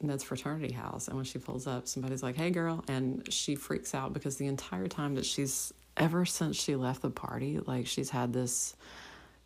Ned's 0.02 0.24
fraternity 0.24 0.74
house, 0.74 1.08
and 1.08 1.16
when 1.16 1.26
she 1.26 1.40
pulls 1.40 1.66
up, 1.68 1.88
somebody's 1.88 2.22
like, 2.22 2.36
"Hey, 2.36 2.52
girl," 2.52 2.84
and 2.88 3.32
she 3.32 3.56
freaks 3.56 3.96
out 3.96 4.14
because 4.14 4.38
the 4.38 4.48
entire 4.48 4.88
time 4.88 5.16
that 5.16 5.26
she's 5.26 5.74
ever 5.96 6.26
since 6.26 6.56
she 6.56 6.76
left 6.76 7.02
the 7.02 7.10
party, 7.10 7.60
like 7.66 7.88
she's 7.88 8.10
had 8.10 8.34
this 8.34 8.76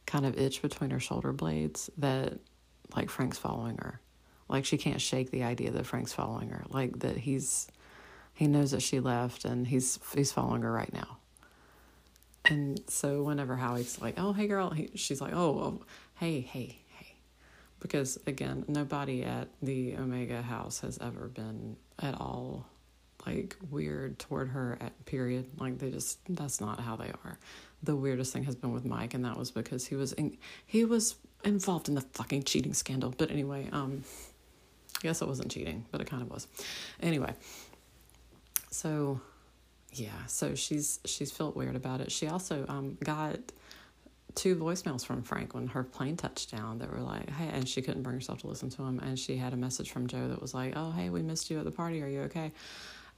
kind 0.05 0.25
of 0.25 0.37
itch 0.37 0.61
between 0.61 0.89
her 0.89 0.99
shoulder 0.99 1.31
blades 1.31 1.89
that 1.97 2.39
like 2.95 3.09
Frank's 3.09 3.37
following 3.37 3.77
her. 3.77 4.01
Like 4.49 4.65
she 4.65 4.77
can't 4.77 4.99
shake 4.99 5.31
the 5.31 5.43
idea 5.43 5.71
that 5.71 5.85
Frank's 5.85 6.13
following 6.13 6.49
her. 6.49 6.65
Like 6.69 6.99
that 6.99 7.17
he's 7.17 7.67
he 8.33 8.47
knows 8.47 8.71
that 8.71 8.81
she 8.81 8.99
left 8.99 9.45
and 9.45 9.65
he's 9.67 9.99
he's 10.13 10.31
following 10.31 10.63
her 10.63 10.71
right 10.71 10.91
now. 10.93 11.17
And 12.45 12.81
so 12.89 13.23
whenever 13.23 13.55
Howie's 13.55 14.01
like, 14.01 14.15
"Oh, 14.17 14.33
hey 14.33 14.47
girl," 14.47 14.71
he, 14.71 14.89
she's 14.95 15.21
like, 15.21 15.33
oh, 15.33 15.59
"Oh, 15.59 15.81
hey, 16.15 16.41
hey," 16.41 16.80
because 17.81 18.17
again, 18.27 18.63
nobody 18.67 19.23
at 19.23 19.49
the 19.61 19.95
Omega 19.97 20.41
house 20.41 20.79
has 20.81 20.97
ever 20.99 21.27
been 21.27 21.75
at 21.99 22.19
all 22.19 22.65
like 23.25 23.55
weird 23.69 24.17
toward 24.19 24.49
her 24.49 24.77
at 24.81 25.05
period. 25.05 25.49
Like 25.59 25.79
they 25.79 25.91
just 25.91 26.19
that's 26.29 26.61
not 26.61 26.79
how 26.79 26.95
they 26.95 27.11
are. 27.25 27.37
The 27.83 27.95
weirdest 27.95 28.31
thing 28.31 28.43
has 28.43 28.55
been 28.55 28.71
with 28.71 28.85
Mike, 28.85 29.13
and 29.13 29.25
that 29.25 29.37
was 29.37 29.51
because 29.51 29.85
he 29.87 29.95
was 29.95 30.13
in, 30.13 30.37
he 30.65 30.85
was 30.85 31.15
involved 31.43 31.89
in 31.89 31.95
the 31.95 32.01
fucking 32.01 32.43
cheating 32.43 32.73
scandal. 32.73 33.13
But 33.17 33.31
anyway, 33.31 33.67
um, 33.71 34.03
I 34.97 35.01
guess 35.01 35.21
it 35.21 35.27
wasn't 35.27 35.51
cheating, 35.51 35.85
but 35.91 36.01
it 36.01 36.07
kind 36.07 36.21
of 36.21 36.29
was. 36.29 36.47
Anyway, 37.01 37.33
so 38.69 39.19
yeah, 39.93 40.25
so 40.27 40.55
she's 40.55 40.99
she's 41.05 41.31
felt 41.31 41.55
weird 41.55 41.75
about 41.75 42.01
it. 42.01 42.11
She 42.11 42.27
also 42.27 42.65
um, 42.67 42.97
got 43.03 43.39
two 44.35 44.55
voicemails 44.55 45.05
from 45.05 45.21
Frank 45.23 45.53
when 45.53 45.67
her 45.67 45.83
plane 45.83 46.17
touched 46.17 46.51
down 46.51 46.79
that 46.79 46.91
were 46.91 47.01
like, 47.01 47.29
"Hey," 47.29 47.49
and 47.49 47.67
she 47.67 47.81
couldn't 47.81 48.03
bring 48.03 48.15
herself 48.15 48.39
to 48.41 48.47
listen 48.47 48.69
to 48.71 48.77
them. 48.77 48.99
And 48.99 49.17
she 49.17 49.37
had 49.37 49.53
a 49.53 49.57
message 49.57 49.91
from 49.91 50.07
Joe 50.07 50.27
that 50.29 50.41
was 50.41 50.53
like, 50.53 50.73
"Oh, 50.75 50.91
hey, 50.91 51.09
we 51.09 51.21
missed 51.21 51.49
you 51.49 51.59
at 51.59 51.65
the 51.65 51.71
party. 51.71 52.01
Are 52.01 52.07
you 52.07 52.21
okay?" 52.21 52.51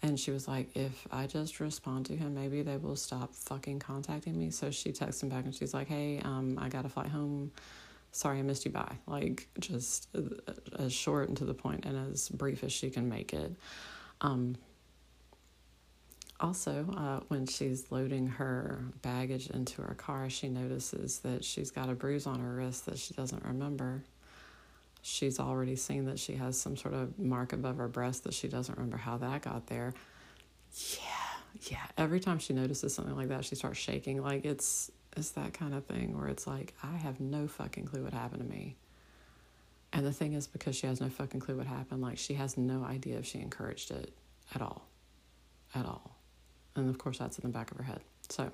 And 0.02 0.20
she 0.20 0.32
was 0.32 0.48
like, 0.48 0.76
"If 0.76 1.08
I 1.12 1.28
just 1.28 1.60
respond 1.60 2.06
to 2.08 2.16
him, 2.16 2.34
maybe 2.34 2.62
they 2.62 2.78
will 2.78 2.96
stop 2.96 3.34
fucking 3.34 3.80
contacting 3.80 4.38
me." 4.38 4.50
So 4.50 4.72
she 4.72 4.92
texts 4.92 5.24
him 5.24 5.30
back 5.30 5.46
and 5.46 5.56
she's 5.56 5.74
like, 5.74 5.88
"Hey, 5.88 6.20
um, 6.24 6.58
I 6.60 6.70
got 6.70 6.84
to 6.84 6.90
fly 6.90 7.08
home. 7.08 7.52
Sorry, 8.12 8.40
I 8.40 8.42
missed 8.42 8.66
you. 8.66 8.72
Bye." 8.72 8.98
Like 9.08 9.48
just 9.60 10.10
as 10.78 10.94
short 10.94 11.30
and 11.30 11.38
to 11.38 11.46
the 11.46 11.54
point 11.54 11.86
and 11.86 12.12
as 12.12 12.30
brief 12.30 12.64
as 12.64 12.72
she 12.72 12.90
can 12.90 13.10
make 13.10 13.34
it. 13.34 13.56
Um, 14.22 14.56
also, 16.40 16.86
uh, 16.98 17.20
when 17.28 17.46
she's 17.46 17.92
loading 17.92 18.28
her 18.28 18.84
baggage 19.02 19.50
into 19.50 19.82
her 19.82 19.94
car, 19.94 20.30
she 20.30 20.50
notices 20.50 21.20
that 21.20 21.44
she's 21.44 21.72
got 21.72 21.90
a 21.90 21.94
bruise 21.94 22.26
on 22.26 22.40
her 22.40 22.56
wrist 22.56 22.86
that 22.88 22.98
she 22.98 23.14
doesn't 23.14 23.46
remember. 23.46 24.04
She's 25.02 25.40
already 25.40 25.76
seen 25.76 26.06
that 26.06 26.20
she 26.20 26.36
has 26.36 26.60
some 26.60 26.76
sort 26.76 26.96
of 26.96 27.20
mark 27.20 27.54
above 27.54 27.78
her 27.78 27.88
breast 27.88 28.24
that 28.24 28.34
she 28.34 28.48
doesn't 28.48 28.76
remember 28.76 28.98
how 28.98 29.18
that 29.18 29.42
got 29.42 29.68
there. 29.68 29.94
Yeah, 30.74 31.70
yeah. 31.70 31.86
Every 31.98 32.20
time 32.20 32.40
she 32.40 32.54
notices 32.54 32.94
something 32.96 33.16
like 33.16 33.28
that, 33.28 33.46
she 33.46 33.56
starts 33.56 33.80
shaking. 33.80 34.22
Like 34.22 34.44
it's 34.46 34.92
it's 35.16 35.32
that 35.32 35.54
kind 35.54 35.76
of 35.76 35.86
thing 35.86 36.18
where 36.18 36.28
it's 36.28 36.48
like 36.48 36.74
I 36.82 36.96
have 36.98 37.20
no 37.20 37.48
fucking 37.48 37.86
clue 37.86 38.04
what 38.04 38.14
happened 38.14 38.42
to 38.42 38.50
me. 38.50 38.76
And 39.92 40.06
the 40.06 40.14
thing 40.14 40.34
is, 40.34 40.48
because 40.48 40.76
she 40.76 40.88
has 40.88 41.00
no 41.00 41.10
fucking 41.10 41.42
clue 41.42 41.58
what 41.58 41.68
happened, 41.68 42.02
like 42.02 42.18
she 42.18 42.34
has 42.34 42.58
no 42.58 42.84
idea 42.84 43.20
if 43.20 43.26
she 43.26 43.40
encouraged 43.40 43.92
it 43.92 44.12
at 44.56 44.62
all, 44.62 44.88
at 45.76 45.86
all 45.86 46.23
and 46.76 46.90
of 46.90 46.98
course 46.98 47.18
that's 47.18 47.38
in 47.40 47.50
the 47.50 47.54
back 47.54 47.72
of 47.72 47.78
her 47.78 47.84
head. 47.84 48.02
So, 48.30 48.52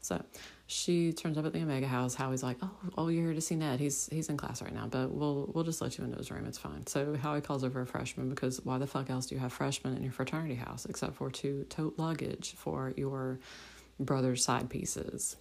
so 0.00 0.24
she 0.66 1.12
turns 1.12 1.38
up 1.38 1.46
at 1.46 1.52
the 1.52 1.62
Omega 1.62 1.86
House. 1.86 2.14
Howie's 2.14 2.42
like, 2.42 2.56
"Oh, 2.62 2.70
oh, 2.98 3.08
you're 3.08 3.26
here 3.26 3.34
to 3.34 3.40
see 3.40 3.54
Ned. 3.54 3.80
He's 3.80 4.08
he's 4.10 4.28
in 4.28 4.36
class 4.36 4.62
right 4.62 4.74
now, 4.74 4.86
but 4.86 5.10
we'll 5.10 5.50
we'll 5.54 5.64
just 5.64 5.80
let 5.80 5.96
you 5.98 6.04
into 6.04 6.16
his 6.16 6.30
room. 6.30 6.46
It's 6.46 6.58
fine." 6.58 6.86
So 6.86 7.16
Howie 7.16 7.40
calls 7.40 7.64
over 7.64 7.80
a 7.80 7.86
freshman 7.86 8.28
because 8.28 8.60
why 8.64 8.78
the 8.78 8.86
fuck 8.86 9.10
else 9.10 9.26
do 9.26 9.34
you 9.34 9.40
have 9.40 9.52
freshmen 9.52 9.96
in 9.96 10.02
your 10.02 10.12
fraternity 10.12 10.56
house 10.56 10.86
except 10.86 11.14
for 11.14 11.30
to 11.30 11.64
tote 11.68 11.98
luggage 11.98 12.54
for 12.56 12.92
your 12.96 13.38
brother's 14.00 14.44
side 14.44 14.68
pieces? 14.70 15.36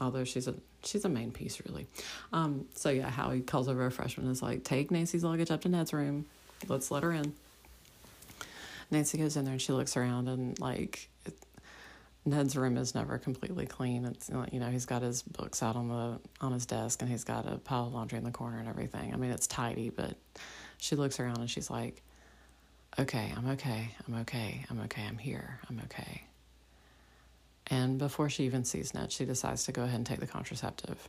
Although 0.00 0.24
she's 0.24 0.48
a 0.48 0.54
she's 0.82 1.04
a 1.04 1.08
main 1.08 1.30
piece 1.30 1.60
really. 1.66 1.86
Um, 2.32 2.66
so 2.74 2.90
yeah, 2.90 3.10
Howie 3.10 3.40
calls 3.42 3.68
over 3.68 3.86
a 3.86 3.90
freshman 3.90 4.26
and 4.26 4.32
is 4.32 4.42
like, 4.42 4.64
"Take 4.64 4.90
Nancy's 4.90 5.22
luggage 5.22 5.50
up 5.50 5.60
to 5.62 5.68
Ned's 5.68 5.92
room. 5.92 6.26
Let's 6.68 6.90
let 6.90 7.02
her 7.04 7.12
in." 7.12 7.34
Nancy 8.94 9.18
goes 9.18 9.36
in 9.36 9.44
there 9.44 9.52
and 9.52 9.60
she 9.60 9.72
looks 9.72 9.96
around 9.96 10.28
and 10.28 10.58
like 10.60 11.08
it, 11.26 11.34
Ned's 12.24 12.56
room 12.56 12.76
is 12.76 12.94
never 12.94 13.18
completely 13.18 13.66
clean. 13.66 14.04
It's 14.04 14.30
you 14.52 14.60
know 14.60 14.70
he's 14.70 14.86
got 14.86 15.02
his 15.02 15.22
books 15.22 15.62
out 15.62 15.74
on 15.74 15.88
the 15.88 16.20
on 16.40 16.52
his 16.52 16.64
desk 16.64 17.02
and 17.02 17.10
he's 17.10 17.24
got 17.24 17.52
a 17.52 17.58
pile 17.58 17.88
of 17.88 17.92
laundry 17.92 18.18
in 18.18 18.24
the 18.24 18.30
corner 18.30 18.58
and 18.58 18.68
everything. 18.68 19.12
I 19.12 19.16
mean 19.16 19.32
it's 19.32 19.48
tidy, 19.48 19.90
but 19.90 20.16
she 20.78 20.94
looks 20.94 21.18
around 21.18 21.38
and 21.38 21.50
she's 21.50 21.70
like, 21.70 22.02
"Okay, 22.98 23.32
I'm 23.36 23.50
okay. 23.50 23.88
I'm 24.06 24.14
okay. 24.20 24.64
I'm 24.70 24.80
okay. 24.82 25.02
I'm 25.08 25.18
here. 25.18 25.58
I'm 25.68 25.80
okay." 25.86 26.22
And 27.66 27.98
before 27.98 28.30
she 28.30 28.44
even 28.44 28.64
sees 28.64 28.94
Ned, 28.94 29.10
she 29.10 29.24
decides 29.24 29.64
to 29.64 29.72
go 29.72 29.82
ahead 29.82 29.96
and 29.96 30.06
take 30.06 30.20
the 30.20 30.26
contraceptive. 30.26 31.08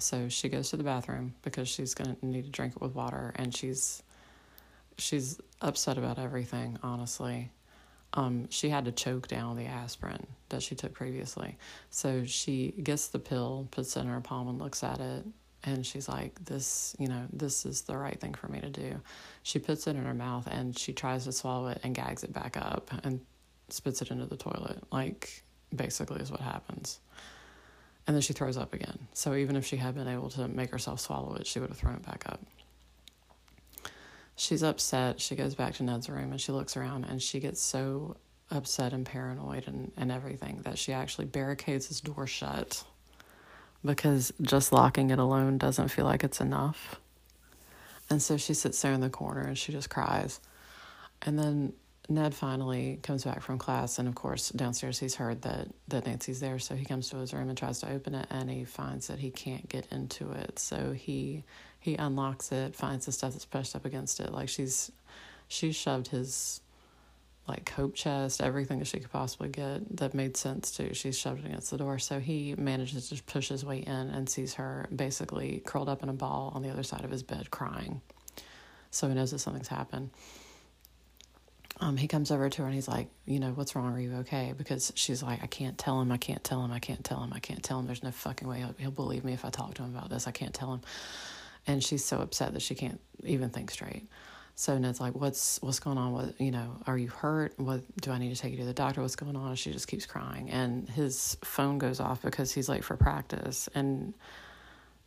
So 0.00 0.28
she 0.28 0.48
goes 0.48 0.70
to 0.70 0.76
the 0.76 0.82
bathroom 0.82 1.34
because 1.42 1.68
she's 1.68 1.94
going 1.94 2.16
to 2.16 2.26
need 2.26 2.44
to 2.44 2.50
drink 2.50 2.74
it 2.74 2.82
with 2.82 2.94
water 2.96 3.32
and 3.36 3.54
she's 3.54 4.02
she's 4.98 5.38
upset 5.64 5.98
about 5.98 6.18
everything, 6.18 6.78
honestly. 6.82 7.50
Um, 8.12 8.48
she 8.50 8.68
had 8.68 8.84
to 8.84 8.92
choke 8.92 9.26
down 9.26 9.56
the 9.56 9.66
aspirin 9.66 10.24
that 10.50 10.62
she 10.62 10.76
took 10.76 10.92
previously. 10.92 11.56
So 11.90 12.24
she 12.24 12.72
gets 12.82 13.08
the 13.08 13.18
pill, 13.18 13.66
puts 13.72 13.96
it 13.96 14.00
in 14.00 14.06
her 14.06 14.20
palm, 14.20 14.48
and 14.48 14.58
looks 14.58 14.84
at 14.84 15.00
it. 15.00 15.24
And 15.64 15.84
she's 15.84 16.08
like, 16.08 16.44
This, 16.44 16.94
you 16.98 17.08
know, 17.08 17.22
this 17.32 17.66
is 17.66 17.82
the 17.82 17.96
right 17.96 18.20
thing 18.20 18.34
for 18.34 18.48
me 18.48 18.60
to 18.60 18.68
do. 18.68 19.00
She 19.42 19.58
puts 19.58 19.86
it 19.86 19.96
in 19.96 20.04
her 20.04 20.14
mouth 20.14 20.46
and 20.46 20.78
she 20.78 20.92
tries 20.92 21.24
to 21.24 21.32
swallow 21.32 21.68
it 21.68 21.80
and 21.82 21.94
gags 21.94 22.22
it 22.22 22.32
back 22.32 22.56
up 22.56 22.90
and 23.02 23.20
spits 23.70 24.02
it 24.02 24.10
into 24.10 24.26
the 24.26 24.36
toilet. 24.36 24.78
Like, 24.92 25.42
basically, 25.74 26.20
is 26.20 26.30
what 26.30 26.40
happens. 26.40 27.00
And 28.06 28.14
then 28.14 28.20
she 28.20 28.34
throws 28.34 28.58
up 28.58 28.74
again. 28.74 28.98
So 29.14 29.34
even 29.34 29.56
if 29.56 29.64
she 29.64 29.78
had 29.78 29.94
been 29.94 30.06
able 30.06 30.28
to 30.30 30.46
make 30.46 30.70
herself 30.70 31.00
swallow 31.00 31.34
it, 31.36 31.46
she 31.46 31.58
would 31.58 31.70
have 31.70 31.78
thrown 31.78 31.96
it 31.96 32.04
back 32.04 32.24
up 32.28 32.40
she's 34.36 34.62
upset. 34.62 35.20
She 35.20 35.36
goes 35.36 35.54
back 35.54 35.74
to 35.74 35.82
Ned's 35.82 36.08
room 36.08 36.32
and 36.32 36.40
she 36.40 36.52
looks 36.52 36.76
around 36.76 37.04
and 37.04 37.22
she 37.22 37.40
gets 37.40 37.60
so 37.60 38.16
upset 38.50 38.92
and 38.92 39.06
paranoid 39.06 39.66
and, 39.66 39.92
and 39.96 40.12
everything 40.12 40.60
that 40.64 40.78
she 40.78 40.92
actually 40.92 41.24
barricades 41.24 41.88
his 41.88 42.00
door 42.00 42.26
shut 42.26 42.84
because 43.84 44.32
just 44.40 44.72
locking 44.72 45.10
it 45.10 45.18
alone 45.18 45.58
doesn't 45.58 45.88
feel 45.88 46.04
like 46.04 46.24
it's 46.24 46.40
enough. 46.40 47.00
And 48.10 48.20
so 48.20 48.36
she 48.36 48.54
sits 48.54 48.80
there 48.82 48.92
in 48.92 49.00
the 49.00 49.10
corner 49.10 49.42
and 49.42 49.56
she 49.56 49.72
just 49.72 49.90
cries. 49.90 50.40
And 51.22 51.38
then 51.38 51.72
Ned 52.08 52.34
finally 52.34 52.98
comes 53.02 53.24
back 53.24 53.40
from 53.40 53.56
class, 53.58 53.98
and 53.98 54.06
of 54.06 54.14
course, 54.14 54.50
downstairs 54.50 54.98
he's 54.98 55.14
heard 55.14 55.40
that, 55.42 55.68
that 55.88 56.06
Nancy's 56.06 56.38
there. 56.38 56.58
So 56.58 56.74
he 56.74 56.84
comes 56.84 57.08
to 57.10 57.16
his 57.16 57.32
room 57.32 57.48
and 57.48 57.56
tries 57.56 57.80
to 57.80 57.90
open 57.90 58.14
it, 58.14 58.26
and 58.30 58.50
he 58.50 58.64
finds 58.64 59.06
that 59.06 59.18
he 59.18 59.30
can't 59.30 59.66
get 59.70 59.86
into 59.90 60.30
it. 60.32 60.58
So 60.58 60.92
he 60.92 61.44
he 61.84 61.96
unlocks 61.96 62.50
it, 62.50 62.74
finds 62.74 63.04
the 63.04 63.12
stuff 63.12 63.34
that's 63.34 63.44
pushed 63.44 63.76
up 63.76 63.84
against 63.84 64.18
it. 64.18 64.32
Like 64.32 64.48
she's 64.48 64.90
she 65.48 65.70
shoved 65.70 66.08
his 66.08 66.62
like 67.46 67.66
coat 67.66 67.94
chest, 67.94 68.40
everything 68.40 68.78
that 68.78 68.86
she 68.86 68.98
could 69.00 69.12
possibly 69.12 69.50
get 69.50 69.98
that 69.98 70.14
made 70.14 70.34
sense 70.34 70.70
to. 70.76 70.94
She 70.94 71.12
shoved 71.12 71.44
it 71.44 71.46
against 71.46 71.70
the 71.70 71.76
door. 71.76 71.98
So 71.98 72.20
he 72.20 72.54
manages 72.56 73.10
to 73.10 73.22
push 73.24 73.50
his 73.50 73.66
way 73.66 73.80
in 73.80 73.92
and 73.92 74.30
sees 74.30 74.54
her 74.54 74.88
basically 74.96 75.62
curled 75.66 75.90
up 75.90 76.02
in 76.02 76.08
a 76.08 76.14
ball 76.14 76.52
on 76.54 76.62
the 76.62 76.70
other 76.70 76.82
side 76.82 77.04
of 77.04 77.10
his 77.10 77.22
bed 77.22 77.50
crying. 77.50 78.00
So 78.90 79.06
he 79.06 79.14
knows 79.14 79.32
that 79.32 79.40
something's 79.40 79.68
happened. 79.68 80.08
Um, 81.80 81.98
he 81.98 82.08
comes 82.08 82.30
over 82.30 82.48
to 82.48 82.62
her 82.62 82.66
and 82.66 82.74
he's 82.74 82.88
like, 82.88 83.08
you 83.26 83.38
know, 83.40 83.50
what's 83.50 83.76
wrong? 83.76 83.92
Are 83.94 84.00
you 84.00 84.14
okay? 84.20 84.54
Because 84.56 84.90
she's 84.94 85.22
like, 85.22 85.42
I 85.42 85.46
can't 85.46 85.76
tell 85.76 86.00
him. 86.00 86.10
I 86.10 86.16
can't 86.16 86.42
tell 86.42 86.64
him. 86.64 86.72
I 86.72 86.78
can't 86.78 87.04
tell 87.04 87.22
him. 87.22 87.30
I 87.34 87.40
can't 87.40 87.62
tell 87.62 87.78
him. 87.78 87.84
There's 87.84 88.02
no 88.02 88.10
fucking 88.10 88.48
way 88.48 88.60
he'll, 88.60 88.74
he'll 88.78 88.90
believe 88.90 89.22
me 89.22 89.34
if 89.34 89.44
I 89.44 89.50
talk 89.50 89.74
to 89.74 89.82
him 89.82 89.94
about 89.94 90.08
this. 90.08 90.26
I 90.26 90.30
can't 90.30 90.54
tell 90.54 90.72
him. 90.72 90.80
And 91.66 91.82
she's 91.82 92.04
so 92.04 92.20
upset 92.20 92.52
that 92.52 92.62
she 92.62 92.74
can't 92.74 93.00
even 93.24 93.50
think 93.50 93.70
straight. 93.70 94.06
So 94.56 94.78
Ned's 94.78 95.00
like, 95.00 95.14
"What's 95.14 95.60
what's 95.62 95.80
going 95.80 95.98
on? 95.98 96.12
What 96.12 96.40
you 96.40 96.52
know? 96.52 96.76
Are 96.86 96.96
you 96.96 97.08
hurt? 97.08 97.58
What 97.58 97.82
do 98.00 98.12
I 98.12 98.18
need 98.18 98.34
to 98.34 98.40
take 98.40 98.52
you 98.52 98.58
to 98.58 98.64
the 98.64 98.72
doctor? 98.72 99.02
What's 99.02 99.16
going 99.16 99.34
on?" 99.34 99.48
And 99.48 99.58
she 99.58 99.72
just 99.72 99.88
keeps 99.88 100.06
crying, 100.06 100.48
and 100.50 100.88
his 100.88 101.36
phone 101.42 101.78
goes 101.78 101.98
off 101.98 102.22
because 102.22 102.52
he's 102.52 102.68
late 102.68 102.84
for 102.84 102.96
practice, 102.96 103.68
and 103.74 104.14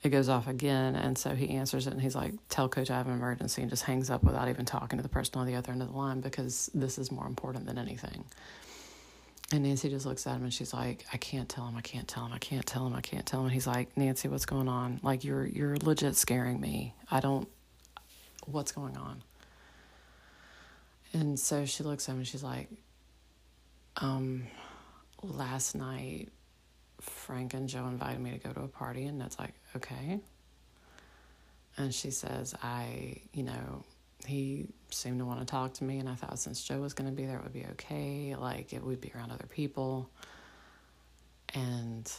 it 0.04 0.10
goes 0.10 0.28
off 0.28 0.48
again. 0.48 0.96
And 0.96 1.18
so 1.18 1.34
he 1.34 1.50
answers 1.52 1.88
it, 1.88 1.94
and 1.94 2.02
he's 2.02 2.16
like, 2.16 2.34
"Tell 2.50 2.68
coach 2.68 2.92
I 2.92 2.98
have 2.98 3.08
an 3.08 3.14
emergency," 3.14 3.62
and 3.62 3.70
just 3.72 3.84
hangs 3.84 4.10
up 4.10 4.22
without 4.22 4.50
even 4.50 4.66
talking 4.66 4.98
to 4.98 5.04
the 5.04 5.10
person 5.10 5.40
on 5.40 5.48
the 5.48 5.56
other 5.56 5.72
end 5.72 5.82
of 5.82 5.90
the 5.90 5.98
line 5.98 6.20
because 6.20 6.70
this 6.74 6.98
is 6.98 7.10
more 7.10 7.26
important 7.26 7.68
than 7.68 7.78
anything. 7.78 8.26
And 9.52 9.64
Nancy 9.64 9.90
just 9.90 10.06
looks 10.06 10.28
at 10.28 10.36
him 10.36 10.44
and 10.44 10.54
she's 10.54 10.74
like, 10.74 11.06
I 11.14 11.18
can't 11.18 11.48
tell 11.48 11.66
him, 11.66 11.78
I 11.78 11.82
can't 11.82 12.08
tell 12.08 12.26
him, 12.26 12.34
I 12.34 12.38
can't 12.38 12.66
tell 12.66 12.86
him, 12.86 12.94
I 12.94 13.00
can't 13.00 13.26
tell 13.26 13.40
him. 13.40 13.46
And 13.46 13.54
he's 13.54 13.68
like, 13.68 13.96
Nancy, 13.96 14.28
what's 14.28 14.46
going 14.46 14.68
on? 14.68 15.00
Like 15.04 15.24
you're 15.24 15.46
you're 15.46 15.78
legit 15.78 16.18
scaring 16.18 16.60
me. 16.60 16.94
I 17.10 17.22
don't 17.22 17.48
what's 18.46 18.72
going 18.74 18.98
on? 18.98 19.24
And 21.14 21.40
so 21.40 21.66
she 21.66 21.84
looks 21.84 22.10
at 22.10 22.14
him 22.14 22.18
and 22.20 22.28
she's 22.28 22.44
like, 22.44 22.70
um, 23.98 24.44
last 25.24 25.76
night, 25.76 26.30
Frank 27.00 27.54
and 27.54 27.70
Joe 27.70 27.88
invited 27.88 28.20
me 28.20 28.32
to 28.32 28.38
go 28.38 28.52
to 28.52 28.62
a 28.62 28.68
party, 28.68 29.06
and 29.06 29.20
that's 29.20 29.40
like, 29.40 29.54
okay. 29.76 30.20
And 31.78 31.94
she 31.94 32.12
says, 32.12 32.56
I, 32.62 33.22
you 33.34 33.44
know, 33.44 33.84
he 34.26 34.68
seemed 34.90 35.20
to 35.20 35.26
want 35.26 35.40
to 35.40 35.46
talk 35.46 35.74
to 35.76 35.84
me, 35.84 36.00
and 36.00 36.10
I 36.10 36.16
thought 36.16 36.40
since 36.40 36.64
Joe 36.64 36.80
was 36.80 36.94
going 36.94 37.10
to 37.10 37.16
be 37.16 37.26
there, 37.26 37.38
it 37.38 37.44
would 37.44 37.54
be 37.54 37.66
okay. 37.72 38.36
Like, 38.36 38.74
it 38.74 38.84
would 38.84 39.00
be 39.00 39.12
around 39.16 39.32
other 39.32 39.48
people. 39.48 40.10
And 41.54 42.12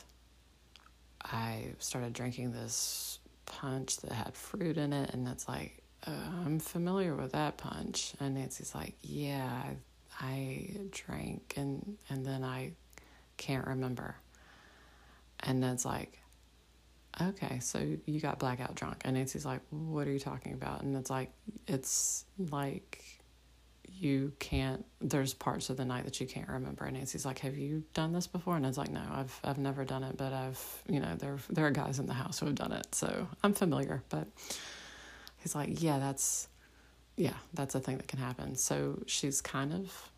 I 1.22 1.74
started 1.78 2.12
drinking 2.12 2.52
this 2.52 3.18
punch 3.46 3.98
that 3.98 4.12
had 4.12 4.34
fruit 4.34 4.76
in 4.76 4.92
it, 4.92 5.10
and 5.10 5.26
it's 5.28 5.48
like, 5.48 5.82
uh, 6.06 6.10
I'm 6.44 6.58
familiar 6.60 7.14
with 7.14 7.32
that 7.32 7.56
punch. 7.56 8.14
And 8.20 8.34
Nancy's 8.34 8.74
like, 8.74 8.94
yeah, 9.02 9.64
I, 10.20 10.24
I 10.24 10.70
drank 10.90 11.54
and, 11.56 11.96
and 12.08 12.24
then 12.24 12.44
I 12.44 12.72
can't 13.36 13.66
remember. 13.66 14.16
And 15.40 15.60
Ned's 15.60 15.84
like, 15.84 16.20
okay, 17.20 17.58
so 17.60 17.84
you 18.06 18.20
got 18.20 18.38
blackout 18.38 18.74
drunk. 18.74 19.02
And 19.04 19.16
Nancy's 19.16 19.44
like, 19.46 19.60
what 19.70 20.06
are 20.06 20.12
you 20.12 20.18
talking 20.18 20.52
about? 20.52 20.82
And 20.82 20.96
it's 20.96 21.10
like, 21.10 21.30
it's 21.66 22.24
like 22.50 23.04
you 23.90 24.32
can't, 24.38 24.84
there's 25.00 25.34
parts 25.34 25.70
of 25.70 25.76
the 25.76 25.84
night 25.84 26.04
that 26.04 26.20
you 26.20 26.26
can't 26.26 26.48
remember. 26.48 26.84
And 26.84 26.96
Nancy's 26.96 27.24
like, 27.26 27.40
have 27.40 27.56
you 27.56 27.82
done 27.94 28.12
this 28.12 28.26
before? 28.26 28.56
And 28.56 28.64
it's 28.64 28.78
like, 28.78 28.90
no, 28.90 29.02
I've, 29.10 29.40
I've 29.42 29.58
never 29.58 29.84
done 29.84 30.04
it, 30.04 30.16
but 30.16 30.32
I've, 30.32 30.82
you 30.88 31.00
know, 31.00 31.16
there, 31.16 31.38
there 31.50 31.66
are 31.66 31.70
guys 31.70 31.98
in 31.98 32.06
the 32.06 32.14
house 32.14 32.38
who 32.38 32.46
have 32.46 32.54
done 32.54 32.72
it. 32.72 32.94
So 32.94 33.26
I'm 33.42 33.54
familiar, 33.54 34.02
but 34.08 34.28
he's 35.38 35.54
like, 35.54 35.82
yeah, 35.82 35.98
that's, 35.98 36.48
yeah, 37.16 37.34
that's 37.54 37.74
a 37.74 37.80
thing 37.80 37.96
that 37.96 38.06
can 38.06 38.20
happen. 38.20 38.54
So 38.54 39.02
she's 39.06 39.40
kind 39.40 39.72
of 39.72 40.10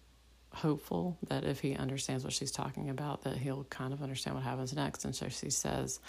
hopeful 0.52 1.16
that 1.28 1.44
if 1.44 1.60
he 1.60 1.74
understands 1.76 2.24
what 2.24 2.32
she's 2.32 2.50
talking 2.50 2.90
about, 2.90 3.22
that 3.22 3.36
he'll 3.36 3.64
kind 3.70 3.92
of 3.92 4.02
understand 4.02 4.36
what 4.36 4.44
happens 4.44 4.74
next. 4.74 5.04
And 5.04 5.14
so 5.14 5.28
she 5.28 5.48
says, 5.48 6.00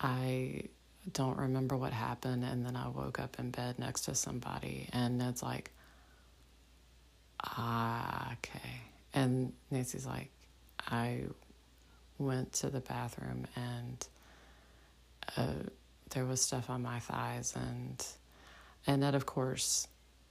I 0.00 0.62
don't 1.12 1.38
remember 1.38 1.76
what 1.76 1.92
happened. 1.92 2.44
And 2.44 2.64
then 2.64 2.76
I 2.76 2.88
woke 2.88 3.18
up 3.18 3.38
in 3.38 3.50
bed 3.50 3.78
next 3.78 4.02
to 4.02 4.14
somebody. 4.14 4.88
And 4.92 5.18
Ned's 5.18 5.42
like, 5.42 5.70
ah, 7.44 8.32
okay. 8.32 8.82
And 9.14 9.52
Nancy's 9.70 10.06
like, 10.06 10.30
I 10.86 11.22
went 12.18 12.52
to 12.52 12.70
the 12.70 12.80
bathroom 12.80 13.46
and 13.54 14.08
uh, 15.36 15.52
there 16.10 16.24
was 16.24 16.40
stuff 16.40 16.70
on 16.70 16.82
my 16.82 16.98
thighs 16.98 17.54
and 17.54 18.06
and 18.86 19.02
Ned 19.02 19.14
of 19.14 19.26
course 19.26 19.86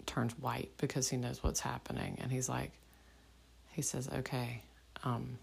turns 0.05 0.34
white 0.39 0.72
because 0.78 1.09
he 1.09 1.18
knows 1.18 1.43
what's 1.43 1.59
happening 1.59 2.18
and 2.22 2.32
he's 2.32 2.49
like 2.49 2.72
he 3.72 3.82
says 3.82 4.09
okay 4.13 4.61
um 5.03 5.38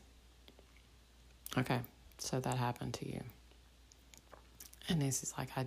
okay 1.57 1.81
so 2.19 2.41
that 2.41 2.57
happened 2.59 2.95
to 2.95 3.09
you 3.09 3.21
and 4.89 5.01
Nancy's 5.01 5.35
like 5.37 5.49
I 5.57 5.67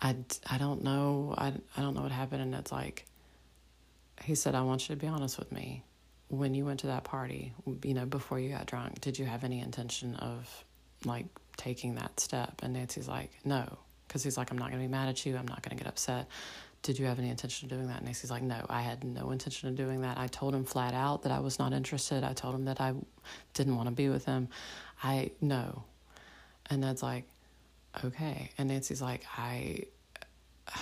I, 0.00 0.16
I 0.50 0.58
don't 0.58 0.82
know 0.82 1.34
I, 1.38 1.52
I 1.76 1.80
don't 1.80 1.94
know 1.94 2.02
what 2.02 2.12
happened 2.12 2.42
and 2.42 2.54
it's 2.54 2.72
like 2.72 3.04
he 4.22 4.34
said 4.34 4.54
I 4.54 4.62
want 4.62 4.88
you 4.88 4.94
to 4.94 5.00
be 5.00 5.06
honest 5.06 5.38
with 5.38 5.52
me 5.52 5.82
when 6.28 6.54
you 6.54 6.64
went 6.64 6.80
to 6.80 6.88
that 6.88 7.04
party 7.04 7.52
you 7.82 7.94
know 7.94 8.06
before 8.06 8.40
you 8.40 8.50
got 8.50 8.66
drunk 8.66 9.00
did 9.00 9.18
you 9.18 9.24
have 9.24 9.44
any 9.44 9.60
intention 9.60 10.16
of 10.16 10.64
like 11.04 11.26
taking 11.56 11.94
that 11.96 12.18
step. 12.20 12.60
And 12.62 12.72
Nancy's 12.74 13.08
like, 13.08 13.30
no, 13.44 13.78
because 14.06 14.22
he's 14.22 14.36
like, 14.36 14.50
I'm 14.50 14.58
not 14.58 14.70
going 14.70 14.82
to 14.82 14.88
be 14.88 14.90
mad 14.90 15.08
at 15.08 15.24
you. 15.24 15.36
I'm 15.36 15.48
not 15.48 15.62
going 15.62 15.76
to 15.76 15.82
get 15.82 15.88
upset. 15.88 16.28
Did 16.82 16.98
you 16.98 17.06
have 17.06 17.18
any 17.18 17.30
intention 17.30 17.66
of 17.66 17.70
doing 17.70 17.88
that? 17.88 17.98
And 17.98 18.06
Nancy's 18.06 18.30
like, 18.30 18.42
no, 18.42 18.64
I 18.68 18.82
had 18.82 19.04
no 19.04 19.30
intention 19.30 19.68
of 19.68 19.76
doing 19.76 20.02
that. 20.02 20.18
I 20.18 20.26
told 20.26 20.54
him 20.54 20.64
flat 20.64 20.94
out 20.94 21.22
that 21.22 21.32
I 21.32 21.40
was 21.40 21.58
not 21.58 21.72
interested. 21.72 22.24
I 22.24 22.34
told 22.34 22.54
him 22.54 22.66
that 22.66 22.80
I 22.80 22.94
didn't 23.54 23.76
want 23.76 23.88
to 23.88 23.94
be 23.94 24.08
with 24.08 24.24
him. 24.26 24.48
I, 25.02 25.30
no. 25.40 25.84
And 26.68 26.82
Ned's 26.82 27.02
like, 27.02 27.24
okay. 28.04 28.50
And 28.58 28.68
Nancy's 28.68 29.02
like, 29.02 29.24
I, 29.36 29.84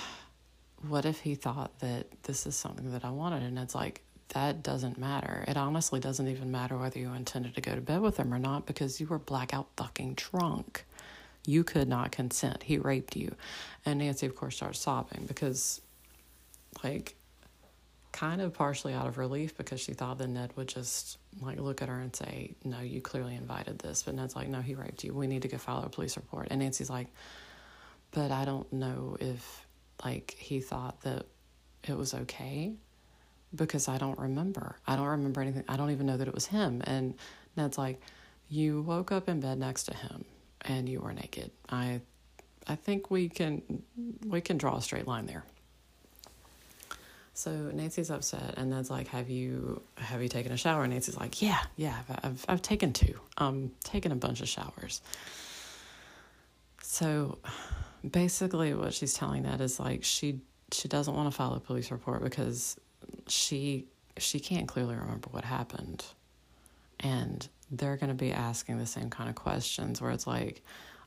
what 0.89 1.05
if 1.05 1.21
he 1.21 1.35
thought 1.35 1.79
that 1.81 2.07
this 2.25 2.47
is 2.47 2.57
something 2.57 2.93
that 2.93 3.05
I 3.05 3.11
wanted? 3.11 3.43
And 3.43 3.59
it's 3.59 3.75
like, 3.75 4.03
that 4.33 4.63
doesn't 4.63 4.97
matter. 4.99 5.45
It 5.47 5.57
honestly 5.57 6.01
doesn't 6.01 6.27
even 6.27 6.51
matter 6.51 6.77
whether 6.77 6.99
you 6.99 7.13
intended 7.13 7.55
to 7.55 7.61
go 7.61 7.75
to 7.75 7.81
bed 7.81 8.01
with 8.01 8.17
him 8.17 8.33
or 8.33 8.39
not 8.39 8.67
because 8.67 9.01
you 9.01 9.07
were 9.07 9.19
blackout 9.19 9.69
fucking 9.77 10.15
drunk. 10.15 10.85
You 11.47 11.65
could 11.65 11.89
not 11.89 12.13
consent. 12.13 12.63
He 12.63 12.79
raped 12.79 13.17
you. 13.17 13.35
And 13.85 13.99
Nancy, 13.99 14.27
of 14.27 14.35
course, 14.35 14.57
starts 14.57 14.79
sobbing 14.79 15.25
because, 15.27 15.81
like, 16.83 17.17
kind 18.13 18.41
of 18.41 18.53
partially 18.53 18.93
out 18.93 19.07
of 19.07 19.19
relief 19.19 19.57
because 19.57 19.81
she 19.81 19.95
thought 19.95 20.19
that 20.19 20.29
Ned 20.29 20.53
would 20.57 20.69
just, 20.69 21.19
like, 21.41 21.59
look 21.59 21.83
at 21.83 21.89
her 21.89 21.99
and 21.99 22.15
say, 22.15 22.55
No, 22.65 22.81
you 22.81 23.01
clearly 23.01 23.35
invited 23.35 23.79
this. 23.79 24.03
But 24.03 24.15
Ned's 24.15 24.37
like, 24.37 24.49
No, 24.49 24.61
he 24.61 24.75
raped 24.75 25.05
you. 25.05 25.15
We 25.15 25.27
need 25.27 25.43
to 25.43 25.49
go 25.49 25.59
file 25.59 25.83
a 25.83 25.89
police 25.89 26.17
report. 26.17 26.49
And 26.51 26.61
Nancy's 26.61 26.91
like, 26.91 27.09
But 28.11 28.31
I 28.31 28.45
don't 28.45 28.71
know 28.73 29.17
if, 29.21 29.67
like, 30.05 30.37
he 30.39 30.61
thought 30.61 31.01
that 31.03 31.27
it 31.87 31.97
was 31.97 32.15
okay 32.15 32.75
because 33.55 33.89
I 33.89 33.99
don't 33.99 34.19
remember. 34.19 34.77
I 34.87 34.97
don't 34.97 35.07
remember 35.07 35.41
anything. 35.41 35.65
I 35.69 35.77
don't 35.77 35.91
even 35.91 36.07
know 36.07 36.17
that 36.17 36.29
it 36.29 36.35
was 36.35 36.47
him. 36.47 36.83
And 36.85 37.15
Ned's 37.57 37.79
like, 37.79 38.01
You 38.49 38.83
woke 38.83 39.13
up 39.13 39.29
in 39.29 39.41
bed 39.41 39.59
next 39.59 39.85
to 39.85 39.95
him 39.95 40.25
and 40.65 40.89
you 40.89 41.01
were 41.01 41.13
naked. 41.13 41.51
I 41.69 42.01
I 42.67 42.77
think 42.77 43.11
we 43.11 43.29
can 43.29 43.83
we 44.27 44.41
can 44.41 44.57
draw 44.59 44.77
a 44.77 44.83
straight 44.83 45.07
line 45.07 45.27
there. 45.27 45.45
So 47.35 47.51
Nancy's 47.51 48.11
upset, 48.11 48.55
and 48.57 48.71
Ned's 48.71 48.91
like, 48.91 49.09
"Have 49.09 49.31
you 49.31 49.83
have 49.97 50.23
you 50.23 50.29
taken 50.29 50.53
a 50.53 50.57
shower?" 50.57 50.85
And 50.85 50.93
Nancy's 50.93 51.17
like, 51.17 51.41
"Yeah, 51.41 51.61
yeah, 51.77 51.97
I've 52.09 52.21
I've, 52.25 52.45
I've 52.49 52.63
taken 52.63 52.93
two. 52.93 53.19
Um, 53.39 53.73
taken 53.85 54.13
a 54.13 54.17
bunch 54.17 54.41
of 54.43 54.49
showers." 54.49 55.01
So, 56.83 57.39
basically, 58.09 58.75
what 58.75 58.93
she's 58.93 59.15
telling 59.15 59.45
Ned 59.45 59.61
is 59.63 59.81
like 59.81 60.05
she 60.05 60.41
she 60.73 60.89
doesn't 60.89 61.15
want 61.15 61.31
to 61.31 61.37
file 61.37 61.55
a 61.55 61.61
police 61.61 61.91
report 61.91 62.23
because 62.23 62.77
she 63.29 63.87
she 64.19 64.41
can't 64.41 64.69
clearly 64.69 64.95
remember 64.95 65.29
what 65.31 65.45
happened 65.45 66.05
and 67.01 67.49
they're 67.71 67.97
going 67.97 68.09
to 68.09 68.15
be 68.15 68.33
asking 68.33 68.79
the 68.79 68.87
same 68.87 69.11
kind 69.11 69.29
of 69.29 69.35
questions 69.35 70.01
where 70.01 70.11
it's 70.11 70.27
like 70.27 70.63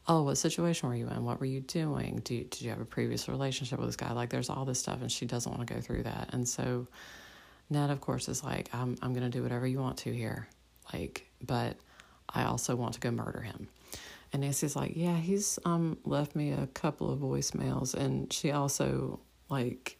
oh 0.08 0.24
what 0.24 0.38
situation 0.38 0.90
were 0.90 0.96
you 0.96 1.08
in? 1.08 1.24
What 1.24 1.40
were 1.40 1.46
you 1.46 1.62
doing? 1.62 2.22
Do, 2.24 2.44
did 2.44 2.62
you 2.62 2.70
have 2.70 2.82
a 2.82 2.86
previous 2.86 3.28
relationship 3.28 3.80
with 3.80 3.90
this 3.90 3.96
guy? 3.96 4.12
Like 4.14 4.30
there's 4.30 4.50
all 4.50 4.66
this 4.66 4.80
stuff 4.80 5.02
and 5.02 5.12
she 5.12 5.26
doesn't 5.26 5.52
want 5.52 5.68
to 5.68 5.74
go 5.74 5.82
through 5.82 6.04
that. 6.04 6.30
And 6.34 6.48
so 6.48 6.88
ned 7.70 7.90
of 7.90 8.00
course 8.00 8.30
is 8.30 8.44
like 8.44 8.70
i'm, 8.74 8.96
I'm 9.02 9.12
going 9.14 9.24
to 9.24 9.36
do 9.36 9.42
whatever 9.42 9.66
you 9.66 9.80
want 9.80 9.98
to 10.00 10.14
here. 10.14 10.48
Like 10.94 11.28
but 11.42 11.78
i 12.30 12.44
also 12.44 12.76
want 12.76 12.94
to 12.94 13.00
go 13.00 13.12
murder 13.12 13.42
him. 13.42 13.68
And 14.34 14.42
Nancy's 14.42 14.76
like, 14.76 14.94
yeah, 14.96 15.16
he's 15.16 15.60
um 15.64 15.98
left 16.04 16.36
me 16.36 16.52
a 16.52 16.68
couple 16.68 17.12
of 17.12 17.20
voicemails, 17.20 17.94
and 17.94 18.32
she 18.34 18.52
also 18.52 19.22
like 19.50 19.98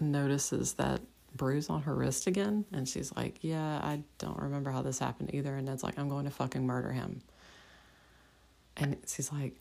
notices 0.00 0.74
that 0.74 1.00
bruise 1.36 1.70
on 1.70 1.82
her 1.82 1.94
wrist 1.94 2.26
again, 2.26 2.64
and 2.72 2.88
she's 2.88 3.14
like, 3.14 3.38
yeah, 3.42 3.78
I 3.82 4.02
don't 4.18 4.38
remember 4.38 4.70
how 4.70 4.82
this 4.82 4.98
happened 4.98 5.30
either. 5.34 5.54
And 5.54 5.66
Ned's 5.66 5.84
like, 5.84 5.98
I'm 5.98 6.08
going 6.08 6.24
to 6.24 6.30
fucking 6.30 6.66
murder 6.66 6.90
him. 6.90 7.20
And 8.76 8.96
she's 9.06 9.32
like, 9.32 9.54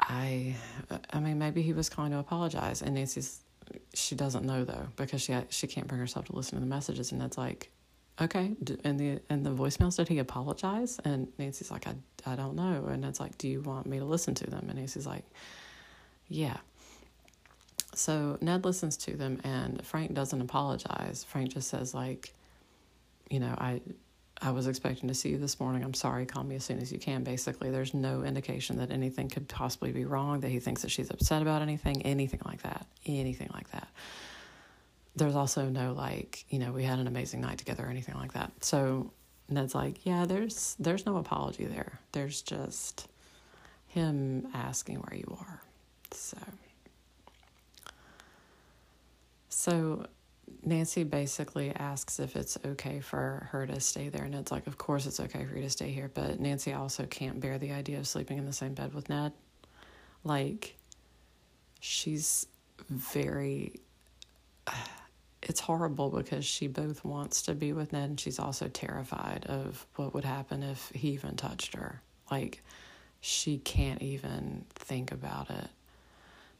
I, 0.00 0.54
I 1.12 1.20
mean, 1.20 1.38
maybe 1.38 1.62
he 1.62 1.72
was 1.72 1.88
calling 1.88 2.12
to 2.12 2.18
apologize. 2.18 2.82
And 2.82 2.94
Nancy's, 2.94 3.40
she 3.94 4.14
doesn't 4.14 4.44
know 4.44 4.64
though 4.64 4.88
because 4.96 5.20
she 5.22 5.36
she 5.50 5.66
can't 5.66 5.86
bring 5.86 6.00
herself 6.00 6.26
to 6.26 6.36
listen 6.36 6.54
to 6.54 6.60
the 6.60 6.66
messages. 6.66 7.12
And 7.12 7.20
Ned's 7.20 7.36
like, 7.36 7.70
okay, 8.20 8.54
and 8.84 8.98
the 8.98 9.20
and 9.28 9.44
the 9.44 9.50
voicemails 9.50 9.96
did 9.96 10.08
he 10.08 10.18
apologize? 10.18 10.98
And 11.04 11.28
Nancy's 11.38 11.70
like, 11.70 11.86
I 11.86 11.94
I 12.26 12.36
don't 12.36 12.54
know. 12.54 12.86
And 12.90 13.04
it's 13.04 13.20
like, 13.20 13.36
do 13.38 13.48
you 13.48 13.60
want 13.60 13.86
me 13.86 13.98
to 13.98 14.04
listen 14.04 14.34
to 14.36 14.48
them? 14.48 14.66
And 14.68 14.78
Nancy's 14.78 15.06
like, 15.06 15.24
yeah. 16.28 16.56
So 17.94 18.38
Ned 18.40 18.64
listens 18.64 18.96
to 18.98 19.16
them, 19.16 19.40
and 19.44 19.84
Frank 19.84 20.14
doesn't 20.14 20.40
apologize. 20.40 21.24
Frank 21.24 21.50
just 21.50 21.68
says 21.68 21.94
like, 21.94 22.32
you 23.28 23.40
know, 23.40 23.54
I 23.58 23.80
I 24.40 24.52
was 24.52 24.68
expecting 24.68 25.08
to 25.08 25.14
see 25.14 25.30
you 25.30 25.38
this 25.38 25.58
morning. 25.58 25.82
I'm 25.82 25.94
sorry. 25.94 26.24
Call 26.24 26.44
me 26.44 26.54
as 26.56 26.64
soon 26.64 26.78
as 26.78 26.92
you 26.92 26.98
can. 26.98 27.24
Basically, 27.24 27.70
there's 27.70 27.92
no 27.92 28.22
indication 28.22 28.76
that 28.78 28.92
anything 28.92 29.28
could 29.28 29.48
possibly 29.48 29.90
be 29.90 30.04
wrong. 30.04 30.40
That 30.40 30.50
he 30.50 30.60
thinks 30.60 30.82
that 30.82 30.90
she's 30.90 31.10
upset 31.10 31.42
about 31.42 31.60
anything, 31.60 32.02
anything 32.02 32.40
like 32.44 32.62
that, 32.62 32.86
anything 33.04 33.50
like 33.52 33.70
that 33.72 33.88
there's 35.18 35.34
also 35.34 35.68
no 35.68 35.92
like 35.92 36.44
you 36.48 36.58
know 36.58 36.72
we 36.72 36.84
had 36.84 36.98
an 36.98 37.06
amazing 37.06 37.40
night 37.40 37.58
together 37.58 37.84
or 37.84 37.88
anything 37.88 38.14
like 38.14 38.32
that 38.32 38.52
so 38.64 39.10
ned's 39.48 39.74
like 39.74 40.06
yeah 40.06 40.24
there's 40.24 40.76
there's 40.78 41.04
no 41.04 41.16
apology 41.16 41.64
there 41.64 41.98
there's 42.12 42.40
just 42.40 43.08
him 43.88 44.46
asking 44.54 44.96
where 44.96 45.16
you 45.18 45.36
are 45.40 45.62
so 46.12 46.38
so 49.48 50.06
nancy 50.64 51.04
basically 51.04 51.74
asks 51.74 52.18
if 52.18 52.36
it's 52.36 52.58
okay 52.64 53.00
for 53.00 53.48
her 53.52 53.66
to 53.66 53.80
stay 53.80 54.08
there 54.08 54.24
And 54.24 54.32
ned's 54.32 54.50
like 54.50 54.66
of 54.66 54.78
course 54.78 55.06
it's 55.06 55.20
okay 55.20 55.44
for 55.44 55.56
you 55.56 55.62
to 55.62 55.70
stay 55.70 55.90
here 55.90 56.10
but 56.12 56.40
nancy 56.40 56.72
also 56.72 57.04
can't 57.06 57.40
bear 57.40 57.58
the 57.58 57.72
idea 57.72 57.98
of 57.98 58.06
sleeping 58.06 58.38
in 58.38 58.46
the 58.46 58.52
same 58.52 58.74
bed 58.74 58.94
with 58.94 59.08
ned 59.08 59.32
like 60.24 60.76
she's 61.80 62.46
very 62.90 63.80
it's 65.42 65.60
horrible 65.60 66.10
because 66.10 66.44
she 66.44 66.66
both 66.66 67.04
wants 67.04 67.42
to 67.42 67.54
be 67.54 67.72
with 67.72 67.92
Ned 67.92 68.10
and 68.10 68.20
she's 68.20 68.38
also 68.38 68.68
terrified 68.68 69.46
of 69.48 69.86
what 69.96 70.14
would 70.14 70.24
happen 70.24 70.62
if 70.62 70.90
he 70.94 71.10
even 71.10 71.36
touched 71.36 71.74
her. 71.76 72.02
Like, 72.30 72.62
she 73.20 73.58
can't 73.58 74.02
even 74.02 74.64
think 74.74 75.12
about 75.12 75.50
it. 75.50 75.68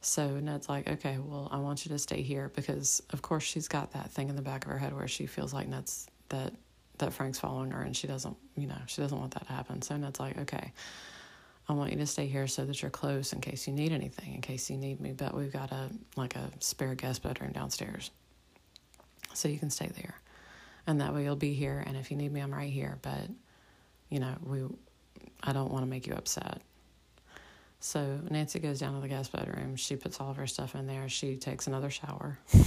So 0.01 0.39
Ned's 0.39 0.69
like, 0.69 0.89
okay, 0.89 1.17
well, 1.19 1.49
I 1.51 1.57
want 1.57 1.85
you 1.85 1.89
to 1.89 1.99
stay 1.99 2.21
here 2.21 2.51
because, 2.55 3.03
of 3.09 3.21
course, 3.21 3.43
she's 3.43 3.67
got 3.67 3.91
that 3.93 4.11
thing 4.11 4.29
in 4.29 4.35
the 4.35 4.41
back 4.41 4.65
of 4.65 4.71
her 4.71 4.77
head 4.77 4.95
where 4.95 5.07
she 5.07 5.25
feels 5.25 5.53
like 5.53 5.67
Ned's 5.67 6.07
that 6.29 6.53
that 6.99 7.13
Frank's 7.13 7.39
following 7.39 7.71
her, 7.71 7.81
and 7.81 7.95
she 7.95 8.07
doesn't, 8.07 8.35
you 8.57 8.67
know, 8.67 8.77
she 8.87 9.01
doesn't 9.01 9.17
want 9.17 9.33
that 9.33 9.47
to 9.47 9.53
happen. 9.53 9.81
So 9.81 9.95
Ned's 9.95 10.19
like, 10.19 10.37
okay, 10.37 10.73
I 11.69 11.73
want 11.73 11.91
you 11.91 11.97
to 11.99 12.05
stay 12.05 12.27
here 12.27 12.47
so 12.47 12.65
that 12.65 12.81
you're 12.81 12.91
close 12.91 13.31
in 13.31 13.41
case 13.41 13.67
you 13.67 13.73
need 13.73 13.91
anything, 13.91 14.33
in 14.33 14.41
case 14.41 14.69
you 14.69 14.77
need 14.77 14.99
me. 14.99 15.13
But 15.13 15.33
we've 15.35 15.51
got 15.53 15.71
a 15.71 15.89
like 16.15 16.35
a 16.35 16.49
spare 16.59 16.95
guest 16.95 17.23
bedroom 17.23 17.51
downstairs 17.51 18.11
so 19.33 19.47
you 19.47 19.59
can 19.59 19.69
stay 19.69 19.91
there. 19.95 20.15
And 20.87 21.01
that 21.01 21.13
way 21.13 21.23
you'll 21.23 21.35
be 21.35 21.53
here 21.53 21.83
and 21.85 21.95
if 21.95 22.09
you 22.09 22.17
need 22.17 22.31
me 22.31 22.39
I'm 22.39 22.53
right 22.53 22.71
here, 22.71 22.97
but 23.01 23.29
you 24.09 24.19
know, 24.19 24.35
we 24.43 24.63
I 25.43 25.53
don't 25.53 25.71
want 25.71 25.83
to 25.83 25.89
make 25.89 26.07
you 26.07 26.13
upset. 26.13 26.61
So 27.79 28.19
Nancy 28.29 28.59
goes 28.59 28.79
down 28.79 28.95
to 28.95 29.01
the 29.01 29.07
guest 29.07 29.31
bedroom. 29.31 29.75
She 29.75 29.95
puts 29.95 30.19
all 30.19 30.31
of 30.31 30.37
her 30.37 30.47
stuff 30.47 30.75
in 30.75 30.85
there. 30.85 31.07
She 31.07 31.37
takes 31.37 31.67
another 31.67 31.89
shower 31.89 32.37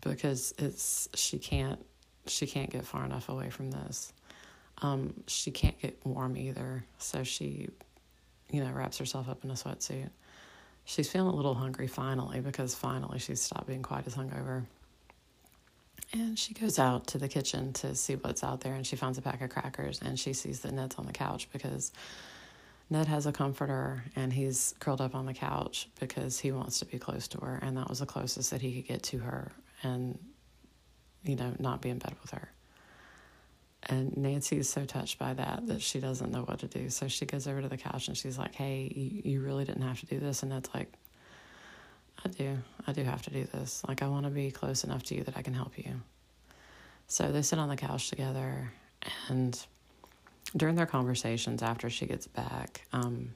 because 0.00 0.54
it's 0.58 1.08
she 1.14 1.38
can't 1.38 1.84
she 2.26 2.46
can't 2.46 2.70
get 2.70 2.84
far 2.84 3.04
enough 3.04 3.28
away 3.28 3.50
from 3.50 3.70
this. 3.70 4.12
Um, 4.80 5.14
she 5.26 5.50
can't 5.50 5.78
get 5.80 5.98
warm 6.04 6.36
either, 6.36 6.84
so 6.98 7.24
she, 7.24 7.68
you 8.52 8.62
know, 8.62 8.70
wraps 8.70 8.98
herself 8.98 9.28
up 9.28 9.42
in 9.42 9.50
a 9.50 9.54
sweatsuit 9.54 10.10
she's 10.88 11.10
feeling 11.10 11.28
a 11.28 11.36
little 11.36 11.54
hungry 11.54 11.86
finally 11.86 12.40
because 12.40 12.74
finally 12.74 13.18
she's 13.18 13.42
stopped 13.42 13.66
being 13.66 13.82
quite 13.82 14.06
as 14.06 14.14
hungover. 14.14 14.64
And 16.14 16.38
she 16.38 16.54
goes 16.54 16.78
out 16.78 17.08
to 17.08 17.18
the 17.18 17.28
kitchen 17.28 17.74
to 17.74 17.94
see 17.94 18.14
what's 18.14 18.42
out 18.42 18.62
there 18.62 18.72
and 18.72 18.86
she 18.86 18.96
finds 18.96 19.18
a 19.18 19.22
pack 19.22 19.42
of 19.42 19.50
crackers 19.50 20.00
and 20.02 20.18
she 20.18 20.32
sees 20.32 20.60
that 20.60 20.72
Ned's 20.72 20.96
on 20.96 21.04
the 21.04 21.12
couch 21.12 21.48
because 21.52 21.92
Ned 22.90 23.06
has 23.06 23.26
a 23.26 23.32
comforter 23.32 24.04
and 24.16 24.32
he's 24.32 24.74
curled 24.80 25.00
up 25.00 25.14
on 25.14 25.26
the 25.26 25.34
couch 25.34 25.88
because 26.00 26.38
he 26.38 26.52
wants 26.52 26.78
to 26.78 26.86
be 26.86 26.98
close 26.98 27.28
to 27.28 27.38
her 27.40 27.58
and 27.62 27.76
that 27.76 27.88
was 27.88 27.98
the 27.98 28.06
closest 28.06 28.50
that 28.50 28.62
he 28.62 28.74
could 28.74 28.88
get 28.88 29.02
to 29.04 29.18
her 29.18 29.52
and 29.82 30.18
you 31.22 31.36
know 31.36 31.52
not 31.58 31.82
be 31.82 31.90
in 31.90 31.98
bed 31.98 32.14
with 32.22 32.30
her. 32.30 32.50
And 33.84 34.16
Nancy 34.16 34.58
is 34.58 34.68
so 34.68 34.84
touched 34.84 35.18
by 35.18 35.34
that 35.34 35.66
that 35.68 35.80
she 35.80 36.00
doesn't 36.00 36.32
know 36.32 36.42
what 36.42 36.58
to 36.60 36.66
do. 36.66 36.90
So 36.90 37.08
she 37.08 37.26
goes 37.26 37.46
over 37.46 37.62
to 37.62 37.68
the 37.68 37.76
couch 37.76 38.08
and 38.08 38.16
she's 38.16 38.36
like, 38.36 38.54
Hey, 38.54 38.90
you, 39.24 39.40
really 39.40 39.64
didn't 39.64 39.82
have 39.82 40.00
to 40.00 40.06
do 40.06 40.18
this. 40.18 40.42
And 40.42 40.52
it's 40.52 40.68
like, 40.74 40.92
I 42.24 42.28
do. 42.28 42.58
I 42.86 42.92
do 42.92 43.04
have 43.04 43.22
to 43.22 43.30
do 43.30 43.44
this. 43.44 43.82
Like, 43.86 44.02
I 44.02 44.08
want 44.08 44.24
to 44.24 44.30
be 44.30 44.50
close 44.50 44.82
enough 44.82 45.04
to 45.04 45.14
you 45.14 45.22
that 45.24 45.36
I 45.36 45.42
can 45.42 45.54
help 45.54 45.78
you. 45.78 46.00
So 47.06 47.30
they 47.30 47.42
sit 47.42 47.58
on 47.60 47.68
the 47.68 47.76
couch 47.76 48.10
together. 48.10 48.72
And 49.28 49.58
during 50.56 50.74
their 50.74 50.86
conversations 50.86 51.62
after 51.62 51.90
she 51.90 52.06
gets 52.06 52.26
back, 52.26 52.86
um, 52.92 53.34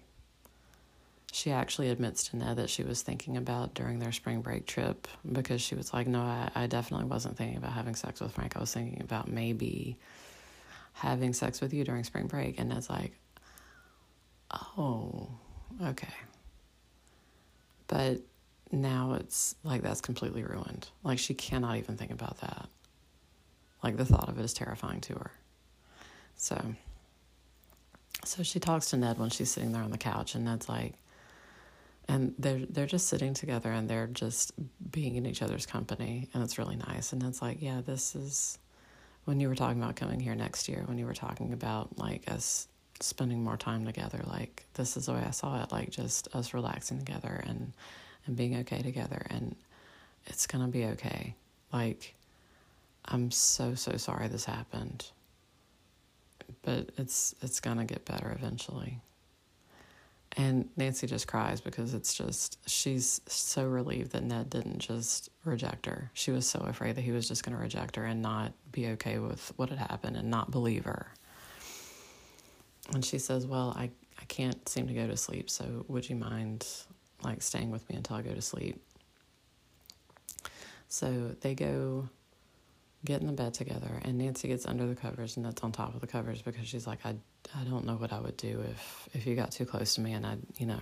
she 1.31 1.51
actually 1.51 1.89
admits 1.89 2.29
to 2.29 2.37
Ned 2.37 2.57
that 2.57 2.69
she 2.69 2.83
was 2.83 3.03
thinking 3.03 3.37
about 3.37 3.75
during 3.75 3.99
their 3.99 4.13
spring 4.13 4.43
break 4.43 4.67
trip 4.67 5.09
because 5.31 5.63
she 5.63 5.75
was 5.75 5.93
like, 5.95 6.07
No, 6.07 6.21
I, 6.21 6.51
I 6.55 6.67
definitely 6.67 7.07
wasn't 7.07 7.37
thinking 7.37 7.57
about 7.57 7.73
having 7.73 7.95
sex 7.95 8.21
with 8.21 8.33
Frank. 8.33 8.57
I 8.57 8.61
was 8.61 8.73
thinking 8.73 9.01
about 9.03 9.29
maybe 9.29 9.97
having 10.93 11.33
sex 11.33 11.61
with 11.61 11.73
you 11.73 11.85
during 11.85 12.05
spring 12.05 12.27
break. 12.27 12.59
And 12.61 12.73
it's 12.73 12.91
like, 12.91 13.13
oh, 14.77 15.29
okay. 15.83 16.13
But 17.87 18.21
now 18.71 19.15
it's 19.15 19.55
like 19.65 19.83
that's 19.83 20.01
completely 20.01 20.45
ruined. 20.45 20.89
Like 21.03 21.19
she 21.19 21.35
cannot 21.35 21.77
even 21.77 21.97
think 21.97 22.11
about 22.11 22.41
that. 22.41 22.69
Like 23.83 23.97
the 23.97 24.05
thought 24.05 24.29
of 24.29 24.39
it 24.39 24.45
is 24.45 24.55
terrifying 24.55 25.01
to 25.03 25.15
her. 25.15 25.31
So, 26.37 26.61
so 28.25 28.43
she 28.43 28.61
talks 28.61 28.91
to 28.91 28.97
Ned 28.97 29.19
when 29.19 29.31
she's 29.31 29.51
sitting 29.51 29.73
there 29.73 29.83
on 29.83 29.91
the 29.91 29.99
couch, 29.99 30.35
and 30.35 30.45
Ned's 30.45 30.69
like, 30.69 30.95
and 32.09 32.35
they're 32.39 32.67
they're 32.69 32.87
just 32.87 33.09
sitting 33.09 33.35
together 33.35 33.71
and 33.71 33.89
they're 33.89 34.09
just 34.09 34.53
being 34.91 35.17
in 35.17 35.27
each 35.27 35.43
other's 35.43 35.67
company, 35.67 36.29
and 36.35 36.43
it's 36.43 36.59
really 36.59 36.77
nice. 36.77 37.13
And 37.13 37.23
Ned's 37.23 37.43
like, 37.43 37.61
yeah, 37.61 37.81
this 37.85 38.15
is 38.15 38.59
when 39.25 39.41
you 39.41 39.49
were 39.49 39.55
talking 39.55 39.83
about 39.83 39.97
coming 39.97 40.21
here 40.21 40.35
next 40.35 40.69
year, 40.69 40.83
when 40.87 40.99
you 40.99 41.07
were 41.07 41.15
talking 41.15 41.53
about 41.53 41.99
like 41.99 42.31
us 42.31 42.69
spending 43.01 43.43
more 43.43 43.57
time 43.57 43.85
together, 43.85 44.21
like 44.27 44.65
this 44.75 44.97
is 44.97 45.07
the 45.07 45.13
way 45.13 45.25
I 45.27 45.31
saw 45.31 45.63
it, 45.63 45.73
like 45.73 45.91
just 45.91 46.29
us 46.35 46.55
relaxing 46.55 46.99
together 46.99 47.43
and 47.47 47.73
and 48.27 48.37
being 48.37 48.57
okay 48.59 48.83
together 48.83 49.27
and 49.31 49.57
it's 50.27 50.47
gonna 50.47 50.69
be 50.69 50.85
okay. 50.87 51.35
Like 51.73 52.15
I'm 53.05 53.31
so 53.31 53.75
so 53.75 53.97
sorry 53.97 54.29
this 54.29 54.45
happened. 54.45 55.11
But 56.63 56.91
it's 56.97 57.35
it's 57.43 57.61
gonna 57.61 57.85
get 57.85 58.05
better 58.05 58.31
eventually. 58.33 59.01
And 60.37 60.71
Nancy 60.77 61.07
just 61.07 61.27
cries 61.29 61.61
because 61.61 61.93
it's 61.93 62.15
just, 62.15 62.59
she's 62.67 63.21
so 63.27 63.67
relieved 63.67 64.13
that 64.13 64.23
Ned 64.23 64.49
didn't 64.49 64.79
just 64.79 65.29
reject 65.45 65.85
her. 65.87 66.11
She 66.15 66.31
was 66.31 66.47
so 66.47 66.61
afraid 66.61 66.97
that 66.97 67.03
he 67.03 67.11
was 67.11 67.29
just 67.29 67.45
to 67.45 67.55
reject 67.55 67.97
her 67.97 68.05
and 68.05 68.23
not 68.23 68.53
be 68.71 68.89
okay 68.89 69.19
with 69.19 69.53
what 69.57 69.69
had 69.69 69.79
happened 69.79 70.17
and 70.17 70.31
not 70.31 70.51
believe 70.51 70.85
her. 70.85 71.13
And 72.95 73.05
she 73.05 73.19
says, 73.19 73.47
Well, 73.47 73.75
I, 73.77 73.91
I 74.19 74.25
can't 74.29 74.67
seem 74.69 74.89
to 74.89 74.95
go 74.95 75.07
to 75.07 75.17
sleep, 75.17 75.51
so 75.51 75.85
would 75.89 76.09
you 76.09 76.17
mind 76.17 76.67
like 77.23 77.43
staying 77.43 77.71
with 77.71 77.89
me 77.91 77.97
until 77.97 78.17
I 78.17 78.23
go 78.23 78.33
to 78.33 78.43
sleep? 78.43 78.83
So 80.89 81.37
they 81.41 81.55
go 81.55 82.09
get 83.05 83.21
in 83.21 83.27
the 83.27 83.33
bed 83.33 83.55
together, 83.55 84.01
and 84.03 84.19
Nancy 84.19 84.49
gets 84.49 84.67
under 84.67 84.87
the 84.87 84.95
covers 84.95 85.37
and 85.37 85.45
that's 85.45 85.63
on 85.63 85.73
top 85.73 85.95
of 85.95 86.01
the 86.01 86.07
covers 86.07 86.43
because 86.43 86.67
she's 86.67 86.87
like, 86.87 87.01
I 87.05 87.15
I 87.55 87.65
don't 87.65 87.85
know 87.85 87.95
what 87.95 88.13
I 88.13 88.21
would 88.21 88.37
do 88.37 88.63
if 88.71 89.09
if 89.13 89.27
you 89.27 89.35
got 89.35 89.51
too 89.51 89.65
close 89.65 89.95
to 89.97 90.01
me 90.01 90.13
and 90.13 90.27
I, 90.27 90.37
you 90.59 90.67
know. 90.67 90.81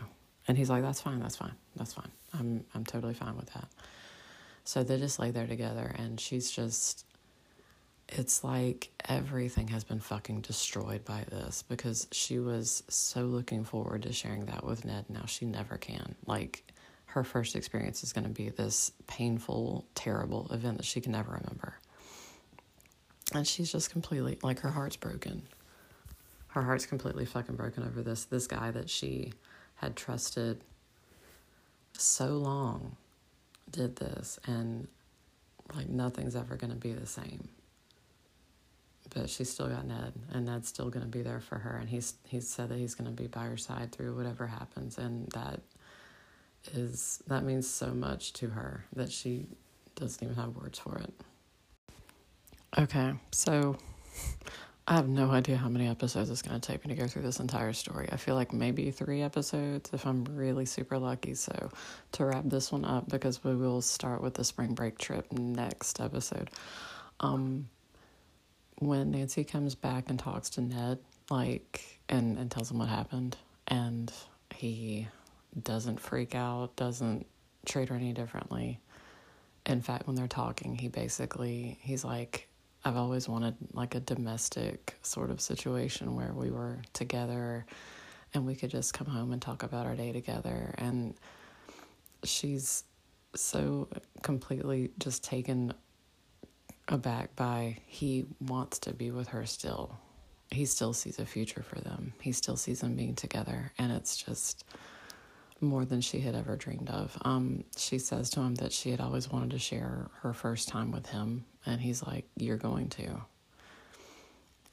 And 0.49 0.57
he's 0.57 0.71
like, 0.71 0.83
"That's 0.83 1.01
fine. 1.01 1.21
That's 1.21 1.37
fine. 1.37 1.55
That's 1.77 1.93
fine. 1.93 2.11
I'm 2.33 2.65
I'm 2.75 2.85
totally 2.85 3.15
fine 3.15 3.37
with 3.37 3.53
that." 3.55 3.69
So 4.65 4.83
they 4.83 4.99
just 4.99 5.19
lay 5.19 5.31
there 5.31 5.47
together 5.47 5.95
and 5.99 6.21
she's 6.21 6.51
just 6.51 7.05
it's 8.09 8.43
like 8.43 8.91
everything 9.09 9.69
has 9.69 9.85
been 9.85 10.01
fucking 10.01 10.41
destroyed 10.41 11.05
by 11.05 11.25
this 11.31 11.63
because 11.63 12.09
she 12.13 12.39
was 12.39 12.83
so 12.89 13.23
looking 13.23 13.65
forward 13.65 14.03
to 14.03 14.13
sharing 14.13 14.47
that 14.47 14.65
with 14.65 14.85
Ned. 14.85 15.05
Now 15.09 15.27
she 15.27 15.47
never 15.47 15.77
can. 15.77 16.17
Like 16.27 16.65
her 17.07 17.25
first 17.25 17.57
experience 17.57 18.03
is 18.03 18.13
going 18.13 18.25
to 18.25 18.31
be 18.31 18.49
this 18.51 18.93
painful, 19.07 19.87
terrible 19.95 20.49
event 20.51 20.79
that 20.79 20.87
she 20.87 21.01
can 21.01 21.13
never 21.13 21.33
remember. 21.33 21.75
And 23.33 23.47
she's 23.47 23.71
just 23.71 23.91
completely 23.91 24.39
like 24.43 24.61
her 24.61 24.71
heart's 24.71 24.97
broken 24.97 25.43
her 26.51 26.63
heart's 26.63 26.87
completely 26.87 27.25
fucking 27.25 27.57
broken 27.57 27.85
over 27.85 28.03
this. 28.03 28.25
This 28.25 28.47
guy 28.47 28.71
that 28.73 28.91
she 28.91 29.33
had 29.77 29.97
trusted 29.97 30.65
so 31.93 32.27
long 32.27 32.97
did 33.71 33.97
this, 33.97 34.39
and 34.47 34.89
like 35.75 35.89
nothing's 35.89 36.35
ever 36.35 36.57
going 36.57 36.73
to 36.73 36.77
be 36.77 36.93
the 36.93 37.07
same. 37.07 37.49
But 39.15 39.31
she's 39.31 39.51
still 39.51 39.69
got 39.69 39.87
Ned, 39.87 40.13
and 40.33 40.47
Ned's 40.47 40.69
still 40.69 40.91
going 40.91 41.05
to 41.05 41.11
be 41.11 41.23
there 41.23 41.41
for 41.41 41.59
her, 41.59 41.77
and 41.77 41.89
he's 41.89 42.15
he's 42.25 42.49
said 42.49 42.69
that 42.69 42.79
he's 42.79 42.95
going 42.97 43.09
to 43.11 43.23
be 43.23 43.29
by 43.29 43.45
her 43.45 43.57
side 43.57 43.93
through 43.93 44.17
whatever 44.17 44.49
happens, 44.49 44.99
and 44.99 45.29
that 45.31 45.61
is 46.75 47.23
that 47.29 47.45
means 47.45 47.69
so 47.69 47.93
much 47.93 48.33
to 48.35 48.49
her 48.51 48.87
that 48.95 49.13
she 49.13 49.47
doesn't 49.95 50.23
even 50.23 50.35
have 50.35 50.57
words 50.57 50.81
for 50.81 50.99
it. 50.99 51.13
Okay, 52.79 53.15
so 53.33 53.77
I 54.87 54.95
have 54.95 55.09
no 55.09 55.33
idea 55.33 55.57
how 55.57 55.69
many 55.69 55.89
episodes 55.89 56.31
it's 56.31 56.41
going 56.41 56.61
to 56.61 56.65
take 56.65 56.87
me 56.87 56.95
to 56.95 57.01
go 57.01 57.09
through 57.09 57.23
this 57.23 57.41
entire 57.41 57.73
story. 57.73 58.09
I 58.13 58.17
feel 58.17 58.37
like 58.37 58.53
maybe 58.53 58.93
three 58.93 59.23
episodes 59.23 59.91
if 59.93 60.07
I'm 60.07 60.25
really 60.25 60.67
super 60.67 60.97
lucky. 60.97 61.35
So, 61.35 61.71
to 62.13 62.25
wrap 62.25 62.45
this 62.47 62.71
one 62.71 62.85
up, 62.85 63.09
because 63.09 63.43
we 63.43 63.57
will 63.57 63.83
start 63.83 64.23
with 64.23 64.35
the 64.35 64.45
spring 64.45 64.75
break 64.75 64.99
trip 64.99 65.33
next 65.33 66.01
episode. 66.01 66.49
Um, 67.19 67.69
when 68.79 69.11
Nancy 69.11 69.43
comes 69.43 69.75
back 69.75 70.09
and 70.09 70.17
talks 70.17 70.49
to 70.51 70.61
Ned, 70.61 70.99
like, 71.29 72.01
and, 72.09 72.39
and 72.39 72.53
tells 72.53 72.71
him 72.71 72.79
what 72.79 72.89
happened, 72.89 73.37
and 73.67 74.13
he 74.55 75.09
doesn't 75.61 75.99
freak 75.99 76.37
out, 76.37 76.77
doesn't 76.77 77.27
treat 77.67 77.89
her 77.89 77.97
any 77.97 78.13
differently. 78.13 78.79
In 79.67 79.83
fact, 79.83 80.07
when 80.07 80.15
they're 80.15 80.29
talking, 80.29 80.77
he 80.77 80.87
basically, 80.87 81.79
he's 81.83 82.05
like, 82.05 82.47
I've 82.85 82.97
always 82.97 83.29
wanted 83.29 83.57
like 83.73 83.95
a 83.95 84.01
domestic 84.01 84.97
sort 85.03 85.31
of 85.31 85.41
situation 85.41 86.15
where 86.15 86.33
we 86.33 86.51
were 86.51 86.79
together 86.93 87.67
and 88.33 88.47
we 88.47 88.55
could 88.55 88.71
just 88.71 88.95
come 88.95 89.07
home 89.07 89.33
and 89.33 89.43
talk 89.43 89.63
about 89.63 89.87
our 89.87 89.95
day 89.95 90.13
together. 90.13 90.75
And 90.79 91.15
she's 92.25 92.85
so 93.35 93.89
completely 94.23 94.91
just 94.99 95.23
taken 95.23 95.75
aback 96.89 97.37
by 97.37 97.79
he 97.87 98.25
wants 98.41 98.79
to 98.81 98.95
be 98.95 99.11
with 99.11 99.29
her 99.29 99.47
still. 99.47 99.99
He 100.51 100.65
still 100.65 100.93
sees 100.93 101.19
a 101.19 101.27
future 101.27 101.63
for 101.63 101.81
them. 101.81 102.13
He 102.21 102.33
still 102.33 102.57
sees 102.57 102.81
them 102.81 102.97
being 102.97 103.15
together. 103.15 103.73
And 103.79 103.93
it's 103.93 104.17
just 104.17 104.65
more 105.61 105.85
than 105.85 106.01
she 106.01 106.21
had 106.21 106.35
ever 106.35 106.57
dreamed 106.57 106.91
of. 106.91 107.17
Um, 107.23 107.65
she 107.77 107.99
says 107.99 108.31
to 108.31 108.41
him 108.41 108.55
that 108.57 108.73
she 108.73 108.91
had 108.91 109.01
always 109.01 109.31
wanted 109.31 109.51
to 109.51 109.59
share 109.59 110.11
her 110.23 110.33
first 110.33 110.69
time 110.69 110.91
with 110.91 111.07
him, 111.07 111.45
and 111.67 111.81
he's 111.81 112.03
like, 112.03 112.27
You're 112.37 112.57
going 112.57 112.89
to. 112.91 113.23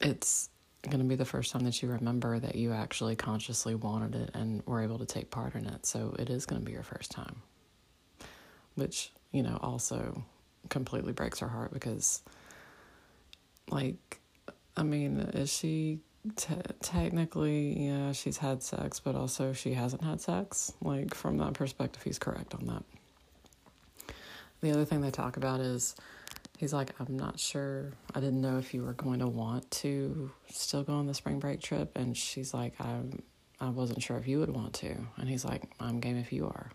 It's 0.00 0.48
going 0.82 0.98
to 0.98 1.04
be 1.04 1.16
the 1.16 1.24
first 1.24 1.52
time 1.52 1.64
that 1.64 1.82
you 1.82 1.88
remember 1.88 2.38
that 2.38 2.54
you 2.54 2.72
actually 2.72 3.16
consciously 3.16 3.74
wanted 3.74 4.14
it 4.14 4.30
and 4.34 4.64
were 4.64 4.80
able 4.80 4.98
to 4.98 5.06
take 5.06 5.30
part 5.30 5.54
in 5.54 5.66
it. 5.66 5.84
So 5.84 6.14
it 6.18 6.30
is 6.30 6.46
going 6.46 6.60
to 6.60 6.64
be 6.64 6.72
your 6.72 6.84
first 6.84 7.10
time. 7.10 7.42
Which, 8.76 9.10
you 9.32 9.42
know, 9.42 9.58
also 9.60 10.22
completely 10.68 11.12
breaks 11.12 11.40
her 11.40 11.48
heart 11.48 11.72
because, 11.72 12.22
like, 13.70 14.20
I 14.76 14.84
mean, 14.84 15.18
is 15.18 15.52
she 15.52 15.98
Technically, 16.36 17.86
yeah, 17.86 18.12
she's 18.12 18.38
had 18.38 18.62
sex, 18.62 19.00
but 19.00 19.14
also 19.14 19.52
she 19.52 19.74
hasn't 19.74 20.02
had 20.02 20.20
sex. 20.20 20.72
Like, 20.82 21.14
from 21.14 21.38
that 21.38 21.54
perspective, 21.54 22.02
he's 22.02 22.18
correct 22.18 22.54
on 22.54 22.66
that. 22.66 22.84
The 24.60 24.70
other 24.72 24.84
thing 24.84 25.00
they 25.00 25.10
talk 25.10 25.36
about 25.36 25.60
is 25.60 25.94
he's 26.56 26.72
like, 26.72 26.92
I'm 27.00 27.16
not 27.16 27.38
sure. 27.38 27.92
I 28.14 28.20
didn't 28.20 28.40
know 28.40 28.58
if 28.58 28.74
you 28.74 28.82
were 28.82 28.94
going 28.94 29.20
to 29.20 29.28
want 29.28 29.70
to 29.70 30.30
still 30.48 30.82
go 30.82 30.94
on 30.94 31.06
the 31.06 31.14
spring 31.14 31.38
break 31.38 31.60
trip. 31.60 31.96
And 31.96 32.16
she's 32.16 32.52
like, 32.52 32.74
I, 32.80 32.98
I 33.60 33.68
wasn't 33.68 34.02
sure 34.02 34.16
if 34.16 34.26
you 34.26 34.40
would 34.40 34.50
want 34.50 34.74
to. 34.74 34.96
And 35.16 35.28
he's 35.28 35.44
like, 35.44 35.62
I'm 35.78 36.00
game 36.00 36.16
if 36.16 36.32
you 36.32 36.46
are. 36.46 36.70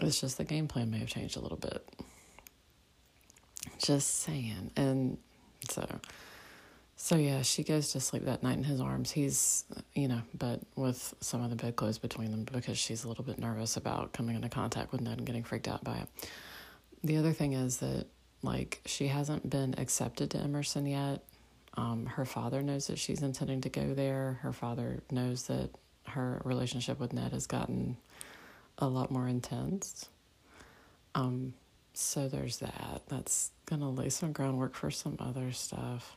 It's 0.00 0.20
just 0.20 0.38
the 0.38 0.44
game 0.44 0.68
plan 0.68 0.90
may 0.90 0.98
have 0.98 1.08
changed 1.08 1.36
a 1.36 1.40
little 1.40 1.56
bit. 1.58 1.88
Just 3.78 4.20
saying. 4.20 4.70
And 4.76 5.18
so 5.70 5.84
so 6.96 7.16
yeah, 7.16 7.42
she 7.42 7.62
goes 7.62 7.92
to 7.92 8.00
sleep 8.00 8.24
that 8.24 8.42
night 8.42 8.56
in 8.56 8.64
his 8.64 8.80
arms. 8.80 9.10
He's, 9.10 9.64
you 9.94 10.08
know, 10.08 10.22
but 10.36 10.60
with 10.76 11.14
some 11.20 11.42
of 11.42 11.50
the 11.50 11.56
bedclothes 11.56 11.98
between 11.98 12.30
them 12.30 12.46
because 12.50 12.78
she's 12.78 13.04
a 13.04 13.08
little 13.08 13.22
bit 13.22 13.38
nervous 13.38 13.76
about 13.76 14.14
coming 14.14 14.34
into 14.34 14.48
contact 14.48 14.92
with 14.92 15.02
Ned 15.02 15.18
and 15.18 15.26
getting 15.26 15.44
freaked 15.44 15.68
out 15.68 15.84
by 15.84 15.98
it. 15.98 16.08
The 17.04 17.18
other 17.18 17.34
thing 17.34 17.52
is 17.52 17.76
that 17.78 18.06
like 18.42 18.80
she 18.86 19.08
hasn't 19.08 19.48
been 19.48 19.74
accepted 19.76 20.30
to 20.30 20.38
Emerson 20.38 20.86
yet. 20.86 21.22
Um, 21.74 22.06
her 22.06 22.24
father 22.24 22.62
knows 22.62 22.86
that 22.86 22.98
she's 22.98 23.22
intending 23.22 23.60
to 23.60 23.68
go 23.68 23.92
there. 23.92 24.38
Her 24.40 24.52
father 24.52 25.02
knows 25.10 25.42
that 25.48 25.68
her 26.08 26.40
relationship 26.44 26.98
with 26.98 27.12
Ned 27.12 27.32
has 27.32 27.46
gotten 27.46 27.98
a 28.78 28.88
lot 28.88 29.10
more 29.10 29.28
intense. 29.28 30.08
Um, 31.14 31.52
so 31.92 32.28
there's 32.28 32.58
that. 32.58 33.02
That's 33.08 33.50
gonna 33.66 33.90
lay 33.90 34.08
some 34.08 34.32
groundwork 34.32 34.74
for 34.74 34.90
some 34.90 35.16
other 35.18 35.52
stuff. 35.52 36.16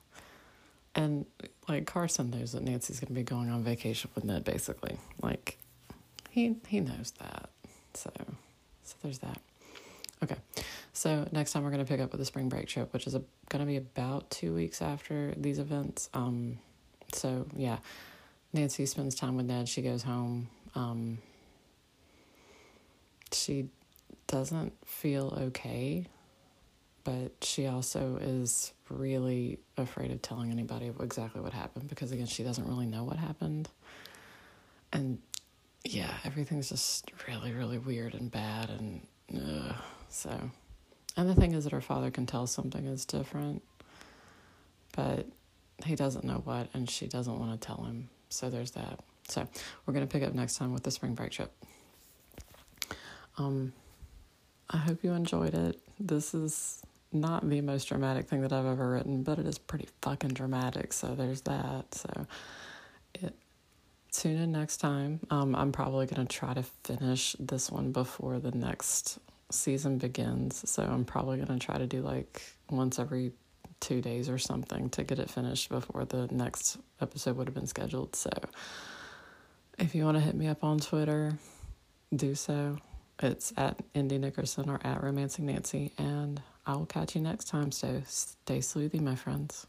And 0.96 1.26
like 1.68 1.86
Carson 1.86 2.32
knows 2.32 2.54
that 2.54 2.64
Nancy's 2.64 3.00
to 3.00 3.14
be 3.14 3.24
going 3.24 3.50
on 3.50 3.64
vacation 3.64 4.10
with 4.16 4.24
Ned 4.24 4.44
basically. 4.44 4.98
Like 5.22 5.58
he 6.30 6.56
he 6.68 6.80
knows 6.80 7.14
that. 7.20 7.50
So 7.94 8.12
so 8.84 8.96
there's 9.02 9.20
that. 9.20 9.40
Okay. 10.24 10.36
So 10.94 11.28
next 11.32 11.54
time 11.54 11.64
we're 11.64 11.72
to 11.86 11.86
pick 11.86 12.02
up 12.02 12.12
with 12.12 12.20
the 12.20 12.26
spring 12.26 12.50
break 12.50 12.68
trip, 12.68 12.92
which 12.92 13.08
is 13.08 13.14
going 13.14 13.60
to 13.60 13.66
be 13.66 13.78
about 13.78 14.30
2 14.32 14.54
weeks 14.54 14.82
after 14.82 15.34
these 15.38 15.60
events. 15.60 16.10
Um 16.14 16.60
so 17.14 17.46
yeah. 17.56 17.78
Nancy 18.52 18.86
spends 18.86 19.16
time 19.16 19.38
with 19.38 19.46
Ned. 19.46 19.70
She 19.70 19.82
goes 19.82 20.04
home. 20.04 20.50
Um 20.76 21.20
she 23.32 23.70
doesn't 24.28 24.74
feel 24.86 25.34
okay 25.40 26.06
but 27.04 27.32
she 27.42 27.68
also 27.68 28.18
is 28.22 28.74
really 28.90 29.60
afraid 29.78 30.12
of 30.12 30.22
telling 30.22 30.52
anybody 30.52 30.92
exactly 31.00 31.42
what 31.42 31.54
happened 31.54 31.88
because 31.88 32.12
again 32.12 32.26
she 32.26 32.44
doesn't 32.44 32.68
really 32.68 32.86
know 32.86 33.04
what 33.04 33.18
happened. 33.18 33.70
And 34.92 35.20
yeah 35.86 36.12
everything's 36.26 36.70
just 36.70 37.12
really 37.28 37.54
really 37.54 37.78
weird 37.78 38.14
and 38.14 38.30
bad 38.32 38.70
and 38.70 39.02
uh, 39.36 39.74
so. 40.10 40.52
And 41.18 41.30
the 41.30 41.36
thing 41.36 41.54
is 41.54 41.64
that 41.66 41.74
her 41.74 41.82
father 41.82 42.12
can 42.12 42.26
tell 42.26 42.48
something 42.48 42.86
is 42.86 43.06
different 43.06 43.62
but 44.96 45.28
he 45.86 45.96
doesn't 45.96 46.26
know 46.26 46.42
what 46.44 46.68
and 46.74 46.90
she 46.90 47.08
doesn't 47.08 47.40
want 47.40 47.60
to 47.60 47.66
tell 47.66 47.84
him. 47.84 48.10
So 48.30 48.50
there's 48.50 48.72
that. 48.72 49.00
So 49.28 49.48
we're 49.86 49.94
going 49.94 50.06
to 50.08 50.12
pick 50.12 50.28
up 50.28 50.34
next 50.34 50.58
time 50.58 50.74
with 50.74 50.84
the 50.84 50.92
spring 50.92 51.14
break 51.14 51.32
trip. 51.32 51.52
Um 53.38 53.74
i 54.72 54.78
hope 54.78 55.04
you 55.04 55.14
enjoyed 55.14 55.54
it. 55.54 55.80
This 56.00 56.34
is 56.34 56.82
not 57.12 57.48
the 57.50 57.62
most 57.62 57.86
dramatic 57.86 58.28
thing 58.28 58.42
that 58.42 58.54
I've 58.54 58.66
ever 58.66 58.92
written, 58.92 59.24
but 59.24 59.40
it 59.40 59.48
is 59.48 59.58
pretty 59.58 59.88
fucking 60.02 60.32
dramatic. 60.32 60.94
So 60.94 61.16
there's 61.16 61.42
that. 61.42 61.94
So 61.94 62.28
it, 63.16 63.36
tune 64.12 64.38
in 64.38 64.52
next 64.52 64.78
time. 64.78 65.20
Um, 65.30 65.56
I'm 65.56 65.72
probably 65.72 66.06
going 66.06 66.26
to 66.26 66.34
try 66.34 66.54
to 66.54 66.64
finish 66.84 67.36
this 67.40 67.72
one 67.72 67.92
before 67.92 68.40
the 68.40 68.52
next 68.52 69.20
season 69.52 69.98
begins. 69.98 70.70
So 70.70 70.84
I'm 70.84 71.06
probably 71.06 71.38
going 71.38 71.60
to 71.60 71.66
try 71.66 71.78
to 71.78 71.88
do 71.88 72.02
like 72.02 72.42
once 72.70 73.00
every 73.00 73.32
two 73.80 74.02
days 74.02 74.30
or 74.30 74.38
something 74.38 74.90
to 74.90 75.04
get 75.04 75.20
it 75.20 75.30
finished 75.30 75.70
before 75.70 76.06
the 76.06 76.28
next 76.32 76.78
episode 77.02 77.38
would 77.38 77.48
have 77.48 77.56
been 77.56 77.68
scheduled. 77.68 78.16
So 78.16 78.30
if 79.78 79.96
you 79.96 80.04
want 80.04 80.18
to 80.18 80.22
hit 80.22 80.36
me 80.36 80.48
up 80.48 80.64
on 80.64 80.80
Twitter, 80.80 81.38
do 82.16 82.36
so. 82.36 82.78
It's 83.22 83.52
at 83.58 83.80
ND 83.98 84.20
Nickerson 84.20 84.70
or 84.70 84.80
at 84.84 85.04
Romancing 85.04 85.46
Nancy. 85.46 85.92
And 85.98 86.42
I 86.70 86.76
will 86.76 86.86
catch 86.86 87.16
you 87.16 87.22
next 87.22 87.46
time. 87.46 87.72
So 87.72 88.04
stay 88.06 88.60
sleuthy, 88.60 89.02
my 89.02 89.16
friends. 89.16 89.66